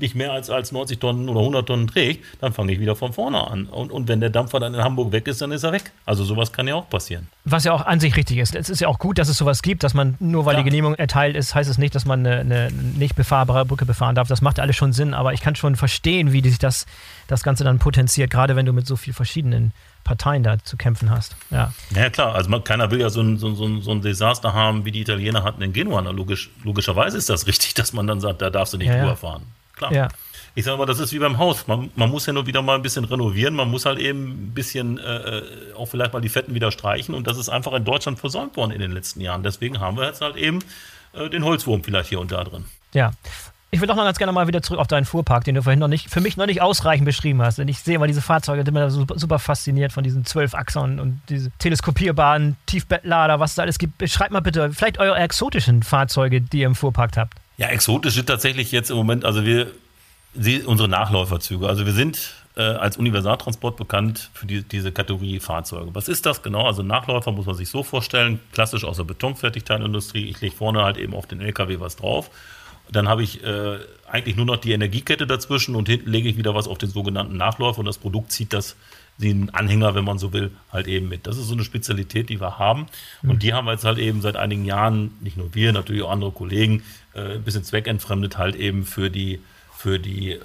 nicht 0.00 0.14
mehr 0.14 0.32
als, 0.32 0.50
als 0.50 0.72
90 0.72 0.98
Tonnen 0.98 1.28
oder 1.28 1.40
100 1.40 1.66
Tonnen 1.66 1.86
trägt, 1.86 2.24
dann 2.40 2.52
fange 2.52 2.72
ich 2.72 2.80
wieder 2.80 2.96
von 2.96 3.12
vorne 3.12 3.46
an. 3.46 3.66
Und, 3.66 3.90
und 3.90 4.08
wenn 4.08 4.20
der 4.20 4.30
Dampfer 4.30 4.60
dann 4.60 4.74
in 4.74 4.82
Hamburg 4.82 5.12
weg 5.12 5.26
ist, 5.28 5.40
dann 5.40 5.52
ist 5.52 5.62
er 5.62 5.72
weg. 5.72 5.92
Also 6.04 6.24
sowas 6.24 6.52
kann 6.52 6.68
ja 6.68 6.74
auch 6.74 6.88
passieren. 6.88 7.28
Was 7.44 7.64
ja 7.64 7.72
auch 7.72 7.84
an 7.84 8.00
sich 8.00 8.16
richtig 8.16 8.38
ist. 8.38 8.54
Es 8.54 8.68
ist 8.68 8.80
ja 8.80 8.88
auch 8.88 8.98
gut, 8.98 9.18
dass 9.18 9.28
es 9.28 9.36
sowas 9.36 9.62
gibt, 9.62 9.84
dass 9.84 9.94
man 9.94 10.16
nur 10.20 10.46
weil 10.46 10.54
ja. 10.54 10.60
die 10.62 10.64
Genehmigung 10.64 10.94
erteilt 10.94 11.36
ist, 11.36 11.54
heißt 11.54 11.70
es 11.70 11.78
nicht, 11.78 11.94
dass 11.94 12.04
man 12.04 12.26
eine, 12.26 12.40
eine, 12.40 12.70
nicht 12.70 13.16
befahrbare 13.16 13.64
Brücke 13.64 13.86
befahren 13.86 14.14
darf. 14.14 14.28
Das 14.28 14.42
macht 14.42 14.60
alles 14.60 14.76
schon 14.76 14.92
Sinn, 14.92 15.14
aber 15.14 15.32
ich 15.32 15.40
kann 15.40 15.54
schon 15.54 15.76
verstehen, 15.76 16.32
wie 16.32 16.42
sich 16.42 16.58
das, 16.58 16.86
das 17.28 17.42
Ganze 17.42 17.64
dann 17.64 17.78
potenziert, 17.78 18.30
gerade 18.30 18.56
wenn 18.56 18.66
du 18.66 18.72
mit 18.72 18.86
so 18.86 18.96
vielen 18.96 19.14
verschiedenen 19.14 19.72
Parteien 20.06 20.44
da 20.44 20.62
zu 20.62 20.76
kämpfen 20.76 21.10
hast. 21.10 21.36
Ja, 21.50 21.72
ja 21.94 22.08
klar. 22.10 22.34
Also 22.34 22.48
man, 22.48 22.62
keiner 22.62 22.90
will 22.90 23.00
ja 23.00 23.10
so 23.10 23.20
ein, 23.20 23.38
so, 23.38 23.54
so, 23.54 23.80
so 23.80 23.90
ein 23.90 24.02
Desaster 24.02 24.54
haben, 24.54 24.84
wie 24.84 24.92
die 24.92 25.00
Italiener 25.00 25.42
hatten 25.42 25.60
in 25.62 25.72
Genua. 25.72 26.00
Logisch, 26.00 26.50
logischerweise 26.62 27.18
ist 27.18 27.28
das 27.28 27.46
richtig, 27.48 27.74
dass 27.74 27.92
man 27.92 28.06
dann 28.06 28.20
sagt, 28.20 28.40
da 28.40 28.48
darfst 28.48 28.72
du 28.72 28.78
nicht 28.78 28.88
ja, 28.88 29.00
drüber 29.00 29.16
fahren. 29.16 29.42
Klar. 29.76 29.92
Ja. 29.92 30.08
Ich 30.54 30.64
sage 30.64 30.78
mal, 30.78 30.86
das 30.86 30.98
ist 30.98 31.12
wie 31.12 31.18
beim 31.18 31.36
Haus. 31.38 31.66
Man, 31.66 31.90
man, 31.96 32.10
muss 32.10 32.24
ja 32.24 32.32
nur 32.32 32.46
wieder 32.46 32.62
mal 32.62 32.76
ein 32.76 32.82
bisschen 32.82 33.04
renovieren. 33.04 33.54
Man 33.54 33.70
muss 33.70 33.84
halt 33.84 33.98
eben 33.98 34.30
ein 34.30 34.54
bisschen 34.54 34.98
äh, 34.98 35.02
äh, 35.02 35.42
auch 35.76 35.86
vielleicht 35.86 36.14
mal 36.14 36.20
die 36.20 36.30
Fetten 36.30 36.54
wieder 36.54 36.72
streichen. 36.72 37.14
Und 37.14 37.26
das 37.26 37.36
ist 37.36 37.50
einfach 37.50 37.74
in 37.74 37.84
Deutschland 37.84 38.18
versäumt 38.18 38.56
worden 38.56 38.72
in 38.72 38.80
den 38.80 38.90
letzten 38.90 39.20
Jahren. 39.20 39.42
Deswegen 39.42 39.80
haben 39.80 39.98
wir 39.98 40.06
jetzt 40.06 40.22
halt 40.22 40.36
eben 40.36 40.60
äh, 41.12 41.28
den 41.28 41.44
Holzwurm 41.44 41.84
vielleicht 41.84 42.08
hier 42.08 42.20
und 42.20 42.32
da 42.32 42.42
drin. 42.42 42.64
Ja. 42.94 43.12
Ich 43.70 43.80
würde 43.80 43.88
doch 43.88 43.96
noch 43.96 44.04
ganz 44.04 44.16
gerne 44.16 44.32
mal 44.32 44.46
wieder 44.46 44.62
zurück 44.62 44.80
auf 44.80 44.86
deinen 44.86 45.04
Fuhrpark, 45.04 45.44
den 45.44 45.56
du 45.56 45.62
vorhin 45.62 45.80
noch 45.80 45.88
nicht, 45.88 46.08
für 46.08 46.22
mich 46.22 46.38
noch 46.38 46.46
nicht 46.46 46.62
ausreichend 46.62 47.04
beschrieben 47.04 47.42
hast. 47.42 47.58
Denn 47.58 47.68
ich 47.68 47.80
sehe 47.80 47.98
mal 47.98 48.06
diese 48.06 48.22
Fahrzeuge, 48.22 48.64
die 48.64 48.70
mir 48.70 48.90
super, 48.90 49.18
super 49.18 49.38
fasziniert 49.38 49.92
von 49.92 50.04
diesen 50.04 50.24
zwölf 50.24 50.54
Achsern 50.54 50.98
und 50.98 51.20
diese 51.28 51.50
teleskopierbaren 51.58 52.56
Tiefbettlader, 52.64 53.40
was 53.40 53.50
es 53.50 53.56
da 53.56 53.62
alles 53.62 53.78
gibt. 53.78 53.98
Beschreibt 53.98 54.30
mal 54.30 54.40
bitte 54.40 54.72
vielleicht 54.72 54.98
eure 54.98 55.18
exotischen 55.18 55.82
Fahrzeuge, 55.82 56.40
die 56.40 56.60
ihr 56.60 56.66
im 56.66 56.74
Fuhrpark 56.74 57.16
habt. 57.18 57.34
Ja, 57.58 57.68
exotisch 57.68 58.14
sind 58.14 58.26
tatsächlich 58.26 58.72
jetzt 58.72 58.90
im 58.90 58.96
Moment, 58.96 59.24
also 59.24 59.44
wir 59.44 59.72
Sie, 60.38 60.62
unsere 60.62 60.88
Nachläuferzüge. 60.88 61.66
Also 61.66 61.86
wir 61.86 61.92
sind 61.92 62.34
äh, 62.56 62.62
als 62.62 62.96
Universaltransport 62.96 63.76
bekannt 63.76 64.30
für 64.34 64.46
die, 64.46 64.62
diese 64.62 64.92
Kategorie 64.92 65.40
Fahrzeuge. 65.40 65.94
Was 65.94 66.08
ist 66.08 66.26
das 66.26 66.42
genau? 66.42 66.66
Also 66.66 66.82
Nachläufer 66.82 67.32
muss 67.32 67.46
man 67.46 67.54
sich 67.54 67.70
so 67.70 67.82
vorstellen, 67.82 68.40
klassisch 68.52 68.84
aus 68.84 68.98
der 68.98 69.04
Betonfertigteilindustrie. 69.04 70.28
Ich 70.28 70.40
lege 70.40 70.54
vorne 70.54 70.82
halt 70.82 70.98
eben 70.98 71.14
auf 71.14 71.26
den 71.26 71.40
LKW 71.40 71.80
was 71.80 71.96
drauf. 71.96 72.30
Dann 72.90 73.08
habe 73.08 73.22
ich 73.22 73.42
äh, 73.42 73.78
eigentlich 74.08 74.36
nur 74.36 74.46
noch 74.46 74.58
die 74.58 74.72
Energiekette 74.72 75.26
dazwischen 75.26 75.74
und 75.74 75.88
hinten 75.88 76.10
lege 76.10 76.28
ich 76.28 76.36
wieder 76.36 76.54
was 76.54 76.68
auf 76.68 76.78
den 76.78 76.90
sogenannten 76.90 77.36
Nachläufer 77.36 77.80
und 77.80 77.86
das 77.86 77.98
Produkt 77.98 78.30
zieht 78.30 78.52
das 78.52 78.76
den 79.18 79.54
Anhänger, 79.54 79.94
wenn 79.94 80.04
man 80.04 80.18
so 80.18 80.32
will, 80.32 80.50
halt 80.72 80.86
eben 80.86 81.08
mit. 81.08 81.26
Das 81.26 81.38
ist 81.38 81.46
so 81.46 81.54
eine 81.54 81.64
Spezialität, 81.64 82.28
die 82.28 82.40
wir 82.40 82.58
haben. 82.58 82.86
Mhm. 83.22 83.30
Und 83.30 83.42
die 83.42 83.54
haben 83.54 83.66
wir 83.66 83.72
jetzt 83.72 83.84
halt 83.84 83.98
eben 83.98 84.20
seit 84.20 84.36
einigen 84.36 84.64
Jahren, 84.64 85.12
nicht 85.20 85.36
nur 85.36 85.54
wir, 85.54 85.72
natürlich 85.72 86.02
auch 86.02 86.10
andere 86.10 86.32
Kollegen, 86.32 86.82
äh, 87.14 87.36
ein 87.36 87.42
bisschen 87.42 87.64
zweckentfremdet 87.64 88.38
halt 88.38 88.56
eben 88.56 88.84
für 88.84 89.10
die 89.10 89.40
für 89.76 89.98
die 89.98 90.32
äh, 90.32 90.38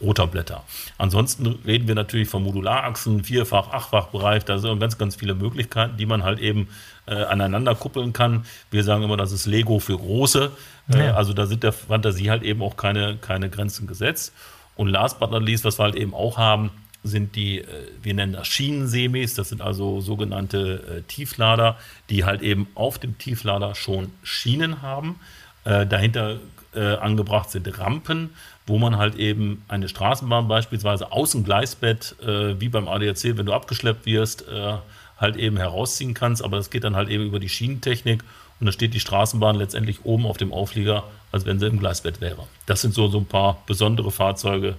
Rotorblätter. 0.00 0.62
Ansonsten 0.98 1.46
reden 1.66 1.88
wir 1.88 1.96
natürlich 1.96 2.28
vom 2.28 2.44
Modularachsen, 2.44 3.24
Vierfach-, 3.24 3.72
Achtfach-Bereich. 3.72 4.44
Da 4.44 4.58
sind 4.58 4.78
ganz, 4.78 4.96
ganz 4.96 5.16
viele 5.16 5.34
Möglichkeiten, 5.34 5.96
die 5.96 6.06
man 6.06 6.22
halt 6.22 6.38
eben 6.38 6.68
äh, 7.06 7.24
aneinander 7.24 7.74
kuppeln 7.74 8.12
kann. 8.12 8.46
Wir 8.70 8.84
sagen 8.84 9.02
immer, 9.02 9.16
das 9.16 9.32
ist 9.32 9.46
Lego 9.46 9.80
für 9.80 9.98
Große. 9.98 10.52
Äh, 10.94 11.06
ja. 11.06 11.14
Also 11.14 11.32
da 11.32 11.46
sind 11.46 11.64
der 11.64 11.72
Fantasie 11.72 12.30
halt 12.30 12.44
eben 12.44 12.62
auch 12.62 12.76
keine, 12.76 13.16
keine 13.16 13.50
Grenzen 13.50 13.88
gesetzt. 13.88 14.32
Und 14.76 14.88
last 14.88 15.18
but 15.18 15.32
not 15.32 15.42
least, 15.42 15.64
was 15.64 15.80
wir 15.80 15.82
halt 15.82 15.96
eben 15.96 16.14
auch 16.14 16.38
haben, 16.38 16.70
sind 17.08 17.36
die, 17.36 17.58
äh, 17.58 17.64
wir 18.02 18.14
nennen 18.14 18.32
das 18.32 18.46
Schienensemis, 18.46 19.34
das 19.34 19.48
sind 19.48 19.60
also 19.60 20.00
sogenannte 20.00 20.98
äh, 20.98 21.02
Tieflader, 21.02 21.76
die 22.10 22.24
halt 22.24 22.42
eben 22.42 22.68
auf 22.74 22.98
dem 22.98 23.18
Tieflader 23.18 23.74
schon 23.74 24.12
Schienen 24.22 24.82
haben. 24.82 25.18
Äh, 25.64 25.86
dahinter 25.86 26.38
angebracht 27.00 27.50
sind 27.50 27.78
Rampen, 27.78 28.30
wo 28.66 28.78
man 28.78 28.98
halt 28.98 29.16
eben 29.16 29.64
eine 29.68 29.88
Straßenbahn 29.88 30.46
beispielsweise 30.48 31.10
aus 31.10 31.32
dem 31.32 31.42
Gleisbett, 31.42 32.14
wie 32.20 32.68
beim 32.68 32.88
ADAC, 32.88 33.36
wenn 33.38 33.46
du 33.46 33.54
abgeschleppt 33.54 34.04
wirst, 34.04 34.44
halt 35.16 35.36
eben 35.36 35.56
herausziehen 35.56 36.12
kannst. 36.12 36.44
Aber 36.44 36.58
das 36.58 36.68
geht 36.68 36.84
dann 36.84 36.94
halt 36.94 37.08
eben 37.08 37.24
über 37.24 37.40
die 37.40 37.48
Schienentechnik 37.48 38.22
und 38.60 38.66
da 38.66 38.72
steht 38.72 38.92
die 38.92 39.00
Straßenbahn 39.00 39.56
letztendlich 39.56 40.04
oben 40.04 40.26
auf 40.26 40.36
dem 40.36 40.52
Auflieger, 40.52 41.04
als 41.32 41.46
wenn 41.46 41.58
sie 41.58 41.66
im 41.66 41.80
Gleisbett 41.80 42.20
wäre. 42.20 42.46
Das 42.66 42.82
sind 42.82 42.92
so, 42.92 43.08
so 43.08 43.18
ein 43.18 43.26
paar 43.26 43.62
besondere 43.66 44.10
Fahrzeuge, 44.10 44.76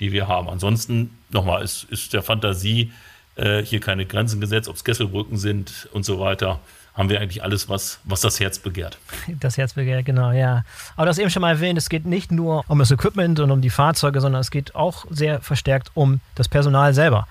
die 0.00 0.12
wir 0.12 0.28
haben. 0.28 0.48
Ansonsten, 0.48 1.10
nochmal, 1.30 1.62
ist, 1.62 1.84
ist 1.84 2.12
der 2.12 2.22
Fantasie 2.22 2.92
äh, 3.36 3.62
hier 3.62 3.80
keine 3.80 4.06
Grenzen 4.06 4.40
gesetzt, 4.40 4.68
ob 4.68 4.76
es 4.76 4.84
Kesselbrücken 4.84 5.38
sind 5.38 5.88
und 5.92 6.04
so 6.04 6.20
weiter 6.20 6.60
haben 6.98 7.08
wir 7.08 7.20
eigentlich 7.20 7.44
alles, 7.44 7.68
was, 7.68 8.00
was 8.02 8.20
das 8.22 8.40
Herz 8.40 8.58
begehrt. 8.58 8.98
Das 9.38 9.56
Herz 9.56 9.74
begehrt, 9.74 10.04
genau, 10.04 10.32
ja. 10.32 10.64
Aber 10.96 11.04
du 11.04 11.10
hast 11.10 11.18
eben 11.18 11.30
schon 11.30 11.42
mal 11.42 11.50
erwähnt, 11.50 11.78
es 11.78 11.88
geht 11.88 12.04
nicht 12.04 12.32
nur 12.32 12.64
um 12.66 12.80
das 12.80 12.90
Equipment 12.90 13.38
und 13.38 13.52
um 13.52 13.60
die 13.60 13.70
Fahrzeuge, 13.70 14.20
sondern 14.20 14.40
es 14.40 14.50
geht 14.50 14.74
auch 14.74 15.06
sehr 15.08 15.40
verstärkt 15.40 15.92
um 15.94 16.18
das 16.34 16.48
Personal 16.48 16.92
selber. 16.94 17.28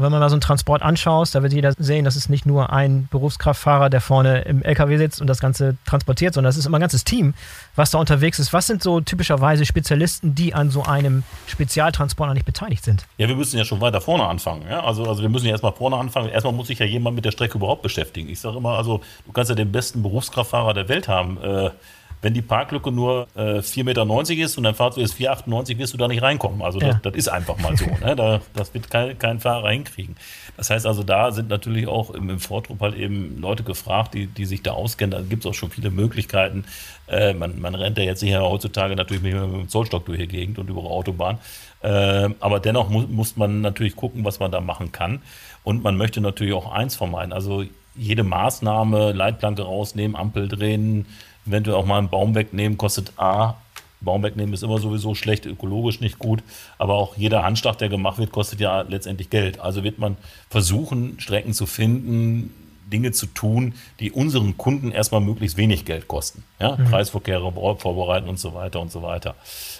Und 0.00 0.04
wenn 0.04 0.12
man 0.12 0.20
mal 0.20 0.30
so 0.30 0.34
einen 0.34 0.40
Transport 0.40 0.80
anschaut, 0.80 1.34
da 1.34 1.42
wird 1.42 1.52
jeder 1.52 1.74
sehen, 1.76 2.06
das 2.06 2.16
ist 2.16 2.30
nicht 2.30 2.46
nur 2.46 2.72
ein 2.72 3.06
Berufskraftfahrer, 3.10 3.90
der 3.90 4.00
vorne 4.00 4.40
im 4.44 4.62
LKW 4.62 4.96
sitzt 4.96 5.20
und 5.20 5.26
das 5.26 5.40
Ganze 5.40 5.76
transportiert, 5.84 6.32
sondern 6.32 6.48
es 6.48 6.56
ist 6.56 6.64
immer 6.64 6.78
ein 6.78 6.80
ganzes 6.80 7.04
Team, 7.04 7.34
was 7.76 7.90
da 7.90 7.98
unterwegs 7.98 8.38
ist. 8.38 8.54
Was 8.54 8.66
sind 8.66 8.82
so 8.82 9.02
typischerweise 9.02 9.66
Spezialisten, 9.66 10.34
die 10.34 10.54
an 10.54 10.70
so 10.70 10.84
einem 10.84 11.22
Spezialtransporter 11.48 12.32
nicht 12.32 12.46
beteiligt 12.46 12.82
sind? 12.82 13.04
Ja, 13.18 13.28
wir 13.28 13.36
müssen 13.36 13.58
ja 13.58 13.66
schon 13.66 13.82
weiter 13.82 14.00
vorne 14.00 14.24
anfangen. 14.24 14.62
Ja? 14.70 14.82
Also, 14.84 15.04
also 15.04 15.20
wir 15.20 15.28
müssen 15.28 15.44
ja 15.44 15.52
erstmal 15.52 15.72
vorne 15.72 15.98
anfangen. 15.98 16.30
Erstmal 16.30 16.54
muss 16.54 16.68
sich 16.68 16.78
ja 16.78 16.86
jemand 16.86 17.14
mit 17.14 17.26
der 17.26 17.32
Strecke 17.32 17.58
überhaupt 17.58 17.82
beschäftigen. 17.82 18.30
Ich 18.30 18.40
sage 18.40 18.56
immer, 18.56 18.78
also 18.78 19.02
du 19.26 19.32
kannst 19.32 19.50
ja 19.50 19.54
den 19.54 19.70
besten 19.70 20.00
Berufskraftfahrer 20.00 20.72
der 20.72 20.88
Welt 20.88 21.08
haben. 21.08 21.36
Äh, 21.42 21.72
wenn 22.22 22.34
die 22.34 22.42
Parklücke 22.42 22.92
nur 22.92 23.28
äh, 23.34 23.60
4,90 23.60 23.84
Meter 23.84 24.44
ist 24.44 24.58
und 24.58 24.64
dein 24.64 24.74
Fahrzeug 24.74 25.04
ist 25.04 25.14
4,98, 25.14 25.78
wirst 25.78 25.94
du 25.94 25.98
da 25.98 26.06
nicht 26.06 26.22
reinkommen. 26.22 26.60
Also 26.62 26.78
das, 26.78 26.94
ja. 26.94 27.00
das 27.02 27.14
ist 27.14 27.28
einfach 27.28 27.58
mal 27.58 27.76
so. 27.76 27.86
Ne? 28.04 28.14
Da, 28.14 28.40
das 28.54 28.74
wird 28.74 28.90
kein, 28.90 29.18
kein 29.18 29.40
Fahrer 29.40 29.70
hinkriegen. 29.70 30.16
Das 30.56 30.68
heißt 30.68 30.86
also, 30.86 31.02
da 31.02 31.32
sind 31.32 31.48
natürlich 31.48 31.86
auch 31.86 32.10
im, 32.10 32.28
im 32.28 32.38
Vortrupp 32.38 32.80
halt 32.80 32.94
eben 32.94 33.40
Leute 33.40 33.62
gefragt, 33.62 34.14
die, 34.14 34.26
die 34.26 34.44
sich 34.44 34.62
da 34.62 34.72
auskennen. 34.72 35.12
Da 35.12 35.20
gibt 35.22 35.44
es 35.44 35.50
auch 35.50 35.54
schon 35.54 35.70
viele 35.70 35.90
Möglichkeiten. 35.90 36.64
Äh, 37.08 37.32
man, 37.32 37.60
man 37.60 37.74
rennt 37.74 37.96
ja 37.96 38.04
jetzt 38.04 38.22
hier 38.22 38.42
heutzutage 38.42 38.96
natürlich 38.96 39.22
mit, 39.22 39.34
mit 39.34 39.42
dem 39.42 39.68
Zollstock 39.68 40.04
durch 40.04 40.18
die 40.18 40.28
Gegend 40.28 40.58
und 40.58 40.68
über 40.68 40.82
die 40.82 40.88
Autobahn. 40.88 41.38
Äh, 41.82 42.28
aber 42.40 42.60
dennoch 42.60 42.90
mu 42.90 43.02
muss 43.08 43.36
man 43.36 43.62
natürlich 43.62 43.96
gucken, 43.96 44.24
was 44.24 44.40
man 44.40 44.50
da 44.50 44.60
machen 44.60 44.92
kann. 44.92 45.22
Und 45.64 45.82
man 45.82 45.96
möchte 45.96 46.20
natürlich 46.20 46.52
auch 46.52 46.70
eins 46.70 46.96
vermeiden. 46.96 47.32
Also 47.32 47.64
jede 47.96 48.22
Maßnahme, 48.22 49.12
Leitplanke 49.12 49.62
rausnehmen, 49.62 50.16
Ampel 50.16 50.48
drehen, 50.48 51.06
eventuell 51.50 51.76
auch 51.76 51.86
mal 51.86 51.98
einen 51.98 52.08
Baum 52.08 52.34
wegnehmen, 52.34 52.78
kostet 52.78 53.12
A. 53.16 53.56
Baum 54.00 54.22
wegnehmen 54.22 54.54
ist 54.54 54.62
immer 54.62 54.78
sowieso 54.78 55.14
schlecht, 55.14 55.44
ökologisch 55.44 56.00
nicht 56.00 56.18
gut, 56.18 56.42
aber 56.78 56.94
auch 56.94 57.16
jeder 57.16 57.42
Handschlag, 57.42 57.76
der 57.78 57.90
gemacht 57.90 58.18
wird, 58.18 58.32
kostet 58.32 58.60
ja 58.60 58.80
letztendlich 58.82 59.28
Geld. 59.28 59.60
Also 59.60 59.84
wird 59.84 59.98
man 59.98 60.16
versuchen, 60.48 61.20
Strecken 61.20 61.52
zu 61.52 61.66
finden, 61.66 62.54
Dinge 62.90 63.12
zu 63.12 63.26
tun, 63.26 63.74
die 64.00 64.10
unseren 64.10 64.56
Kunden 64.56 64.90
erstmal 64.90 65.20
möglichst 65.20 65.56
wenig 65.56 65.84
Geld 65.84 66.08
kosten. 66.08 66.42
Ja? 66.58 66.76
Mhm. 66.76 66.86
Preisverkehre 66.86 67.52
vorbereiten 67.76 68.28
und 68.28 68.38
so 68.38 68.54
weiter 68.54 68.80
und 68.80 68.90
so 68.90 69.02
weiter. 69.02 69.36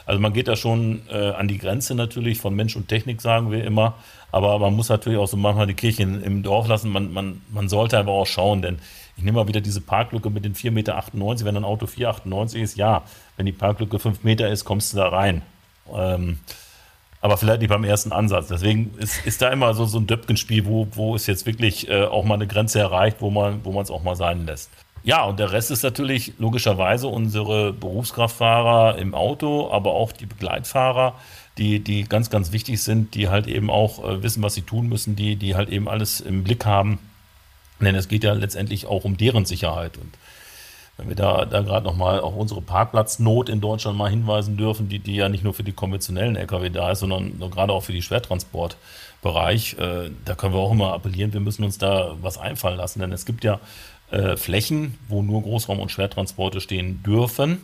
Also 0.07 0.21
man 0.21 0.33
geht 0.33 0.49
da 0.49 0.57
schon 0.57 1.03
äh, 1.11 1.31
an 1.31 1.49
die 1.49 1.59
Grenze 1.59 1.95
natürlich 1.95 2.39
von 2.39 2.55
Mensch 2.55 2.77
und 2.77 2.89
Technik, 2.89 3.21
sagen 3.21 3.51
wir 3.51 3.65
immer. 3.65 3.95
Aber 4.33 4.59
man 4.61 4.75
muss 4.75 4.89
natürlich 4.89 5.19
auch 5.19 5.27
so 5.27 5.37
manchmal 5.37 5.67
die 5.67 5.75
Kirche 5.75 6.05
im 6.05 6.43
Dorf 6.43 6.69
lassen. 6.69 6.91
Man, 6.91 7.13
man, 7.13 7.41
man 7.51 7.69
sollte 7.69 7.99
aber 7.99 8.13
auch 8.13 8.27
schauen, 8.27 8.63
denn 8.63 8.79
ich 9.21 9.25
nehme 9.25 9.37
mal 9.37 9.49
wieder 9.49 9.61
diese 9.61 9.83
Parklücke 9.83 10.31
mit 10.31 10.47
den 10.47 10.55
4,98 10.55 10.71
Meter. 10.71 11.05
Wenn 11.45 11.57
ein 11.59 11.65
Auto 11.65 11.85
4,98 11.85 12.57
ist, 12.57 12.77
ja, 12.79 13.03
wenn 13.37 13.45
die 13.45 13.53
Parklücke 13.53 13.99
5 13.99 14.25
Meter 14.25 14.49
ist, 14.49 14.65
kommst 14.65 14.95
du 14.95 14.97
da 14.97 15.09
rein. 15.09 15.43
Ähm, 15.95 16.39
aber 17.21 17.37
vielleicht 17.37 17.61
nicht 17.61 17.69
beim 17.69 17.85
ersten 17.85 18.13
Ansatz. 18.13 18.49
Deswegen 18.49 18.95
ist, 18.97 19.27
ist 19.27 19.43
da 19.43 19.51
immer 19.51 19.75
so, 19.75 19.85
so 19.85 19.99
ein 19.99 20.07
Döpkenspiel, 20.07 20.65
wo, 20.65 20.89
wo 20.93 21.15
ist 21.17 21.27
jetzt 21.27 21.45
wirklich 21.45 21.87
äh, 21.91 22.05
auch 22.05 22.25
mal 22.25 22.37
eine 22.37 22.47
Grenze 22.47 22.81
erreicht, 22.81 23.19
wo 23.21 23.29
man 23.29 23.61
es 23.63 23.91
auch 23.91 24.03
mal 24.03 24.17
sein 24.17 24.47
lässt. 24.47 24.71
Ja, 25.03 25.25
und 25.25 25.39
der 25.39 25.53
Rest 25.53 25.71
ist 25.71 25.83
natürlich 25.83 26.33
logischerweise 26.39 27.07
unsere 27.09 27.75
Berufskraftfahrer 27.75 28.97
im 28.97 29.15
Auto, 29.15 29.71
aber 29.71 29.93
auch 29.93 30.13
die 30.13 30.27
Begleitfahrer, 30.27 31.13
die, 31.59 31.81
die 31.81 32.05
ganz, 32.05 32.31
ganz 32.31 32.53
wichtig 32.53 32.83
sind, 32.83 33.15
die 33.15 33.29
halt 33.29 33.47
eben 33.49 33.69
auch 33.69 34.03
äh, 34.03 34.23
wissen, 34.23 34.43
was 34.43 34.55
sie 34.55 34.63
tun 34.63 34.89
müssen, 34.89 35.15
die, 35.15 35.37
die 35.37 35.57
halt 35.57 35.69
eben 35.69 35.91
alles 35.91 36.23
im 36.23 36.43
Blick 36.43 36.65
haben 36.65 36.99
denn 37.85 37.95
es 37.95 38.09
geht 38.09 38.25
ja 38.25 38.33
letztendlich 38.33 38.87
auch 38.87 39.05
um 39.05 39.17
deren 39.17 39.45
Sicherheit. 39.45 39.97
Und 39.97 40.11
wenn 40.97 41.09
wir 41.09 41.17
da, 41.17 41.47
da 41.47 41.63
gerade 41.63 41.87
nochmal 41.87 42.21
auf 42.21 42.37
unsere 42.37 42.61
Parkplatznot 42.61 43.49
in 43.49 43.61
Deutschland 43.61 43.97
mal 43.97 44.11
hinweisen 44.11 44.57
dürfen, 44.57 44.89
die, 44.89 44.99
die 44.99 45.17
ja 45.17 45.29
nicht 45.29 45.43
nur 45.43 45.55
für 45.55 45.63
die 45.63 45.73
konventionellen 45.73 46.37
Lkw 46.37 46.69
da 46.69 46.91
ist, 46.91 47.01
sondern 47.01 47.39
gerade 47.51 47.73
auch 47.73 47.83
für 47.83 47.93
die 47.93 48.03
Schwertransportbereich, 48.03 49.79
äh, 49.79 50.11
da 50.25 50.35
können 50.35 50.55
wir 50.55 50.61
auch 50.61 50.73
immer 50.73 50.93
appellieren, 50.93 51.33
wir 51.33 51.41
müssen 51.41 51.65
uns 51.65 51.79
da 51.79 52.17
was 52.21 52.37
einfallen 52.37 52.77
lassen. 52.77 53.01
Denn 53.01 53.13
es 53.13 53.25
gibt 53.25 53.45
ja 53.45 53.61
äh, 54.11 54.37
Flächen, 54.37 54.99
wo 55.09 55.23
nur 55.23 55.43
Großraum- 55.43 55.81
und 55.81 55.91
Schwertransporte 55.91 56.61
stehen 56.61 57.03
dürfen. 57.03 57.63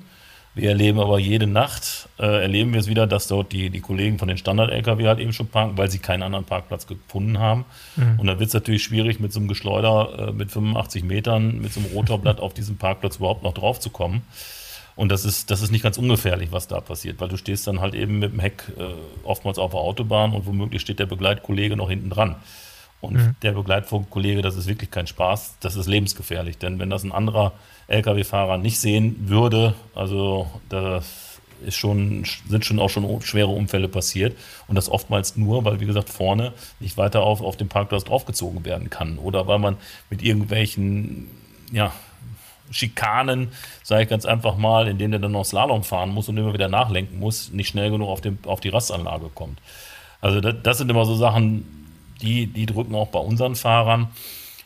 Wir 0.57 0.71
erleben 0.71 0.99
aber 1.01 1.19
jede 1.19 1.47
Nacht, 1.47 2.09
äh, 2.19 2.41
erleben 2.41 2.73
wir 2.73 2.81
es 2.81 2.87
wieder, 2.87 3.07
dass 3.07 3.29
dort 3.29 3.53
die, 3.53 3.69
die 3.69 3.83
Kollegen 3.83 4.19
von 4.19 4.27
den 4.27 4.39
Standard-LKW 4.39 5.07
halt 5.07 5.19
eben 5.19 5.35
schon 5.35 5.49
parken, 5.49 5.77
weil 5.77 5.91
sie 5.91 5.99
keinen 5.99 6.23
anderen 6.23 6.47
Parkplatz 6.47 6.87
gefunden 6.87 7.39
haben. 7.39 7.67
Mhm. 7.97 8.21
Und 8.21 8.27
dann 8.27 8.39
wird 8.39 8.49
es 8.49 8.55
natürlich 8.55 8.83
schwierig, 8.83 9.21
mit 9.21 9.35
so 9.35 9.39
einem 9.39 9.49
Geschleuder 9.49 10.29
äh, 10.31 10.33
mit 10.33 10.51
85 10.51 11.05
Metern, 11.05 11.61
mit 11.61 11.75
so 11.75 11.81
einem 11.81 11.91
Rotorblatt 11.91 12.41
auf 12.41 12.55
diesem 12.55 12.79
Parkplatz 12.79 13.17
überhaupt 13.17 13.43
noch 13.43 13.53
drauf 13.53 13.81
zu 13.81 13.91
kommen. 13.91 14.23
Und 14.95 15.13
das 15.13 15.27
ist, 15.27 15.51
das 15.51 15.61
ist 15.61 15.71
nicht 15.71 15.83
ganz 15.83 15.99
ungefährlich, 15.99 16.53
was 16.53 16.69
da 16.69 16.81
passiert, 16.81 17.21
weil 17.21 17.29
du 17.29 17.37
stehst 17.37 17.67
dann 17.67 17.83
halt 17.83 17.95
eben 17.95 18.19
mit 18.19 18.33
dem 18.33 18.41
Heck 18.41 18.73
äh, 18.79 18.85
oftmals 19.25 19.59
auf 19.59 19.73
der 19.73 19.81
Autobahn 19.81 20.33
und 20.33 20.47
womöglich 20.47 20.81
steht 20.81 21.01
der 21.01 21.05
Begleitkollege 21.05 21.77
noch 21.77 21.91
hinten 21.91 22.09
dran. 22.09 22.37
Und 23.01 23.15
mhm. 23.15 23.37
der 23.43 23.53
Begleitkollege, 23.53 24.43
das 24.43 24.57
ist 24.57 24.67
wirklich 24.67 24.91
kein 24.91 25.07
Spaß, 25.07 25.57
das 25.61 25.77
ist 25.77 25.87
lebensgefährlich. 25.87 26.59
Denn 26.59 26.79
wenn 26.79 26.91
das 26.91 27.05
ein 27.05 27.13
anderer 27.13 27.53
Lkw-Fahrer 27.89 28.59
nicht 28.59 28.81
sehen 28.81 29.29
würde, 29.29 29.75
also 29.95 30.51
das 30.69 31.41
ist 31.65 31.77
schon, 31.77 32.25
sind 32.49 32.65
schon 32.65 32.79
auch 32.79 32.91
schon 32.91 33.21
schwere 33.23 33.49
Unfälle 33.49 33.89
passiert. 33.89 34.37
Und 34.69 34.77
das 34.77 34.89
oftmals 34.89 35.37
nur, 35.37 35.65
weil, 35.65 35.81
wie 35.81 35.87
gesagt, 35.87 36.11
vorne 36.11 36.53
nicht 36.81 36.97
weiter 36.97 37.23
auf, 37.23 37.41
auf 37.43 37.57
dem 37.57 37.69
Parkplatz 37.69 38.05
draufgezogen 38.05 38.65
werden 38.65 38.91
kann. 38.91 39.19
Oder 39.19 39.47
weil 39.47 39.59
man 39.59 39.77
mit 40.11 40.23
irgendwelchen, 40.23 41.29
ja, 41.73 41.93
Schikanen, 42.71 43.49
sage 43.85 44.03
ich 44.03 44.09
ganz 44.09 44.27
einfach 44.27 44.57
mal, 44.57 44.89
in 44.89 44.99
denen 44.99 45.15
er 45.15 45.19
dann 45.21 45.33
noch 45.33 45.45
Slalom 45.45 45.85
fahren 45.85 46.11
muss 46.11 46.29
und 46.29 46.37
immer 46.37 46.53
wieder 46.53 46.69
nachlenken 46.69 47.19
muss, 47.21 47.53
nicht 47.53 47.69
schnell 47.69 47.91
genug 47.91 48.09
auf, 48.09 48.21
dem, 48.21 48.39
auf 48.45 48.61
die 48.61 48.71
Rastanlage 48.71 49.31
kommt. 49.33 49.61
Also 50.21 50.41
das, 50.41 50.57
das 50.65 50.79
sind 50.79 50.91
immer 50.91 51.05
so 51.05 51.15
Sachen, 51.15 51.86
die, 52.23 52.47
die 52.47 52.67
drücken 52.67 52.95
auch 52.95 53.09
bei 53.09 53.19
unseren 53.19 53.55
Fahrern. 53.55 54.09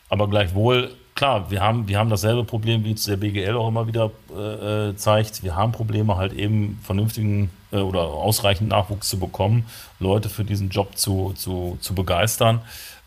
Aber 0.09 0.27
gleichwohl, 0.29 0.91
klar, 1.15 1.49
wir 1.51 1.61
haben, 1.61 1.87
wir 1.87 1.97
haben 1.97 2.09
dasselbe 2.09 2.43
Problem, 2.43 2.83
wie 2.83 2.91
es 2.91 3.05
der 3.05 3.17
BGL 3.17 3.55
auch 3.55 3.67
immer 3.67 3.87
wieder 3.87 4.11
äh, 4.35 4.89
äh, 4.89 4.95
zeigt. 4.95 5.43
Wir 5.43 5.55
haben 5.55 5.71
Probleme, 5.71 6.17
halt 6.17 6.33
eben 6.33 6.79
vernünftigen 6.83 7.49
äh, 7.71 7.77
oder 7.77 8.01
ausreichend 8.01 8.69
Nachwuchs 8.69 9.09
zu 9.09 9.19
bekommen, 9.19 9.65
Leute 9.99 10.29
für 10.29 10.43
diesen 10.43 10.69
Job 10.69 10.97
zu, 10.97 11.33
zu, 11.35 11.77
zu 11.81 11.95
begeistern. 11.95 12.61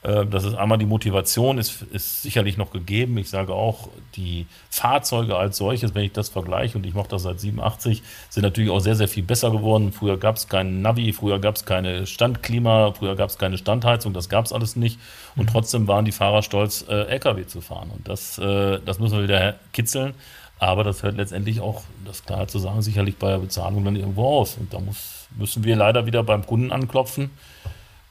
Äh, 0.04 0.26
das 0.26 0.44
ist 0.44 0.54
einmal 0.54 0.78
die 0.78 0.86
Motivation, 0.86 1.58
ist, 1.58 1.82
ist 1.92 2.22
sicherlich 2.22 2.56
noch 2.56 2.70
gegeben. 2.70 3.16
Ich 3.18 3.30
sage 3.30 3.52
auch, 3.54 3.88
die 4.14 4.46
Fahrzeuge 4.70 5.36
als 5.36 5.56
solches, 5.56 5.94
wenn 5.94 6.04
ich 6.04 6.12
das 6.12 6.28
vergleiche, 6.28 6.78
und 6.78 6.86
ich 6.86 6.94
mache 6.94 7.08
das 7.08 7.22
seit 7.22 7.40
87, 7.40 8.02
sind 8.28 8.42
natürlich 8.42 8.70
auch 8.70 8.80
sehr, 8.80 8.96
sehr 8.96 9.08
viel 9.08 9.22
besser 9.22 9.50
geworden. 9.50 9.92
Früher 9.92 10.18
gab 10.18 10.36
es 10.36 10.48
keinen 10.48 10.82
Navi, 10.82 11.12
früher 11.12 11.38
gab 11.40 11.56
es 11.56 11.64
keine 11.64 12.06
Standklima, 12.06 12.92
früher 12.92 13.16
gab 13.16 13.30
es 13.30 13.38
keine 13.38 13.58
Standheizung, 13.58 14.12
das 14.12 14.28
gab 14.28 14.44
es 14.44 14.52
alles 14.52 14.76
nicht. 14.76 14.98
Und 15.36 15.46
mhm. 15.46 15.52
trotzdem 15.52 15.88
waren 15.88 16.04
die 16.04 16.12
Fahrer 16.12 16.42
stolz, 16.42 16.84
äh, 16.88 17.06
LKW 17.06 17.46
zu 17.46 17.62
fahren. 17.62 17.90
Und 17.90 18.06
das, 18.06 18.38
äh, 18.38 18.78
das 18.84 18.98
müssen 18.98 19.16
wir 19.16 19.24
wieder 19.24 19.54
kitzeln. 19.72 20.14
Aber 20.58 20.84
das 20.84 21.02
hört 21.02 21.16
letztendlich 21.16 21.60
auch, 21.60 21.82
das 22.04 22.24
klar 22.24 22.46
zu 22.48 22.58
sagen, 22.58 22.80
sicherlich 22.80 23.16
bei 23.16 23.30
der 23.30 23.38
Bezahlung 23.38 23.84
dann 23.84 23.96
irgendwo 23.96 24.40
aus. 24.40 24.56
Und 24.56 24.72
da 24.72 24.78
muss, 24.78 25.28
müssen 25.36 25.64
wir 25.64 25.76
leider 25.76 26.06
wieder 26.06 26.22
beim 26.22 26.46
Kunden 26.46 26.72
anklopfen 26.72 27.30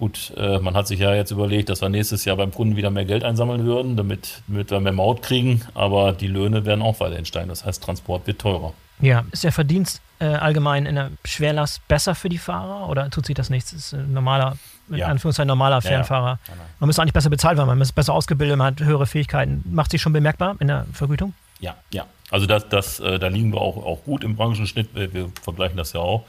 Gut, 0.04 0.34
äh, 0.36 0.60
man 0.60 0.76
hat 0.76 0.86
sich 0.86 1.00
ja 1.00 1.14
jetzt 1.14 1.32
überlegt, 1.32 1.70
dass 1.70 1.82
wir 1.82 1.88
nächstes 1.88 2.26
Jahr 2.26 2.36
beim 2.36 2.52
Kunden 2.52 2.76
wieder 2.76 2.90
mehr 2.90 3.06
Geld 3.06 3.24
einsammeln 3.24 3.64
würden, 3.64 3.96
damit, 3.96 4.42
damit 4.48 4.70
wir 4.70 4.82
mehr 4.82 4.92
Maut 4.92 5.22
kriegen, 5.22 5.62
aber 5.76 6.12
die 6.12 6.28
Löhne 6.28 6.66
werden 6.66 6.82
auch 6.82 7.00
weiterhin 7.00 7.26
steigen. 7.26 7.48
Das 7.48 7.64
heißt, 7.64 7.82
Transport 7.82 8.28
wird 8.28 8.40
teurer. 8.40 8.74
Ja, 9.00 9.24
ist 9.32 9.46
der 9.46 9.54
Verdienst 9.54 10.02
äh, 10.20 10.26
allgemein 10.26 10.88
in 10.88 10.96
der 10.96 11.12
Schwerlast 11.24 11.88
besser 11.88 12.16
für 12.16 12.28
die 12.28 12.38
Fahrer 12.38 12.90
oder 12.90 13.10
tut 13.12 13.26
sich 13.26 13.36
das 13.36 13.50
nichts? 13.50 13.72
Ist 13.72 13.94
ein 13.94 14.12
normaler, 14.12 14.58
in 14.90 14.98
ja. 14.98 15.08
Anführungszeichen 15.08 15.48
normaler 15.48 15.82
Fernfahrer. 15.82 16.40
Ja, 16.48 16.54
ja. 16.54 16.62
Man 16.82 16.88
müsste 16.88 17.02
eigentlich 17.02 17.14
besser 17.14 17.30
bezahlt 17.30 17.58
werden, 17.58 17.68
man 17.68 17.80
ist 17.80 17.94
besser 17.94 18.14
ausgebildet, 18.14 18.58
man 18.58 18.68
hat 18.68 18.82
höhere 18.82 19.06
Fähigkeiten. 19.06 19.64
Macht 19.72 19.92
sich 19.92 20.02
schon 20.02 20.12
bemerkbar 20.12 20.58
in 20.60 20.68
der 20.68 20.86
Vergütung? 20.92 21.34
Ja, 21.62 21.76
ja. 21.94 22.06
Also 22.34 22.48
das, 22.48 22.68
das, 22.68 23.00
äh, 23.00 23.20
da 23.20 23.28
liegen 23.28 23.54
wir 23.54 23.62
auch, 23.62 23.78
auch 23.78 24.04
gut 24.06 24.24
im 24.24 24.36
Branchenschnitt. 24.36 24.96
Wir, 24.96 25.14
wir 25.14 25.32
vergleichen 25.44 25.78
das 25.78 25.94
ja 25.94 26.00
auch. 26.00 26.24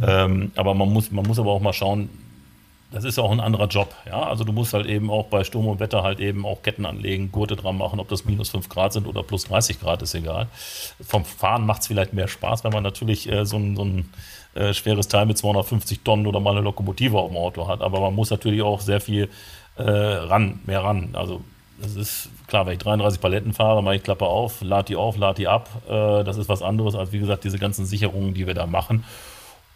Ähm, 0.00 0.52
aber 0.56 0.72
man 0.72 0.90
muss, 0.90 1.10
man 1.10 1.26
muss 1.26 1.38
aber 1.38 1.50
auch 1.50 1.60
mal 1.60 1.74
schauen, 1.74 2.08
das 2.90 3.04
ist 3.04 3.18
auch 3.18 3.30
ein 3.30 3.40
anderer 3.40 3.66
Job. 3.66 3.94
Ja? 4.06 4.22
Also 4.22 4.44
du 4.44 4.52
musst 4.52 4.72
halt 4.72 4.86
eben 4.86 5.10
auch 5.10 5.26
bei 5.26 5.44
Sturm 5.44 5.66
und 5.66 5.80
Wetter 5.80 6.02
halt 6.02 6.18
eben 6.18 6.46
auch 6.46 6.62
Ketten 6.62 6.86
anlegen, 6.86 7.30
Gurte 7.30 7.56
dran 7.56 7.76
machen, 7.76 8.00
ob 8.00 8.08
das 8.08 8.24
minus 8.24 8.48
5 8.48 8.70
Grad 8.70 8.94
sind 8.94 9.06
oder 9.06 9.22
plus 9.22 9.44
30 9.44 9.80
Grad, 9.80 10.00
ist 10.00 10.14
egal. 10.14 10.48
Vom 11.06 11.26
Fahren 11.26 11.66
macht 11.66 11.82
es 11.82 11.88
vielleicht 11.88 12.14
mehr 12.14 12.28
Spaß, 12.28 12.64
wenn 12.64 12.72
man 12.72 12.82
natürlich 12.82 13.30
äh, 13.30 13.44
so 13.44 13.58
ein, 13.58 13.76
so 13.76 13.84
ein 13.84 14.08
äh, 14.54 14.72
schweres 14.72 15.08
Teil 15.08 15.26
mit 15.26 15.36
250 15.36 16.00
Tonnen 16.04 16.26
oder 16.26 16.40
mal 16.40 16.52
eine 16.52 16.62
Lokomotive 16.62 17.18
auf 17.18 17.28
dem 17.28 17.36
Auto 17.36 17.68
hat. 17.68 17.82
Aber 17.82 18.00
man 18.00 18.14
muss 18.14 18.30
natürlich 18.30 18.62
auch 18.62 18.80
sehr 18.80 19.02
viel 19.02 19.28
äh, 19.76 19.82
ran, 19.82 20.60
mehr 20.64 20.82
ran. 20.82 21.10
Also 21.12 21.42
es 21.82 21.96
ist 21.96 22.28
klar, 22.46 22.66
wenn 22.66 22.74
ich 22.74 22.78
33 22.78 23.20
Paletten 23.20 23.52
fahre, 23.52 23.82
mache 23.82 23.96
ich 23.96 24.02
Klappe 24.02 24.26
auf, 24.26 24.62
lade 24.62 24.86
die 24.86 24.96
auf, 24.96 25.16
lade 25.16 25.36
die 25.36 25.48
ab. 25.48 25.68
Äh, 25.88 26.24
das 26.24 26.36
ist 26.36 26.48
was 26.48 26.62
anderes 26.62 26.94
als, 26.94 27.12
wie 27.12 27.18
gesagt, 27.18 27.44
diese 27.44 27.58
ganzen 27.58 27.86
Sicherungen, 27.86 28.34
die 28.34 28.46
wir 28.46 28.54
da 28.54 28.66
machen. 28.66 29.04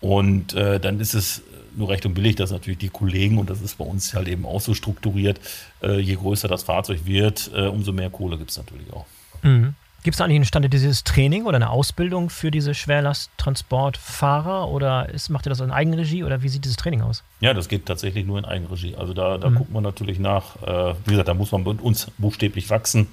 Und 0.00 0.54
äh, 0.54 0.78
dann 0.78 1.00
ist 1.00 1.14
es 1.14 1.42
nur 1.74 1.88
recht 1.88 2.06
und 2.06 2.14
billig, 2.14 2.36
dass 2.36 2.50
natürlich 2.50 2.78
die 2.78 2.88
Kollegen, 2.88 3.38
und 3.38 3.50
das 3.50 3.60
ist 3.60 3.78
bei 3.78 3.84
uns 3.84 4.14
halt 4.14 4.28
eben 4.28 4.46
auch 4.46 4.60
so 4.60 4.74
strukturiert, 4.74 5.40
äh, 5.82 5.98
je 5.98 6.14
größer 6.14 6.48
das 6.48 6.62
Fahrzeug 6.62 7.04
wird, 7.04 7.50
äh, 7.54 7.66
umso 7.66 7.92
mehr 7.92 8.10
Kohle 8.10 8.38
gibt 8.38 8.50
es 8.50 8.56
natürlich 8.56 8.92
auch. 8.92 9.06
Mhm. 9.42 9.74
Gibt 10.08 10.14
es 10.14 10.22
eigentlich 10.22 10.40
ein 10.40 10.44
standardisiertes 10.46 11.04
Training 11.04 11.44
oder 11.44 11.56
eine 11.56 11.68
Ausbildung 11.68 12.30
für 12.30 12.50
diese 12.50 12.72
Schwerlasttransportfahrer 12.72 14.66
oder 14.70 15.06
ist, 15.10 15.28
macht 15.28 15.46
ihr 15.46 15.50
das 15.50 15.60
in 15.60 15.70
Eigenregie 15.70 16.24
oder 16.24 16.42
wie 16.42 16.48
sieht 16.48 16.64
dieses 16.64 16.78
Training 16.78 17.02
aus? 17.02 17.22
Ja, 17.40 17.52
das 17.52 17.68
geht 17.68 17.84
tatsächlich 17.84 18.24
nur 18.24 18.38
in 18.38 18.46
Eigenregie. 18.46 18.96
Also 18.96 19.12
da, 19.12 19.36
da 19.36 19.50
mhm. 19.50 19.56
guckt 19.56 19.70
man 19.70 19.82
natürlich 19.82 20.18
nach, 20.18 20.56
äh, 20.62 20.94
wie 21.04 21.10
gesagt, 21.10 21.28
da 21.28 21.34
muss 21.34 21.52
man 21.52 21.62
mit 21.62 21.82
uns 21.82 22.10
buchstäblich 22.16 22.70
wachsen. 22.70 23.06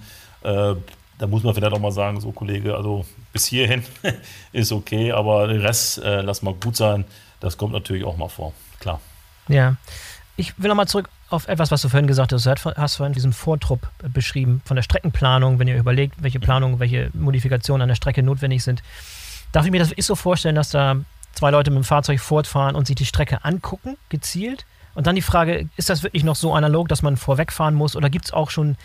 Äh, 0.44 0.76
da 1.18 1.28
muss 1.28 1.44
man 1.44 1.54
vielleicht 1.54 1.74
auch 1.74 1.80
mal 1.80 1.92
sagen, 1.92 2.22
so 2.22 2.32
Kollege, 2.32 2.78
also 2.78 3.06
bis 3.34 3.46
hierhin 3.46 3.84
ist 4.54 4.72
okay, 4.72 5.12
aber 5.12 5.50
den 5.50 5.60
Rest 5.60 6.02
äh, 6.02 6.22
lass 6.22 6.44
mal 6.44 6.54
gut 6.54 6.78
sein. 6.78 7.04
Das 7.42 7.58
kommt 7.58 7.74
natürlich 7.74 8.06
auch 8.06 8.16
mal 8.16 8.30
vor, 8.30 8.54
klar. 8.80 9.02
Ja. 9.50 9.76
Ich 10.38 10.60
will 10.60 10.68
nochmal 10.68 10.88
zurück 10.88 11.10
auf 11.30 11.48
etwas, 11.48 11.72
was 11.72 11.82
du 11.82 11.90
vorhin 11.90 12.08
gesagt 12.08 12.34
hast. 12.34 12.46
Du 12.46 12.52
hast 12.52 12.96
vorhin 12.96 13.14
diesen 13.14 13.32
Vortrupp 13.32 13.88
beschrieben 14.14 14.62
von 14.66 14.76
der 14.76 14.84
Streckenplanung, 14.84 15.60
wenn 15.60 15.68
ihr 15.68 15.78
überlegt, 15.78 16.22
welche 16.22 16.40
Planung, 16.40 16.80
welche 16.80 17.10
Modifikationen 17.14 17.84
an 17.84 17.88
der 17.88 17.96
Strecke 17.96 18.22
notwendig 18.22 18.64
sind. 18.64 18.84
Darf 19.54 19.66
ich 19.66 19.72
mir 19.72 19.80
das 19.80 19.92
wirklich 19.92 20.06
so 20.06 20.16
vorstellen, 20.16 20.56
dass 20.56 20.70
da 20.70 20.98
zwei 21.34 21.52
Leute 21.52 21.72
mit 21.72 21.78
dem 21.78 21.84
Fahrzeug 21.86 22.20
fortfahren 22.20 22.76
und 22.76 22.86
sich 22.88 22.98
die 22.98 23.06
Strecke 23.06 23.46
angucken, 23.46 23.98
gezielt? 24.10 24.66
Und 24.94 25.08
dann 25.08 25.16
die 25.16 25.22
Frage, 25.22 25.70
ist 25.78 25.90
das 25.90 26.04
wirklich 26.04 26.24
noch 26.24 26.36
so 26.36 26.54
analog, 26.54 26.90
dass 26.90 27.02
man 27.02 27.18
vorwegfahren 27.18 27.76
muss? 27.76 27.96
Oder 27.96 28.10
gibt 28.10 28.26
es 28.26 28.34
auch 28.34 28.50
schon 28.50 28.78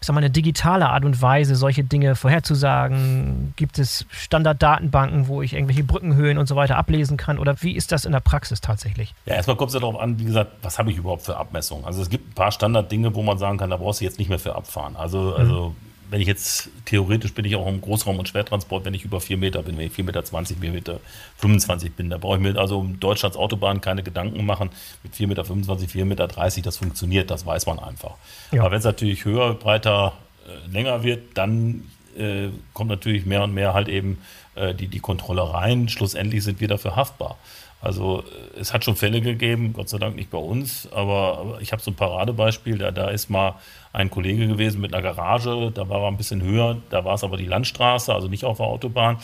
ich 0.00 0.06
sag 0.06 0.14
mal, 0.14 0.20
eine 0.20 0.30
digitale 0.30 0.88
Art 0.88 1.04
und 1.04 1.20
Weise, 1.20 1.56
solche 1.56 1.84
Dinge 1.84 2.16
vorherzusagen? 2.16 3.52
Gibt 3.56 3.78
es 3.78 4.06
Standarddatenbanken, 4.10 5.28
wo 5.28 5.42
ich 5.42 5.52
irgendwelche 5.52 5.84
Brückenhöhen 5.84 6.38
und 6.38 6.46
so 6.46 6.56
weiter 6.56 6.78
ablesen 6.78 7.18
kann? 7.18 7.38
Oder 7.38 7.60
wie 7.60 7.76
ist 7.76 7.92
das 7.92 8.06
in 8.06 8.12
der 8.12 8.20
Praxis 8.20 8.62
tatsächlich? 8.62 9.14
Ja, 9.26 9.34
erstmal 9.34 9.56
kommt 9.56 9.68
es 9.68 9.74
ja 9.74 9.80
darauf 9.80 10.00
an, 10.00 10.18
wie 10.18 10.24
gesagt, 10.24 10.52
was 10.62 10.78
habe 10.78 10.90
ich 10.90 10.96
überhaupt 10.96 11.22
für 11.22 11.36
Abmessungen? 11.36 11.84
Also 11.84 12.00
es 12.00 12.08
gibt 12.08 12.30
ein 12.30 12.34
paar 12.34 12.50
Standarddinge, 12.50 13.14
wo 13.14 13.22
man 13.22 13.36
sagen 13.36 13.58
kann, 13.58 13.68
da 13.68 13.76
brauchst 13.76 14.00
du 14.00 14.06
jetzt 14.06 14.18
nicht 14.18 14.30
mehr 14.30 14.38
für 14.38 14.56
abfahren. 14.56 14.96
Also, 14.96 15.18
mhm. 15.18 15.34
also 15.36 15.74
wenn 16.10 16.20
ich 16.20 16.26
jetzt, 16.26 16.68
theoretisch 16.86 17.32
bin 17.34 17.44
ich 17.44 17.54
auch 17.54 17.66
im 17.66 17.80
Großraum- 17.80 18.18
und 18.18 18.28
Schwertransport, 18.28 18.84
wenn 18.84 18.94
ich 18.94 19.04
über 19.04 19.20
4 19.20 19.36
Meter 19.36 19.62
bin, 19.62 19.78
wenn 19.78 19.86
ich 19.86 19.92
4,20 19.92 20.04
Meter, 20.04 20.22
4 20.60 20.70
Meter 20.72 21.00
25 21.38 21.92
bin, 21.92 22.10
da 22.10 22.18
brauche 22.18 22.36
ich 22.36 22.42
mir 22.42 22.56
also 22.56 22.80
um 22.80 22.98
Deutschlands 22.98 23.36
Autobahn 23.36 23.80
keine 23.80 24.02
Gedanken 24.02 24.44
machen. 24.44 24.70
Mit 25.02 25.14
4,25 25.14 25.26
Meter, 25.26 25.44
4,30 25.44 26.04
Meter, 26.04 26.62
das 26.62 26.76
funktioniert, 26.76 27.30
das 27.30 27.46
weiß 27.46 27.66
man 27.66 27.78
einfach. 27.78 28.16
Ja. 28.50 28.62
Aber 28.62 28.72
wenn 28.72 28.78
es 28.78 28.84
natürlich 28.84 29.24
höher, 29.24 29.54
breiter, 29.54 30.14
äh, 30.46 30.70
länger 30.70 31.02
wird, 31.04 31.38
dann 31.38 31.84
äh, 32.16 32.48
kommt 32.74 32.90
natürlich 32.90 33.24
mehr 33.24 33.44
und 33.44 33.54
mehr 33.54 33.72
halt 33.72 33.88
eben 33.88 34.18
äh, 34.56 34.74
die, 34.74 34.88
die 34.88 35.00
Kontrolle 35.00 35.54
rein. 35.54 35.88
Schlussendlich 35.88 36.42
sind 36.42 36.60
wir 36.60 36.68
dafür 36.68 36.96
haftbar. 36.96 37.38
Also 37.80 38.24
es 38.58 38.74
hat 38.74 38.84
schon 38.84 38.94
Fälle 38.94 39.22
gegeben, 39.22 39.72
Gott 39.72 39.88
sei 39.88 39.96
Dank 39.96 40.14
nicht 40.14 40.30
bei 40.30 40.38
uns, 40.38 40.86
aber, 40.92 41.38
aber 41.38 41.60
ich 41.62 41.72
habe 41.72 41.80
so 41.80 41.90
ein 41.90 41.94
Paradebeispiel, 41.94 42.76
da, 42.76 42.90
da 42.90 43.08
ist 43.08 43.30
mal 43.30 43.54
ein 43.92 44.10
Kollege 44.10 44.46
gewesen 44.46 44.82
mit 44.82 44.92
einer 44.92 45.02
Garage, 45.02 45.72
da 45.74 45.88
war 45.88 46.02
er 46.02 46.08
ein 46.08 46.18
bisschen 46.18 46.42
höher, 46.42 46.76
da 46.90 47.04
war 47.06 47.14
es 47.14 47.24
aber 47.24 47.38
die 47.38 47.46
Landstraße, 47.46 48.14
also 48.14 48.28
nicht 48.28 48.44
auf 48.44 48.58
der 48.58 48.66
Autobahn. 48.66 49.16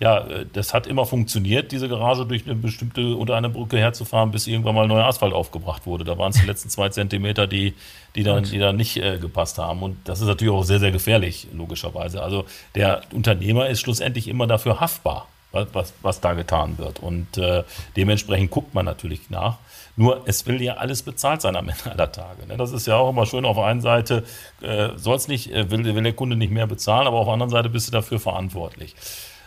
Ja, 0.00 0.26
äh, 0.26 0.44
das 0.52 0.74
hat 0.74 0.88
immer 0.88 1.06
funktioniert, 1.06 1.70
diese 1.70 1.88
Garage 1.88 2.26
durch 2.26 2.44
eine 2.44 2.56
bestimmte 2.56 3.14
unter 3.14 3.36
einer 3.36 3.48
Brücke 3.48 3.78
herzufahren, 3.78 4.32
bis 4.32 4.48
irgendwann 4.48 4.74
mal 4.74 4.88
neuer 4.88 5.06
Asphalt 5.06 5.32
aufgebracht 5.32 5.86
wurde. 5.86 6.04
Da 6.04 6.18
waren 6.18 6.32
es 6.32 6.40
die 6.40 6.46
letzten 6.46 6.68
zwei 6.68 6.88
Zentimeter, 6.88 7.46
die, 7.46 7.74
die 8.16 8.24
dann, 8.24 8.42
die 8.42 8.58
dann 8.58 8.76
nicht 8.76 8.96
äh, 8.96 9.18
gepasst 9.18 9.56
haben. 9.58 9.82
Und 9.82 9.96
das 10.04 10.20
ist 10.20 10.26
natürlich 10.26 10.52
auch 10.52 10.64
sehr, 10.64 10.80
sehr 10.80 10.90
gefährlich, 10.90 11.46
logischerweise. 11.54 12.22
Also 12.22 12.44
der 12.74 13.02
Unternehmer 13.14 13.68
ist 13.68 13.80
schlussendlich 13.80 14.26
immer 14.26 14.48
dafür 14.48 14.80
haftbar 14.80 15.28
was, 15.52 15.92
was 16.02 16.20
da 16.20 16.34
getan 16.34 16.78
wird. 16.78 17.00
Und 17.00 17.38
äh, 17.38 17.64
dementsprechend 17.96 18.50
guckt 18.50 18.74
man 18.74 18.84
natürlich 18.84 19.30
nach. 19.30 19.58
Nur 19.96 20.22
es 20.26 20.46
will 20.46 20.62
ja 20.62 20.74
alles 20.74 21.02
bezahlt 21.02 21.42
sein 21.42 21.56
am 21.56 21.68
Ende 21.68 21.90
aller 21.90 22.12
Tage. 22.12 22.46
Ne? 22.46 22.56
Das 22.56 22.72
ist 22.72 22.86
ja 22.86 22.96
auch 22.96 23.10
immer 23.10 23.26
schön. 23.26 23.44
Auf 23.44 23.56
der 23.56 23.66
einen 23.66 23.80
Seite 23.80 24.24
äh, 24.62 24.90
soll 24.96 25.16
es 25.16 25.28
nicht, 25.28 25.52
äh, 25.52 25.70
will, 25.70 25.84
will 25.84 26.02
der 26.02 26.12
Kunde 26.12 26.36
nicht 26.36 26.52
mehr 26.52 26.66
bezahlen, 26.66 27.06
aber 27.06 27.18
auf 27.18 27.26
der 27.26 27.34
anderen 27.34 27.50
Seite 27.50 27.68
bist 27.68 27.88
du 27.88 27.92
dafür 27.92 28.20
verantwortlich. 28.20 28.94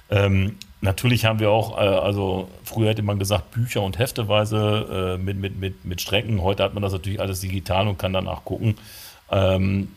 Ähm, 0.10 0.58
natürlich 0.82 1.26
haben 1.26 1.40
wir 1.40 1.50
auch, 1.50 1.78
äh, 1.78 1.82
also 1.82 2.50
früher 2.64 2.90
hätte 2.90 3.02
man 3.02 3.18
gesagt, 3.20 3.52
Bücher 3.52 3.82
und 3.82 3.98
Hefteweise 3.98 5.18
äh, 5.18 5.24
mit, 5.24 5.38
mit, 5.38 5.58
mit, 5.58 5.86
mit 5.86 6.02
Strecken. 6.02 6.42
Heute 6.42 6.64
hat 6.64 6.74
man 6.74 6.84
das 6.84 6.92
natürlich 6.92 7.20
alles 7.20 7.40
digital 7.40 7.88
und 7.88 7.98
kann 7.98 8.14
danach 8.14 8.44
gucken. 8.44 8.76
Ähm, 9.32 9.90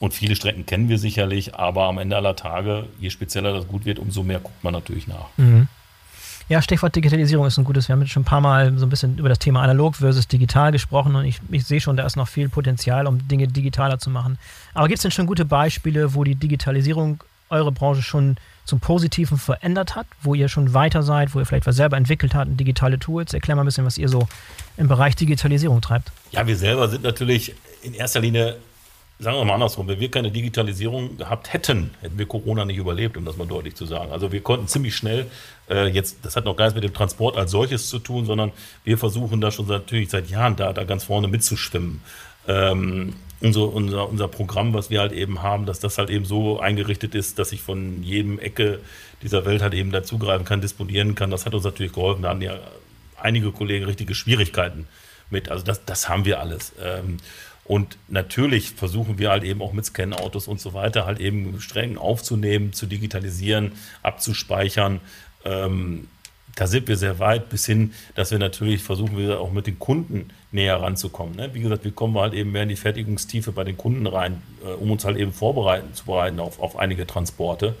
Und 0.00 0.14
viele 0.14 0.34
Strecken 0.34 0.64
kennen 0.64 0.88
wir 0.88 0.98
sicherlich, 0.98 1.54
aber 1.54 1.84
am 1.84 1.98
Ende 1.98 2.16
aller 2.16 2.34
Tage, 2.34 2.86
je 2.98 3.10
spezieller 3.10 3.52
das 3.52 3.68
gut 3.68 3.84
wird, 3.84 3.98
umso 3.98 4.22
mehr 4.22 4.40
guckt 4.40 4.64
man 4.64 4.72
natürlich 4.72 5.06
nach. 5.06 5.26
Mhm. 5.36 5.68
Ja, 6.48 6.60
Stichwort 6.62 6.96
Digitalisierung 6.96 7.46
ist 7.46 7.58
ein 7.58 7.64
gutes. 7.64 7.86
Wir 7.86 7.92
haben 7.92 8.00
jetzt 8.00 8.10
schon 8.10 8.22
ein 8.22 8.24
paar 8.24 8.40
Mal 8.40 8.76
so 8.76 8.86
ein 8.86 8.88
bisschen 8.88 9.18
über 9.18 9.28
das 9.28 9.38
Thema 9.38 9.62
analog 9.62 9.94
versus 9.94 10.26
digital 10.26 10.72
gesprochen 10.72 11.14
und 11.14 11.26
ich, 11.26 11.38
ich 11.50 11.64
sehe 11.64 11.80
schon, 11.80 11.96
da 11.96 12.04
ist 12.04 12.16
noch 12.16 12.26
viel 12.26 12.48
Potenzial, 12.48 13.06
um 13.06 13.28
Dinge 13.28 13.46
digitaler 13.46 14.00
zu 14.00 14.10
machen. 14.10 14.38
Aber 14.74 14.88
gibt 14.88 14.96
es 14.96 15.02
denn 15.02 15.12
schon 15.12 15.26
gute 15.26 15.44
Beispiele, 15.44 16.14
wo 16.14 16.24
die 16.24 16.34
Digitalisierung 16.34 17.22
eure 17.50 17.70
Branche 17.70 18.02
schon 18.02 18.36
zum 18.64 18.80
Positiven 18.80 19.36
verändert 19.36 19.96
hat, 19.96 20.06
wo 20.22 20.34
ihr 20.34 20.48
schon 20.48 20.72
weiter 20.72 21.02
seid, 21.02 21.34
wo 21.34 21.40
ihr 21.40 21.46
vielleicht 21.46 21.66
was 21.66 21.76
selber 21.76 21.96
entwickelt 21.96 22.34
habt, 22.34 22.58
digitale 22.58 22.98
Tools? 22.98 23.34
Erklär 23.34 23.54
mal 23.54 23.62
ein 23.62 23.66
bisschen, 23.66 23.84
was 23.84 23.98
ihr 23.98 24.08
so 24.08 24.26
im 24.76 24.88
Bereich 24.88 25.14
Digitalisierung 25.16 25.80
treibt. 25.80 26.10
Ja, 26.30 26.46
wir 26.46 26.56
selber 26.56 26.88
sind 26.88 27.04
natürlich 27.04 27.54
in 27.82 27.94
erster 27.94 28.20
Linie 28.20 28.56
sagen 29.20 29.36
wir 29.36 29.44
mal 29.44 29.54
andersrum, 29.54 29.86
wenn 29.86 30.00
wir 30.00 30.10
keine 30.10 30.30
Digitalisierung 30.30 31.18
gehabt 31.18 31.52
hätten, 31.52 31.90
hätten 32.00 32.18
wir 32.18 32.26
Corona 32.26 32.64
nicht 32.64 32.78
überlebt, 32.78 33.16
um 33.16 33.24
das 33.24 33.36
mal 33.36 33.46
deutlich 33.46 33.74
zu 33.74 33.84
sagen. 33.84 34.10
Also 34.12 34.32
wir 34.32 34.40
konnten 34.40 34.66
ziemlich 34.66 34.96
schnell, 34.96 35.26
äh, 35.68 35.88
jetzt, 35.88 36.18
das 36.22 36.36
hat 36.36 36.46
noch 36.46 36.56
gar 36.56 36.64
nichts 36.64 36.74
mit 36.74 36.84
dem 36.84 36.94
Transport 36.94 37.36
als 37.36 37.50
solches 37.50 37.88
zu 37.88 37.98
tun, 37.98 38.24
sondern 38.24 38.50
wir 38.84 38.96
versuchen 38.96 39.40
da 39.40 39.50
schon 39.50 39.66
natürlich 39.66 40.10
seit 40.10 40.30
Jahren 40.30 40.56
da, 40.56 40.72
da 40.72 40.84
ganz 40.84 41.04
vorne 41.04 41.28
mitzuschwimmen. 41.28 42.00
Ähm, 42.48 43.14
unser, 43.42 43.72
unser, 43.72 44.08
unser 44.08 44.28
Programm, 44.28 44.74
was 44.74 44.90
wir 44.90 45.00
halt 45.00 45.12
eben 45.12 45.42
haben, 45.42 45.66
dass 45.66 45.80
das 45.80 45.98
halt 45.98 46.10
eben 46.10 46.24
so 46.24 46.58
eingerichtet 46.58 47.14
ist, 47.14 47.38
dass 47.38 47.52
ich 47.52 47.60
von 47.60 48.02
jedem 48.02 48.38
Ecke 48.38 48.80
dieser 49.22 49.44
Welt 49.44 49.62
halt 49.62 49.74
eben 49.74 49.92
dazugreifen 49.92 50.46
kann, 50.46 50.60
disponieren 50.60 51.14
kann, 51.14 51.30
das 51.30 51.46
hat 51.46 51.54
uns 51.54 51.64
natürlich 51.64 51.92
geholfen. 51.92 52.22
Da 52.22 52.30
hatten 52.30 52.42
ja 52.42 52.58
einige 53.16 53.52
Kollegen 53.52 53.84
richtige 53.84 54.14
Schwierigkeiten 54.14 54.86
mit. 55.30 55.50
Also 55.50 55.64
das, 55.64 55.84
das 55.84 56.08
haben 56.08 56.24
wir 56.24 56.40
alles. 56.40 56.72
Ähm, 56.82 57.18
und 57.70 57.98
natürlich 58.08 58.72
versuchen 58.72 59.20
wir 59.20 59.30
halt 59.30 59.44
eben 59.44 59.62
auch 59.62 59.72
mit 59.72 59.84
Scan-Autos 59.84 60.48
und 60.48 60.60
so 60.60 60.74
weiter 60.74 61.06
halt 61.06 61.20
eben 61.20 61.60
streng 61.60 61.98
aufzunehmen, 61.98 62.72
zu 62.72 62.86
digitalisieren, 62.86 63.70
abzuspeichern. 64.02 65.00
Ähm, 65.44 66.08
da 66.56 66.66
sind 66.66 66.88
wir 66.88 66.96
sehr 66.96 67.20
weit 67.20 67.48
bis 67.48 67.66
hin, 67.66 67.94
dass 68.16 68.32
wir 68.32 68.40
natürlich 68.40 68.82
versuchen, 68.82 69.16
wir 69.16 69.38
auch 69.38 69.52
mit 69.52 69.68
den 69.68 69.78
Kunden 69.78 70.30
näher 70.50 70.82
ranzukommen. 70.82 71.36
Ne? 71.36 71.54
Wie 71.54 71.60
gesagt, 71.60 71.84
wir 71.84 71.92
kommen 71.92 72.18
halt 72.18 72.34
eben 72.34 72.50
mehr 72.50 72.64
in 72.64 72.70
die 72.70 72.74
Fertigungstiefe 72.74 73.52
bei 73.52 73.62
den 73.62 73.76
Kunden 73.76 74.08
rein, 74.08 74.42
äh, 74.64 74.72
um 74.72 74.90
uns 74.90 75.04
halt 75.04 75.16
eben 75.16 75.32
vorbereiten 75.32 75.94
zu 75.94 76.06
bereiten 76.06 76.40
auf, 76.40 76.58
auf 76.58 76.76
einige 76.76 77.06
Transporte. 77.06 77.76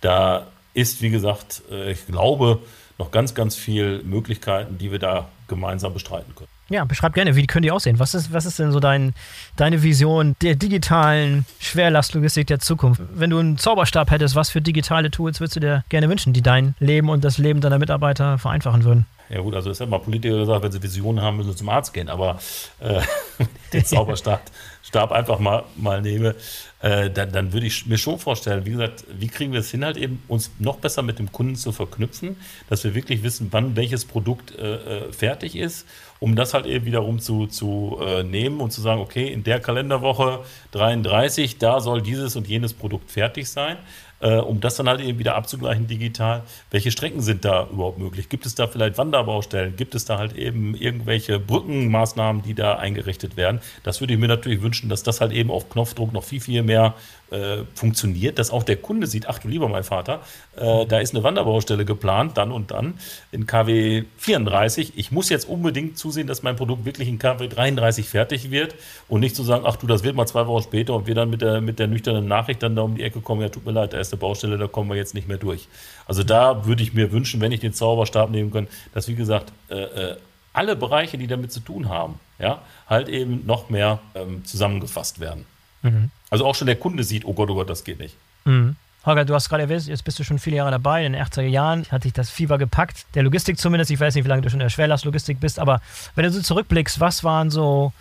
Da 0.00 0.46
ist, 0.72 1.02
wie 1.02 1.10
gesagt, 1.10 1.60
äh, 1.70 1.92
ich 1.92 2.06
glaube, 2.06 2.60
noch 2.96 3.10
ganz, 3.10 3.34
ganz 3.34 3.56
viel 3.56 4.02
Möglichkeiten, 4.04 4.78
die 4.78 4.90
wir 4.90 4.98
da 4.98 5.28
gemeinsam 5.48 5.92
bestreiten 5.92 6.34
können. 6.34 6.53
Ja, 6.70 6.84
beschreib 6.84 7.12
gerne, 7.12 7.36
wie 7.36 7.46
können 7.46 7.62
die 7.62 7.70
aussehen? 7.70 7.98
Was 7.98 8.14
ist, 8.14 8.32
was 8.32 8.46
ist 8.46 8.58
denn 8.58 8.72
so 8.72 8.80
dein, 8.80 9.14
deine 9.56 9.82
Vision 9.82 10.34
der 10.40 10.54
digitalen 10.54 11.44
Schwerlastlogistik 11.60 12.46
der 12.46 12.58
Zukunft? 12.58 13.02
Wenn 13.14 13.30
du 13.30 13.38
einen 13.38 13.58
Zauberstab 13.58 14.10
hättest, 14.10 14.34
was 14.34 14.50
für 14.50 14.62
digitale 14.62 15.10
Tools 15.10 15.40
würdest 15.40 15.56
du 15.56 15.60
dir 15.60 15.84
gerne 15.90 16.08
wünschen, 16.08 16.32
die 16.32 16.42
dein 16.42 16.74
Leben 16.78 17.10
und 17.10 17.22
das 17.22 17.36
Leben 17.36 17.60
deiner 17.60 17.78
Mitarbeiter 17.78 18.38
vereinfachen 18.38 18.84
würden? 18.84 19.06
Ja 19.28 19.40
gut, 19.40 19.54
also 19.54 19.70
ist 19.70 19.80
ja 19.80 19.86
mal 19.86 19.98
Politiker 19.98 20.38
gesagt, 20.38 20.62
wenn 20.62 20.72
sie 20.72 20.82
Visionen 20.82 21.22
haben, 21.22 21.36
müssen 21.38 21.52
sie 21.52 21.56
zum 21.56 21.68
Arzt 21.68 21.92
gehen. 21.92 22.08
Aber 22.08 22.38
äh, 22.80 23.00
den 23.72 23.84
Zauberstab 23.84 24.42
Stab 24.86 25.12
einfach 25.12 25.38
mal, 25.38 25.64
mal 25.76 26.02
nehme, 26.02 26.34
äh, 26.80 27.10
dann, 27.10 27.32
dann 27.32 27.54
würde 27.54 27.66
ich 27.66 27.86
mir 27.86 27.96
schon 27.96 28.18
vorstellen, 28.18 28.66
wie 28.66 28.72
gesagt, 28.72 29.04
wie 29.10 29.28
kriegen 29.28 29.52
wir 29.52 29.60
es 29.60 29.70
hin, 29.70 29.82
halt 29.82 29.96
eben 29.96 30.22
uns 30.28 30.50
noch 30.58 30.76
besser 30.76 31.00
mit 31.00 31.18
dem 31.18 31.32
Kunden 31.32 31.56
zu 31.56 31.72
verknüpfen, 31.72 32.36
dass 32.68 32.84
wir 32.84 32.94
wirklich 32.94 33.22
wissen, 33.22 33.48
wann 33.50 33.76
welches 33.76 34.04
Produkt 34.04 34.54
äh, 34.58 35.06
äh 35.08 35.12
fertig 35.12 35.56
ist, 35.56 35.86
um 36.20 36.36
das 36.36 36.52
halt 36.52 36.66
eben 36.66 36.84
wiederum 36.84 37.18
zu, 37.18 37.46
zu 37.46 37.98
äh, 38.02 38.22
nehmen 38.24 38.60
und 38.60 38.72
zu 38.72 38.82
sagen, 38.82 39.00
okay, 39.00 39.26
in 39.26 39.42
der 39.42 39.58
Kalenderwoche 39.58 40.44
33, 40.72 41.56
da 41.56 41.80
soll 41.80 42.02
dieses 42.02 42.36
und 42.36 42.46
jenes 42.46 42.74
Produkt 42.74 43.10
fertig 43.10 43.48
sein 43.48 43.78
äh, 44.24 44.38
um 44.38 44.60
das 44.60 44.76
dann 44.76 44.88
halt 44.88 45.00
eben 45.00 45.18
wieder 45.18 45.34
abzugleichen 45.34 45.86
digital. 45.86 46.42
Welche 46.70 46.90
Strecken 46.90 47.20
sind 47.20 47.44
da 47.44 47.68
überhaupt 47.70 47.98
möglich? 47.98 48.30
Gibt 48.30 48.46
es 48.46 48.54
da 48.54 48.66
vielleicht 48.66 48.96
Wanderbaustellen? 48.96 49.76
Gibt 49.76 49.94
es 49.94 50.06
da 50.06 50.18
halt 50.18 50.34
eben 50.34 50.74
irgendwelche 50.74 51.38
Brückenmaßnahmen, 51.38 52.42
die 52.42 52.54
da 52.54 52.76
eingerichtet 52.76 53.36
werden? 53.36 53.60
Das 53.82 54.00
würde 54.00 54.14
ich 54.14 54.18
mir 54.18 54.28
natürlich 54.28 54.62
wünschen, 54.62 54.88
dass 54.88 55.02
das 55.02 55.20
halt 55.20 55.32
eben 55.32 55.50
auf 55.50 55.68
Knopfdruck 55.68 56.14
noch 56.14 56.24
viel, 56.24 56.40
viel 56.40 56.62
mehr 56.62 56.94
äh, 57.34 57.64
funktioniert, 57.74 58.38
dass 58.38 58.50
auch 58.50 58.62
der 58.62 58.76
Kunde 58.76 59.06
sieht, 59.06 59.28
ach 59.28 59.38
du 59.38 59.48
lieber 59.48 59.68
mein 59.68 59.82
Vater, 59.82 60.20
äh, 60.56 60.86
da 60.86 61.00
ist 61.00 61.14
eine 61.14 61.24
Wanderbaustelle 61.24 61.84
geplant, 61.84 62.38
dann 62.38 62.52
und 62.52 62.70
dann 62.70 62.94
in 63.32 63.46
KW 63.46 64.04
34. 64.18 64.92
Ich 64.96 65.10
muss 65.10 65.28
jetzt 65.28 65.48
unbedingt 65.48 65.98
zusehen, 65.98 66.26
dass 66.26 66.42
mein 66.42 66.56
Produkt 66.56 66.84
wirklich 66.84 67.08
in 67.08 67.18
KW 67.18 67.48
33 67.48 68.08
fertig 68.08 68.50
wird 68.50 68.74
und 69.08 69.20
nicht 69.20 69.36
zu 69.36 69.42
sagen, 69.42 69.64
ach 69.66 69.76
du, 69.76 69.86
das 69.86 70.04
wird 70.04 70.14
mal 70.16 70.26
zwei 70.26 70.46
Wochen 70.46 70.62
später 70.62 70.94
und 70.94 71.06
wir 71.06 71.14
dann 71.14 71.28
mit 71.28 71.42
der, 71.42 71.60
mit 71.60 71.78
der 71.78 71.88
nüchternen 71.88 72.26
Nachricht 72.26 72.62
dann 72.62 72.76
da 72.76 72.82
um 72.82 72.94
die 72.94 73.02
Ecke 73.02 73.20
kommen, 73.20 73.42
ja 73.42 73.48
tut 73.48 73.66
mir 73.66 73.72
leid, 73.72 73.92
da 73.92 73.98
ist 73.98 74.12
eine 74.14 74.20
Baustelle, 74.20 74.58
da 74.58 74.66
kommen 74.66 74.88
wir 74.88 74.96
jetzt 74.96 75.14
nicht 75.14 75.28
mehr 75.28 75.38
durch. 75.38 75.68
Also 76.06 76.22
da 76.22 76.66
würde 76.66 76.82
ich 76.82 76.94
mir 76.94 77.12
wünschen, 77.12 77.40
wenn 77.40 77.52
ich 77.52 77.60
den 77.60 77.72
Zauberstab 77.72 78.30
nehmen 78.30 78.50
kann, 78.50 78.68
dass 78.94 79.08
wie 79.08 79.14
gesagt, 79.14 79.52
äh, 79.68 79.74
äh, 79.74 80.16
alle 80.52 80.76
Bereiche, 80.76 81.18
die 81.18 81.26
damit 81.26 81.52
zu 81.52 81.60
tun 81.60 81.88
haben, 81.88 82.20
ja, 82.38 82.62
halt 82.88 83.08
eben 83.08 83.44
noch 83.44 83.70
mehr 83.70 83.98
ähm, 84.14 84.44
zusammengefasst 84.44 85.20
werden. 85.20 85.46
Mhm. 85.82 86.10
Also 86.30 86.46
auch 86.46 86.54
schon 86.54 86.66
der 86.66 86.76
Kunde 86.76 87.04
sieht, 87.04 87.24
oh 87.24 87.34
Gott, 87.34 87.50
oh 87.50 87.54
Gott, 87.54 87.68
das 87.68 87.84
geht 87.84 87.98
nicht. 87.98 88.16
Mhm. 88.44 88.76
Holger, 89.04 89.24
du 89.24 89.34
hast 89.34 89.50
gerade 89.50 89.64
erwähnt, 89.64 89.86
jetzt 89.86 90.04
bist 90.04 90.18
du 90.18 90.24
schon 90.24 90.38
viele 90.38 90.56
Jahre 90.56 90.70
dabei. 90.70 91.04
In 91.04 91.12
den 91.12 91.22
80er 91.22 91.42
Jahren 91.42 91.84
hat 91.90 92.04
dich 92.04 92.14
das 92.14 92.30
Fieber 92.30 92.56
gepackt. 92.56 93.04
Der 93.14 93.22
Logistik 93.22 93.58
zumindest. 93.58 93.90
Ich 93.90 94.00
weiß 94.00 94.14
nicht, 94.14 94.24
wie 94.24 94.28
lange 94.28 94.40
du 94.40 94.48
schon 94.48 94.60
in 94.60 94.64
der 94.64 94.70
Schwerlastlogistik 94.70 95.40
bist, 95.40 95.58
aber 95.58 95.82
wenn 96.14 96.24
du 96.24 96.30
so 96.30 96.40
zurückblickst, 96.40 97.00
was 97.00 97.22
waren 97.22 97.50
so 97.50 97.92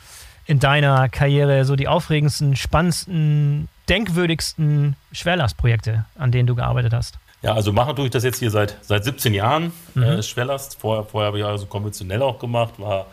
in 0.45 0.59
deiner 0.59 1.09
Karriere 1.09 1.65
so 1.65 1.75
die 1.75 1.87
aufregendsten, 1.87 2.55
spannendsten, 2.55 3.67
denkwürdigsten 3.89 4.95
Schwerlastprojekte, 5.11 6.05
an 6.15 6.31
denen 6.31 6.47
du 6.47 6.55
gearbeitet 6.55 6.93
hast? 6.93 7.17
Ja, 7.41 7.53
also 7.53 7.73
machen 7.73 7.95
tue 7.95 8.05
ich 8.05 8.11
das 8.11 8.23
jetzt 8.23 8.39
hier 8.39 8.51
seit, 8.51 8.77
seit 8.81 9.03
17 9.03 9.33
Jahren, 9.33 9.73
mhm. 9.95 10.03
äh, 10.03 10.23
Schwerlast. 10.23 10.79
Vorher, 10.79 11.03
vorher 11.03 11.27
habe 11.27 11.39
ich 11.39 11.45
also 11.45 11.65
konventionell 11.65 12.21
auch 12.21 12.39
gemacht, 12.39 12.75
war, 12.77 13.07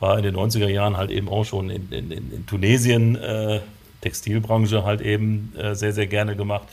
war 0.00 0.18
in 0.18 0.24
den 0.24 0.36
90er 0.36 0.68
Jahren 0.68 0.96
halt 0.96 1.10
eben 1.10 1.28
auch 1.28 1.44
schon 1.44 1.70
in, 1.70 1.90
in, 1.92 2.10
in 2.10 2.46
Tunesien 2.46 3.14
äh, 3.16 3.60
Textilbranche 4.00 4.84
halt 4.84 5.00
eben 5.00 5.52
äh, 5.56 5.74
sehr, 5.74 5.92
sehr 5.92 6.06
gerne 6.06 6.36
gemacht. 6.36 6.68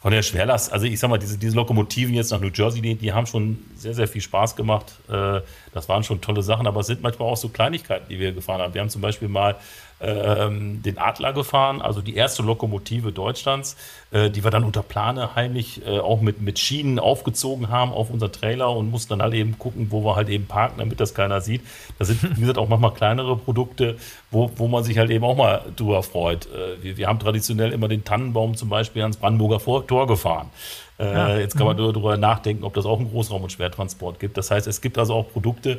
Von 0.00 0.12
der 0.12 0.22
Schwerlast, 0.22 0.72
also 0.72 0.86
ich 0.86 0.98
sag 1.00 1.10
mal, 1.10 1.18
diese, 1.18 1.38
diese 1.38 1.56
Lokomotiven 1.56 2.14
jetzt 2.14 2.30
nach 2.30 2.40
New 2.40 2.50
Jersey, 2.54 2.80
die, 2.80 2.94
die 2.94 3.12
haben 3.12 3.26
schon 3.26 3.58
sehr, 3.76 3.94
sehr 3.94 4.06
viel 4.06 4.20
Spaß 4.20 4.54
gemacht. 4.54 4.92
Äh, 5.08 5.40
das 5.74 5.88
waren 5.88 6.04
schon 6.04 6.20
tolle 6.20 6.42
Sachen, 6.42 6.66
aber 6.66 6.80
es 6.80 6.86
sind 6.86 7.02
manchmal 7.02 7.28
auch 7.28 7.36
so 7.36 7.48
Kleinigkeiten, 7.48 8.08
die 8.08 8.18
wir 8.18 8.32
gefahren 8.32 8.60
haben. 8.60 8.74
Wir 8.74 8.80
haben 8.80 8.90
zum 8.90 9.02
Beispiel 9.02 9.28
mal 9.28 9.56
ähm, 10.00 10.82
den 10.82 10.98
Adler 10.98 11.32
gefahren, 11.32 11.82
also 11.82 12.00
die 12.00 12.14
erste 12.14 12.42
Lokomotive 12.42 13.12
Deutschlands, 13.12 13.76
äh, 14.10 14.30
die 14.30 14.44
wir 14.44 14.50
dann 14.50 14.64
unter 14.64 14.82
Plane 14.82 15.34
heimlich 15.34 15.84
äh, 15.86 15.98
auch 15.98 16.20
mit, 16.20 16.40
mit 16.40 16.58
Schienen 16.58 16.98
aufgezogen 16.98 17.68
haben 17.68 17.92
auf 17.92 18.10
unser 18.10 18.30
Trailer 18.30 18.70
und 18.70 18.90
mussten 18.90 19.10
dann 19.10 19.22
halt 19.22 19.34
eben 19.34 19.58
gucken, 19.58 19.88
wo 19.90 20.04
wir 20.04 20.16
halt 20.16 20.28
eben 20.28 20.46
parken, 20.46 20.78
damit 20.78 21.00
das 21.00 21.14
keiner 21.14 21.40
sieht. 21.40 21.62
Das 21.98 22.08
sind, 22.08 22.22
wie 22.36 22.40
gesagt, 22.40 22.58
auch 22.58 22.68
manchmal 22.68 22.94
kleinere 22.94 23.36
Produkte, 23.36 23.96
wo, 24.30 24.50
wo 24.56 24.68
man 24.68 24.84
sich 24.84 24.98
halt 24.98 25.10
eben 25.10 25.24
auch 25.24 25.36
mal 25.36 25.62
drüber 25.76 26.02
freut. 26.02 26.46
Äh, 26.46 26.82
wir, 26.82 26.96
wir 26.96 27.06
haben 27.08 27.18
traditionell 27.18 27.72
immer 27.72 27.88
den 27.88 28.04
Tannenbaum 28.04 28.54
zum 28.54 28.68
Beispiel 28.68 29.02
ans 29.02 29.16
Brandenburger 29.16 29.58
Tor 29.86 30.06
gefahren. 30.06 30.50
Äh, 30.98 31.04
ja. 31.04 31.38
Jetzt 31.38 31.56
kann 31.56 31.66
man 31.66 31.76
mhm. 31.76 31.92
darüber 31.92 32.16
nachdenken, 32.16 32.64
ob 32.64 32.74
das 32.74 32.84
auch 32.84 32.98
einen 32.98 33.10
Großraum- 33.10 33.42
und 33.42 33.52
Schwertransport 33.52 34.18
gibt. 34.18 34.36
Das 34.36 34.50
heißt, 34.50 34.66
es 34.66 34.80
gibt 34.80 34.98
also 34.98 35.14
auch 35.14 35.30
Produkte, 35.30 35.78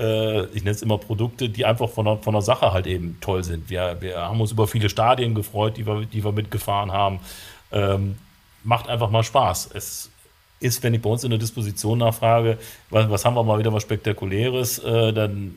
äh, 0.00 0.44
ich 0.46 0.64
nenne 0.64 0.70
es 0.70 0.82
immer 0.82 0.98
Produkte, 0.98 1.48
die 1.48 1.64
einfach 1.64 1.90
von 1.90 2.06
der, 2.06 2.16
von 2.18 2.32
der 2.32 2.42
Sache 2.42 2.72
halt 2.72 2.86
eben 2.86 3.18
toll 3.20 3.44
sind. 3.44 3.68
Wir, 3.68 3.98
wir 4.00 4.18
haben 4.18 4.40
uns 4.40 4.52
über 4.52 4.66
viele 4.66 4.88
Stadien 4.88 5.34
gefreut, 5.34 5.76
die 5.76 5.86
wir, 5.86 6.06
die 6.06 6.24
wir 6.24 6.32
mitgefahren 6.32 6.90
haben. 6.90 7.20
Ähm, 7.70 8.16
macht 8.64 8.88
einfach 8.88 9.10
mal 9.10 9.22
Spaß. 9.22 9.70
Es 9.74 10.10
ist, 10.58 10.82
wenn 10.82 10.94
ich 10.94 11.02
bei 11.02 11.10
uns 11.10 11.24
in 11.24 11.30
der 11.30 11.38
Disposition 11.38 11.98
nachfrage, 11.98 12.58
was, 12.90 13.10
was 13.10 13.24
haben 13.24 13.34
wir 13.34 13.44
mal 13.44 13.58
wieder 13.58 13.72
was 13.72 13.82
Spektakuläres, 13.82 14.78
äh, 14.78 15.12
dann 15.12 15.54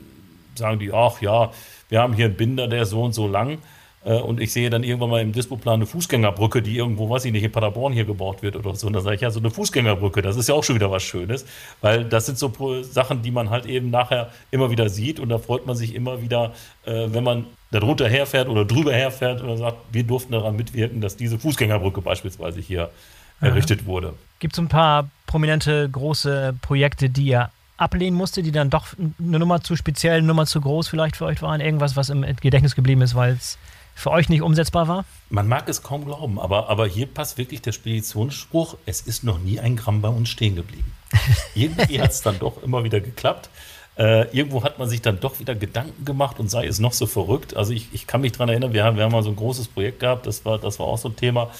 sagen 0.55 0.79
die, 0.79 0.93
ach 0.93 1.21
ja, 1.21 1.51
wir 1.89 2.01
haben 2.01 2.13
hier 2.13 2.25
einen 2.25 2.35
Binder, 2.35 2.67
der 2.67 2.83
ist 2.83 2.89
so 2.89 3.01
und 3.01 3.13
so 3.13 3.27
lang. 3.27 3.59
Äh, 4.05 4.15
und 4.15 4.39
ich 4.39 4.51
sehe 4.51 4.69
dann 4.69 4.83
irgendwann 4.83 5.09
mal 5.09 5.21
im 5.21 5.31
Dispoplan 5.31 5.75
eine 5.75 5.85
Fußgängerbrücke, 5.85 6.61
die 6.61 6.77
irgendwo, 6.77 7.09
weiß 7.09 7.25
ich 7.25 7.31
nicht, 7.31 7.43
in 7.43 7.51
Paderborn 7.51 7.93
hier 7.93 8.05
gebaut 8.05 8.41
wird 8.41 8.55
oder 8.55 8.75
so. 8.75 8.87
Und 8.87 8.93
dann 8.93 9.03
sage 9.03 9.15
ich, 9.15 9.21
ja, 9.21 9.31
so 9.31 9.39
eine 9.39 9.49
Fußgängerbrücke, 9.49 10.21
das 10.21 10.35
ist 10.35 10.49
ja 10.49 10.55
auch 10.55 10.63
schon 10.63 10.75
wieder 10.75 10.91
was 10.91 11.03
Schönes, 11.03 11.45
weil 11.81 12.05
das 12.05 12.25
sind 12.25 12.37
so 12.37 12.51
Sachen, 12.83 13.21
die 13.21 13.31
man 13.31 13.49
halt 13.49 13.65
eben 13.65 13.89
nachher 13.89 14.31
immer 14.51 14.69
wieder 14.69 14.89
sieht 14.89 15.19
und 15.19 15.29
da 15.29 15.37
freut 15.37 15.65
man 15.65 15.75
sich 15.75 15.95
immer 15.95 16.21
wieder, 16.21 16.53
äh, 16.85 17.07
wenn 17.07 17.23
man 17.23 17.45
darunter 17.71 18.07
herfährt 18.07 18.49
oder 18.49 18.65
drüber 18.65 18.93
herfährt 18.93 19.41
und 19.41 19.57
sagt, 19.57 19.77
wir 19.91 20.03
durften 20.03 20.33
daran 20.33 20.55
mitwirken, 20.55 21.01
dass 21.01 21.15
diese 21.17 21.39
Fußgängerbrücke 21.39 22.01
beispielsweise 22.01 22.59
hier 22.59 22.89
errichtet 23.41 23.81
Aha. 23.81 23.87
wurde. 23.87 24.13
Gibt 24.39 24.53
es 24.53 24.59
ein 24.59 24.67
paar 24.67 25.09
prominente 25.25 25.89
große 25.89 26.55
Projekte, 26.61 27.09
die 27.09 27.25
ihr 27.25 27.49
ablehnen 27.77 28.15
musste, 28.15 28.43
die 28.43 28.51
dann 28.51 28.69
doch 28.69 28.87
eine 29.19 29.39
Nummer 29.39 29.61
zu 29.61 29.75
speziell, 29.75 30.17
eine 30.17 30.27
Nummer 30.27 30.45
zu 30.45 30.61
groß 30.61 30.87
vielleicht 30.87 31.15
für 31.15 31.25
euch 31.25 31.41
waren? 31.41 31.59
Irgendwas, 31.59 31.95
was 31.95 32.09
im 32.09 32.23
Gedächtnis 32.41 32.75
geblieben 32.75 33.01
ist, 33.01 33.15
weil 33.15 33.33
es 33.33 33.57
für 33.95 34.11
euch 34.11 34.29
nicht 34.29 34.41
umsetzbar 34.41 34.87
war? 34.87 35.05
Man 35.29 35.47
mag 35.47 35.69
es 35.69 35.83
kaum 35.83 36.05
glauben, 36.05 36.39
aber, 36.39 36.69
aber 36.69 36.87
hier 36.87 37.05
passt 37.05 37.37
wirklich 37.37 37.61
der 37.61 37.71
Speditionsspruch, 37.71 38.77
es 38.85 39.01
ist 39.01 39.23
noch 39.23 39.39
nie 39.39 39.59
ein 39.59 39.75
Gramm 39.75 40.01
bei 40.01 40.09
uns 40.09 40.29
stehen 40.29 40.55
geblieben. 40.55 40.91
Irgendwie 41.55 42.01
hat 42.01 42.11
es 42.11 42.21
dann 42.21 42.39
doch 42.39 42.61
immer 42.63 42.83
wieder 42.83 42.99
geklappt. 42.99 43.49
Äh, 43.95 44.35
irgendwo 44.35 44.63
hat 44.63 44.79
man 44.79 44.89
sich 44.89 45.01
dann 45.01 45.19
doch 45.19 45.39
wieder 45.39 45.53
Gedanken 45.53 46.03
gemacht 46.03 46.39
und 46.39 46.49
sei 46.49 46.65
es 46.65 46.79
noch 46.79 46.93
so 46.93 47.05
verrückt. 47.05 47.55
Also 47.55 47.73
ich, 47.73 47.89
ich 47.93 48.07
kann 48.07 48.21
mich 48.21 48.31
daran 48.31 48.49
erinnern, 48.49 48.73
wir 48.73 48.83
haben, 48.83 48.97
wir 48.97 49.03
haben 49.03 49.11
mal 49.11 49.21
so 49.21 49.29
ein 49.29 49.35
großes 49.35 49.67
Projekt 49.67 49.99
gehabt, 49.99 50.25
das 50.25 50.43
war, 50.45 50.57
das 50.57 50.79
war 50.79 50.87
auch 50.87 50.97
so 50.97 51.09
ein 51.09 51.15
Thema. 51.15 51.51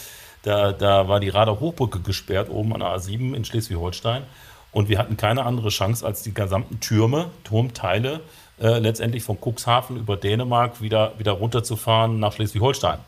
Da, 0.42 0.74
da 0.74 1.08
war 1.08 1.20
die 1.20 1.30
Radar 1.30 1.60
Hochbrücke 1.60 2.00
gesperrt, 2.00 2.50
oben 2.50 2.74
an 2.74 2.80
der 2.80 2.90
A7 2.90 3.34
in 3.34 3.46
Schleswig-Holstein. 3.46 4.24
Und 4.72 4.90
wir 4.90 4.98
hatten 4.98 5.16
keine 5.16 5.46
andere 5.46 5.70
Chance, 5.70 6.06
als 6.06 6.24
die 6.24 6.34
gesamten 6.34 6.80
Türme, 6.80 7.30
Turmteile, 7.44 8.22
äh, 8.64 8.80
letztendlich 8.80 9.24
von 9.24 9.38
Cuxhaven 9.38 9.98
über 9.98 10.16
Dänemark 10.16 10.82
wieder, 10.82 11.12
wieder 11.18 11.34
runterzufahren 11.34 12.20
nach 12.20 12.32
Schleswig-Holstein. 12.32 13.00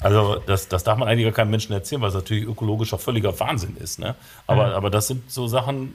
Also 0.00 0.40
das, 0.46 0.68
das 0.68 0.82
darf 0.82 0.96
man 0.96 1.08
eigentlich 1.08 1.26
gar 1.26 1.34
keinem 1.34 1.50
Menschen 1.50 1.74
erzählen, 1.74 2.00
weil 2.00 2.08
es 2.08 2.14
natürlich 2.14 2.44
ökologischer 2.44 2.98
völliger 2.98 3.38
Wahnsinn 3.38 3.76
ist. 3.76 3.98
Ne? 3.98 4.14
Aber, 4.46 4.68
mhm. 4.68 4.72
aber 4.72 4.90
das 4.90 5.06
sind 5.08 5.30
so 5.30 5.46
Sachen, 5.46 5.92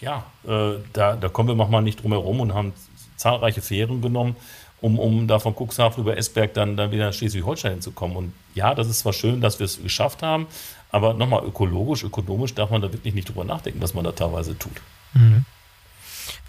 ja, 0.00 0.24
äh, 0.46 0.72
da, 0.92 1.14
da 1.14 1.28
kommen 1.28 1.48
wir 1.48 1.54
manchmal 1.54 1.82
nicht 1.82 2.02
drum 2.02 2.10
herum 2.10 2.40
und 2.40 2.52
haben 2.52 2.72
zahlreiche 3.16 3.62
Fähren 3.62 4.02
genommen, 4.02 4.34
um, 4.80 4.98
um 4.98 5.28
da 5.28 5.38
von 5.38 5.54
Cuxhaven 5.54 6.02
über 6.02 6.16
Esberg 6.16 6.52
dann, 6.54 6.76
dann 6.76 6.90
wieder 6.90 7.06
nach 7.06 7.12
Schleswig-Holstein 7.12 7.72
hinzukommen. 7.72 8.16
Und 8.16 8.32
ja, 8.56 8.74
das 8.74 8.88
ist 8.88 8.98
zwar 8.98 9.12
schön, 9.12 9.40
dass 9.40 9.60
wir 9.60 9.66
es 9.66 9.80
geschafft 9.80 10.24
haben, 10.24 10.48
aber 10.90 11.14
nochmal 11.14 11.44
ökologisch, 11.44 12.02
ökonomisch 12.02 12.54
darf 12.54 12.70
man 12.70 12.82
da 12.82 12.92
wirklich 12.92 13.14
nicht 13.14 13.28
drüber 13.28 13.44
nachdenken, 13.44 13.80
was 13.80 13.94
man 13.94 14.02
da 14.02 14.10
teilweise 14.10 14.58
tut. 14.58 14.72
Mhm. 15.14 15.44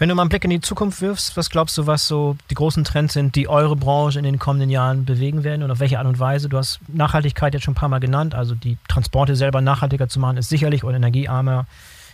Wenn 0.02 0.08
du 0.08 0.16
mal 0.16 0.22
einen 0.22 0.30
Blick 0.30 0.42
in 0.42 0.50
die 0.50 0.60
Zukunft 0.60 1.00
wirfst, 1.00 1.36
was 1.36 1.48
glaubst 1.48 1.78
du, 1.78 1.86
was 1.86 2.08
so 2.08 2.36
die 2.50 2.56
großen 2.56 2.82
Trends 2.82 3.14
sind, 3.14 3.36
die 3.36 3.46
eure 3.46 3.76
Branche 3.76 4.18
in 4.18 4.24
den 4.24 4.40
kommenden 4.40 4.68
Jahren 4.68 5.04
bewegen 5.04 5.44
werden? 5.44 5.62
Und 5.62 5.70
auf 5.70 5.78
welche 5.78 6.00
Art 6.00 6.08
und 6.08 6.18
Weise? 6.18 6.48
Du 6.48 6.58
hast 6.58 6.80
Nachhaltigkeit 6.88 7.54
jetzt 7.54 7.62
schon 7.62 7.74
ein 7.74 7.76
paar 7.76 7.88
Mal 7.88 8.00
genannt, 8.00 8.34
also 8.34 8.56
die 8.56 8.78
Transporte 8.88 9.36
selber 9.36 9.60
nachhaltiger 9.60 10.08
zu 10.08 10.18
machen, 10.18 10.38
ist 10.38 10.48
sicherlich 10.48 10.82
oder 10.82 10.96
energiearmer 10.96 11.66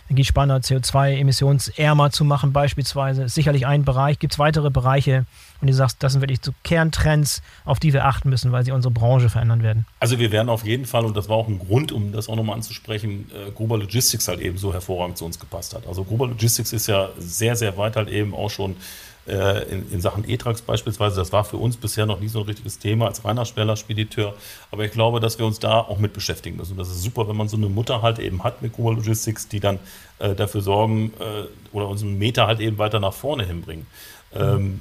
Energiespanner, 0.09 0.59
CO2-emissionsärmer 0.59 2.09
zu 2.09 2.25
machen 2.25 2.51
beispielsweise, 2.51 3.23
ist 3.23 3.35
sicherlich 3.35 3.67
ein 3.67 3.85
Bereich. 3.85 4.19
Gibt 4.19 4.33
es 4.33 4.39
weitere 4.39 4.69
Bereiche, 4.69 5.25
und 5.61 5.67
du 5.67 5.73
sagst, 5.73 6.01
das 6.01 6.13
sind 6.13 6.21
wirklich 6.21 6.39
so 6.41 6.53
Kerntrends, 6.63 7.41
auf 7.65 7.79
die 7.79 7.91
wir 7.91 8.05
achten 8.05 8.29
müssen, 8.29 8.51
weil 8.51 8.63
sie 8.63 8.71
unsere 8.71 8.93
Branche 8.93 9.29
verändern 9.29 9.61
werden? 9.61 9.85
Also 9.99 10.17
wir 10.17 10.31
werden 10.31 10.49
auf 10.49 10.65
jeden 10.65 10.85
Fall, 10.85 11.05
und 11.05 11.17
das 11.17 11.27
war 11.27 11.35
auch 11.35 11.47
ein 11.47 11.59
Grund, 11.59 11.91
um 11.91 12.11
das 12.11 12.29
auch 12.29 12.35
nochmal 12.35 12.55
anzusprechen, 12.55 13.29
äh, 13.33 13.51
Gruber 13.51 13.77
Logistics 13.77 14.27
halt 14.27 14.39
eben 14.39 14.57
so 14.57 14.73
hervorragend 14.73 15.17
zu 15.17 15.25
uns 15.25 15.37
gepasst 15.37 15.75
hat. 15.75 15.85
Also 15.85 16.03
Gruber 16.03 16.27
Logistics 16.27 16.71
ist 16.71 16.87
ja 16.87 17.09
sehr, 17.17 17.55
sehr 17.55 17.77
weit 17.77 17.97
halt 17.97 18.09
eben 18.09 18.33
auch 18.33 18.49
schon 18.49 18.77
in, 19.25 19.91
in, 19.91 20.01
Sachen 20.01 20.27
E-Trucks 20.27 20.61
beispielsweise. 20.61 21.17
Das 21.17 21.31
war 21.31 21.43
für 21.43 21.57
uns 21.57 21.77
bisher 21.77 22.05
noch 22.05 22.19
nie 22.19 22.29
so 22.29 22.39
ein 22.39 22.45
richtiges 22.45 22.79
Thema 22.79 23.07
als 23.07 23.23
reiner 23.23 23.45
Schwerlastspediteur. 23.45 24.33
Aber 24.71 24.85
ich 24.85 24.91
glaube, 24.91 25.19
dass 25.19 25.37
wir 25.37 25.45
uns 25.45 25.59
da 25.59 25.79
auch 25.79 25.99
mit 25.99 26.13
beschäftigen 26.13 26.57
müssen. 26.57 26.77
Das 26.77 26.89
ist 26.89 27.03
super, 27.03 27.27
wenn 27.27 27.35
man 27.35 27.47
so 27.47 27.57
eine 27.57 27.69
Mutter 27.69 28.01
halt 28.01 28.17
eben 28.17 28.43
hat 28.43 28.61
mit 28.61 28.73
Kuba 28.73 28.91
Logistics, 28.91 29.47
die 29.47 29.59
dann 29.59 29.77
äh, 30.17 30.33
dafür 30.33 30.61
sorgen 30.61 31.13
äh, 31.19 31.75
oder 31.75 31.87
uns 31.89 32.01
einen 32.01 32.17
Meter 32.17 32.47
halt 32.47 32.59
eben 32.59 32.79
weiter 32.79 32.99
nach 32.99 33.13
vorne 33.13 33.45
hinbringen. 33.45 33.85
Ähm, 34.33 34.79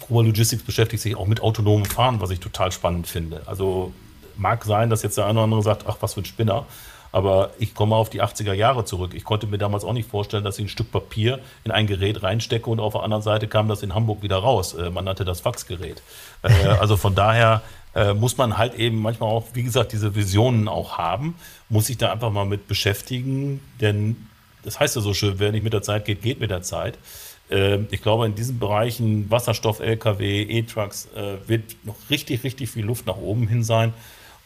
Kuba 0.00 0.22
Logistics 0.22 0.62
beschäftigt 0.62 1.02
sich 1.02 1.16
auch 1.16 1.26
mit 1.26 1.40
autonomem 1.40 1.84
Fahren, 1.84 2.20
was 2.20 2.30
ich 2.30 2.40
total 2.40 2.72
spannend 2.72 3.06
finde. 3.06 3.42
Also 3.46 3.92
mag 4.36 4.64
sein, 4.64 4.90
dass 4.90 5.02
jetzt 5.02 5.16
der 5.16 5.24
eine 5.26 5.34
oder 5.34 5.44
andere 5.44 5.62
sagt, 5.62 5.84
ach, 5.86 5.96
was 6.00 6.14
für 6.14 6.20
ein 6.20 6.24
Spinner. 6.24 6.66
Aber 7.14 7.50
ich 7.60 7.74
komme 7.74 7.94
auf 7.94 8.10
die 8.10 8.20
80er 8.24 8.54
Jahre 8.54 8.84
zurück. 8.84 9.12
Ich 9.14 9.22
konnte 9.22 9.46
mir 9.46 9.56
damals 9.56 9.84
auch 9.84 9.92
nicht 9.92 10.10
vorstellen, 10.10 10.42
dass 10.42 10.58
ich 10.58 10.64
ein 10.64 10.68
Stück 10.68 10.90
Papier 10.90 11.38
in 11.62 11.70
ein 11.70 11.86
Gerät 11.86 12.24
reinstecke 12.24 12.68
und 12.68 12.80
auf 12.80 12.94
der 12.94 13.04
anderen 13.04 13.22
Seite 13.22 13.46
kam 13.46 13.68
das 13.68 13.84
in 13.84 13.94
Hamburg 13.94 14.24
wieder 14.24 14.38
raus. 14.38 14.74
Äh, 14.74 14.90
man 14.90 15.04
nannte 15.04 15.24
das 15.24 15.40
Faxgerät. 15.40 16.02
Äh, 16.42 16.48
also 16.80 16.96
von 16.96 17.14
daher 17.14 17.62
äh, 17.94 18.14
muss 18.14 18.36
man 18.36 18.58
halt 18.58 18.74
eben 18.74 19.00
manchmal 19.00 19.30
auch, 19.30 19.44
wie 19.52 19.62
gesagt, 19.62 19.92
diese 19.92 20.16
Visionen 20.16 20.66
auch 20.66 20.98
haben, 20.98 21.36
muss 21.68 21.86
sich 21.86 21.98
da 21.98 22.10
einfach 22.10 22.32
mal 22.32 22.46
mit 22.46 22.66
beschäftigen, 22.66 23.60
denn 23.80 24.16
das 24.64 24.80
heißt 24.80 24.96
ja 24.96 25.00
so 25.00 25.14
schön, 25.14 25.34
wer 25.38 25.52
nicht 25.52 25.62
mit 25.62 25.72
der 25.72 25.82
Zeit 25.82 26.06
geht, 26.06 26.20
geht 26.20 26.40
mit 26.40 26.50
der 26.50 26.62
Zeit. 26.62 26.98
Ich 27.90 28.02
glaube, 28.02 28.24
in 28.24 28.34
diesen 28.34 28.58
Bereichen 28.58 29.30
Wasserstoff, 29.30 29.80
Lkw, 29.80 30.42
E-Trucks 30.42 31.08
wird 31.46 31.76
noch 31.84 31.96
richtig, 32.08 32.42
richtig 32.42 32.70
viel 32.70 32.86
Luft 32.86 33.06
nach 33.06 33.18
oben 33.18 33.46
hin 33.46 33.62
sein. 33.62 33.92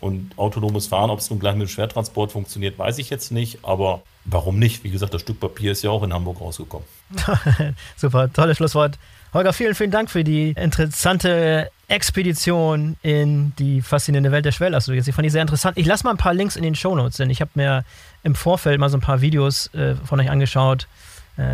Und 0.00 0.38
autonomes 0.38 0.86
Fahren, 0.86 1.10
ob 1.10 1.18
es 1.18 1.28
nun 1.28 1.40
gleich 1.40 1.54
mit 1.54 1.66
dem 1.66 1.70
Schwertransport 1.70 2.30
funktioniert, 2.30 2.78
weiß 2.78 2.98
ich 2.98 3.10
jetzt 3.10 3.32
nicht. 3.32 3.64
Aber 3.64 4.02
warum 4.24 4.58
nicht? 4.58 4.84
Wie 4.84 4.90
gesagt, 4.90 5.12
das 5.12 5.22
Stück 5.22 5.40
Papier 5.40 5.72
ist 5.72 5.82
ja 5.82 5.90
auch 5.90 6.02
in 6.04 6.12
Hamburg 6.12 6.40
rausgekommen. 6.40 6.86
Super, 7.96 8.32
tolles 8.32 8.56
Schlusswort. 8.58 8.98
Holger, 9.34 9.52
vielen, 9.52 9.74
vielen 9.74 9.90
Dank 9.90 10.10
für 10.10 10.24
die 10.24 10.50
interessante 10.52 11.70
Expedition 11.88 12.96
in 13.02 13.52
die 13.58 13.82
faszinierende 13.82 14.32
Welt 14.32 14.44
der 14.44 14.52
Schwerlastlogistik. 14.52 15.12
Ich 15.12 15.14
fand 15.14 15.26
die 15.26 15.30
sehr 15.30 15.42
interessant. 15.42 15.76
Ich 15.76 15.86
lasse 15.86 16.04
mal 16.04 16.12
ein 16.12 16.16
paar 16.16 16.32
Links 16.32 16.56
in 16.56 16.62
den 16.62 16.74
Shownotes, 16.74 17.16
denn 17.16 17.28
ich 17.28 17.40
habe 17.40 17.50
mir 17.54 17.84
im 18.22 18.34
Vorfeld 18.34 18.78
mal 18.78 18.88
so 18.88 18.96
ein 18.96 19.02
paar 19.02 19.20
Videos 19.20 19.72
äh, 19.74 19.96
von 19.96 20.20
euch 20.20 20.30
angeschaut, 20.30 20.86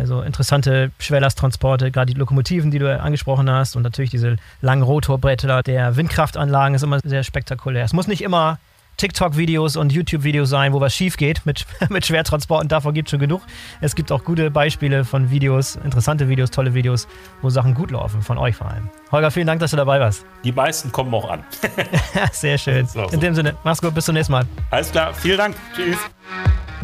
so 0.05 0.21
interessante 0.21 0.91
Schwerlasttransporte, 0.99 1.91
gerade 1.91 2.11
die 2.13 2.19
Lokomotiven, 2.19 2.71
die 2.71 2.79
du 2.79 2.99
angesprochen 2.99 3.49
hast 3.49 3.75
und 3.75 3.83
natürlich 3.83 4.09
diese 4.11 4.37
langen 4.61 4.83
Rotorbretter 4.83 5.61
der 5.63 5.95
Windkraftanlagen 5.95 6.75
ist 6.75 6.83
immer 6.83 6.99
sehr 7.03 7.23
spektakulär. 7.23 7.83
Es 7.83 7.93
muss 7.93 8.07
nicht 8.07 8.21
immer 8.21 8.57
TikTok-Videos 8.97 9.75
und 9.75 9.91
YouTube-Videos 9.91 10.49
sein, 10.49 10.73
wo 10.73 10.79
was 10.79 10.95
schief 10.95 11.17
geht 11.17 11.45
mit, 11.45 11.65
mit 11.89 12.05
Schwertransporten. 12.05 12.67
Davon 12.67 12.93
gibt 12.93 13.07
es 13.07 13.11
schon 13.11 13.19
genug. 13.19 13.41
Es 13.81 13.95
gibt 13.95 14.11
auch 14.11 14.23
gute 14.23 14.51
Beispiele 14.51 15.03
von 15.03 15.29
Videos, 15.29 15.75
interessante 15.75 16.29
Videos, 16.29 16.51
tolle 16.51 16.73
Videos, 16.73 17.07
wo 17.41 17.49
Sachen 17.49 17.73
gut 17.73 17.91
laufen, 17.91 18.21
von 18.21 18.37
euch 18.37 18.55
vor 18.55 18.69
allem. 18.69 18.89
Holger, 19.11 19.31
vielen 19.31 19.47
Dank, 19.47 19.59
dass 19.59 19.71
du 19.71 19.77
dabei 19.77 19.99
warst. 19.99 20.25
Die 20.43 20.51
meisten 20.51 20.91
kommen 20.91 21.13
auch 21.13 21.29
an. 21.29 21.43
Sehr 22.31 22.57
schön. 22.57 22.87
So. 22.87 23.03
In 23.09 23.19
dem 23.19 23.35
Sinne, 23.35 23.55
mach's 23.63 23.81
gut, 23.81 23.93
bis 23.93 24.05
zum 24.05 24.15
nächsten 24.15 24.31
Mal. 24.31 24.45
Alles 24.71 24.91
klar, 24.91 25.13
vielen 25.13 25.37
Dank. 25.37 25.55
Tschüss. 25.75 25.97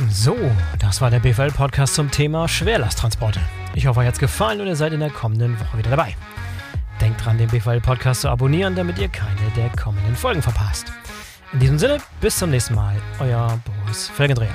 So, 0.09 0.37
das 0.79 1.01
war 1.01 1.09
der 1.09 1.19
BVL-Podcast 1.19 1.95
zum 1.95 2.09
Thema 2.11 2.47
Schwerlasttransporte. 2.47 3.39
Ich 3.75 3.87
hoffe, 3.87 3.99
euch 3.99 4.07
hat 4.07 4.13
es 4.15 4.19
gefallen 4.19 4.61
und 4.61 4.67
ihr 4.67 4.75
seid 4.75 4.93
in 4.93 4.99
der 4.99 5.09
kommenden 5.09 5.59
Woche 5.59 5.77
wieder 5.77 5.91
dabei. 5.91 6.15
Denkt 6.99 7.23
dran, 7.23 7.37
den 7.37 7.49
BVL-Podcast 7.49 8.21
zu 8.21 8.29
abonnieren, 8.29 8.75
damit 8.75 8.99
ihr 8.99 9.09
keine 9.09 9.49
der 9.55 9.69
kommenden 9.69 10.15
Folgen 10.15 10.41
verpasst. 10.41 10.91
In 11.53 11.59
diesem 11.59 11.79
Sinne, 11.79 11.97
bis 12.19 12.37
zum 12.37 12.51
nächsten 12.51 12.75
Mal. 12.75 12.95
Euer 13.19 13.59
Boris 13.65 14.07
Felgendreher. 14.07 14.53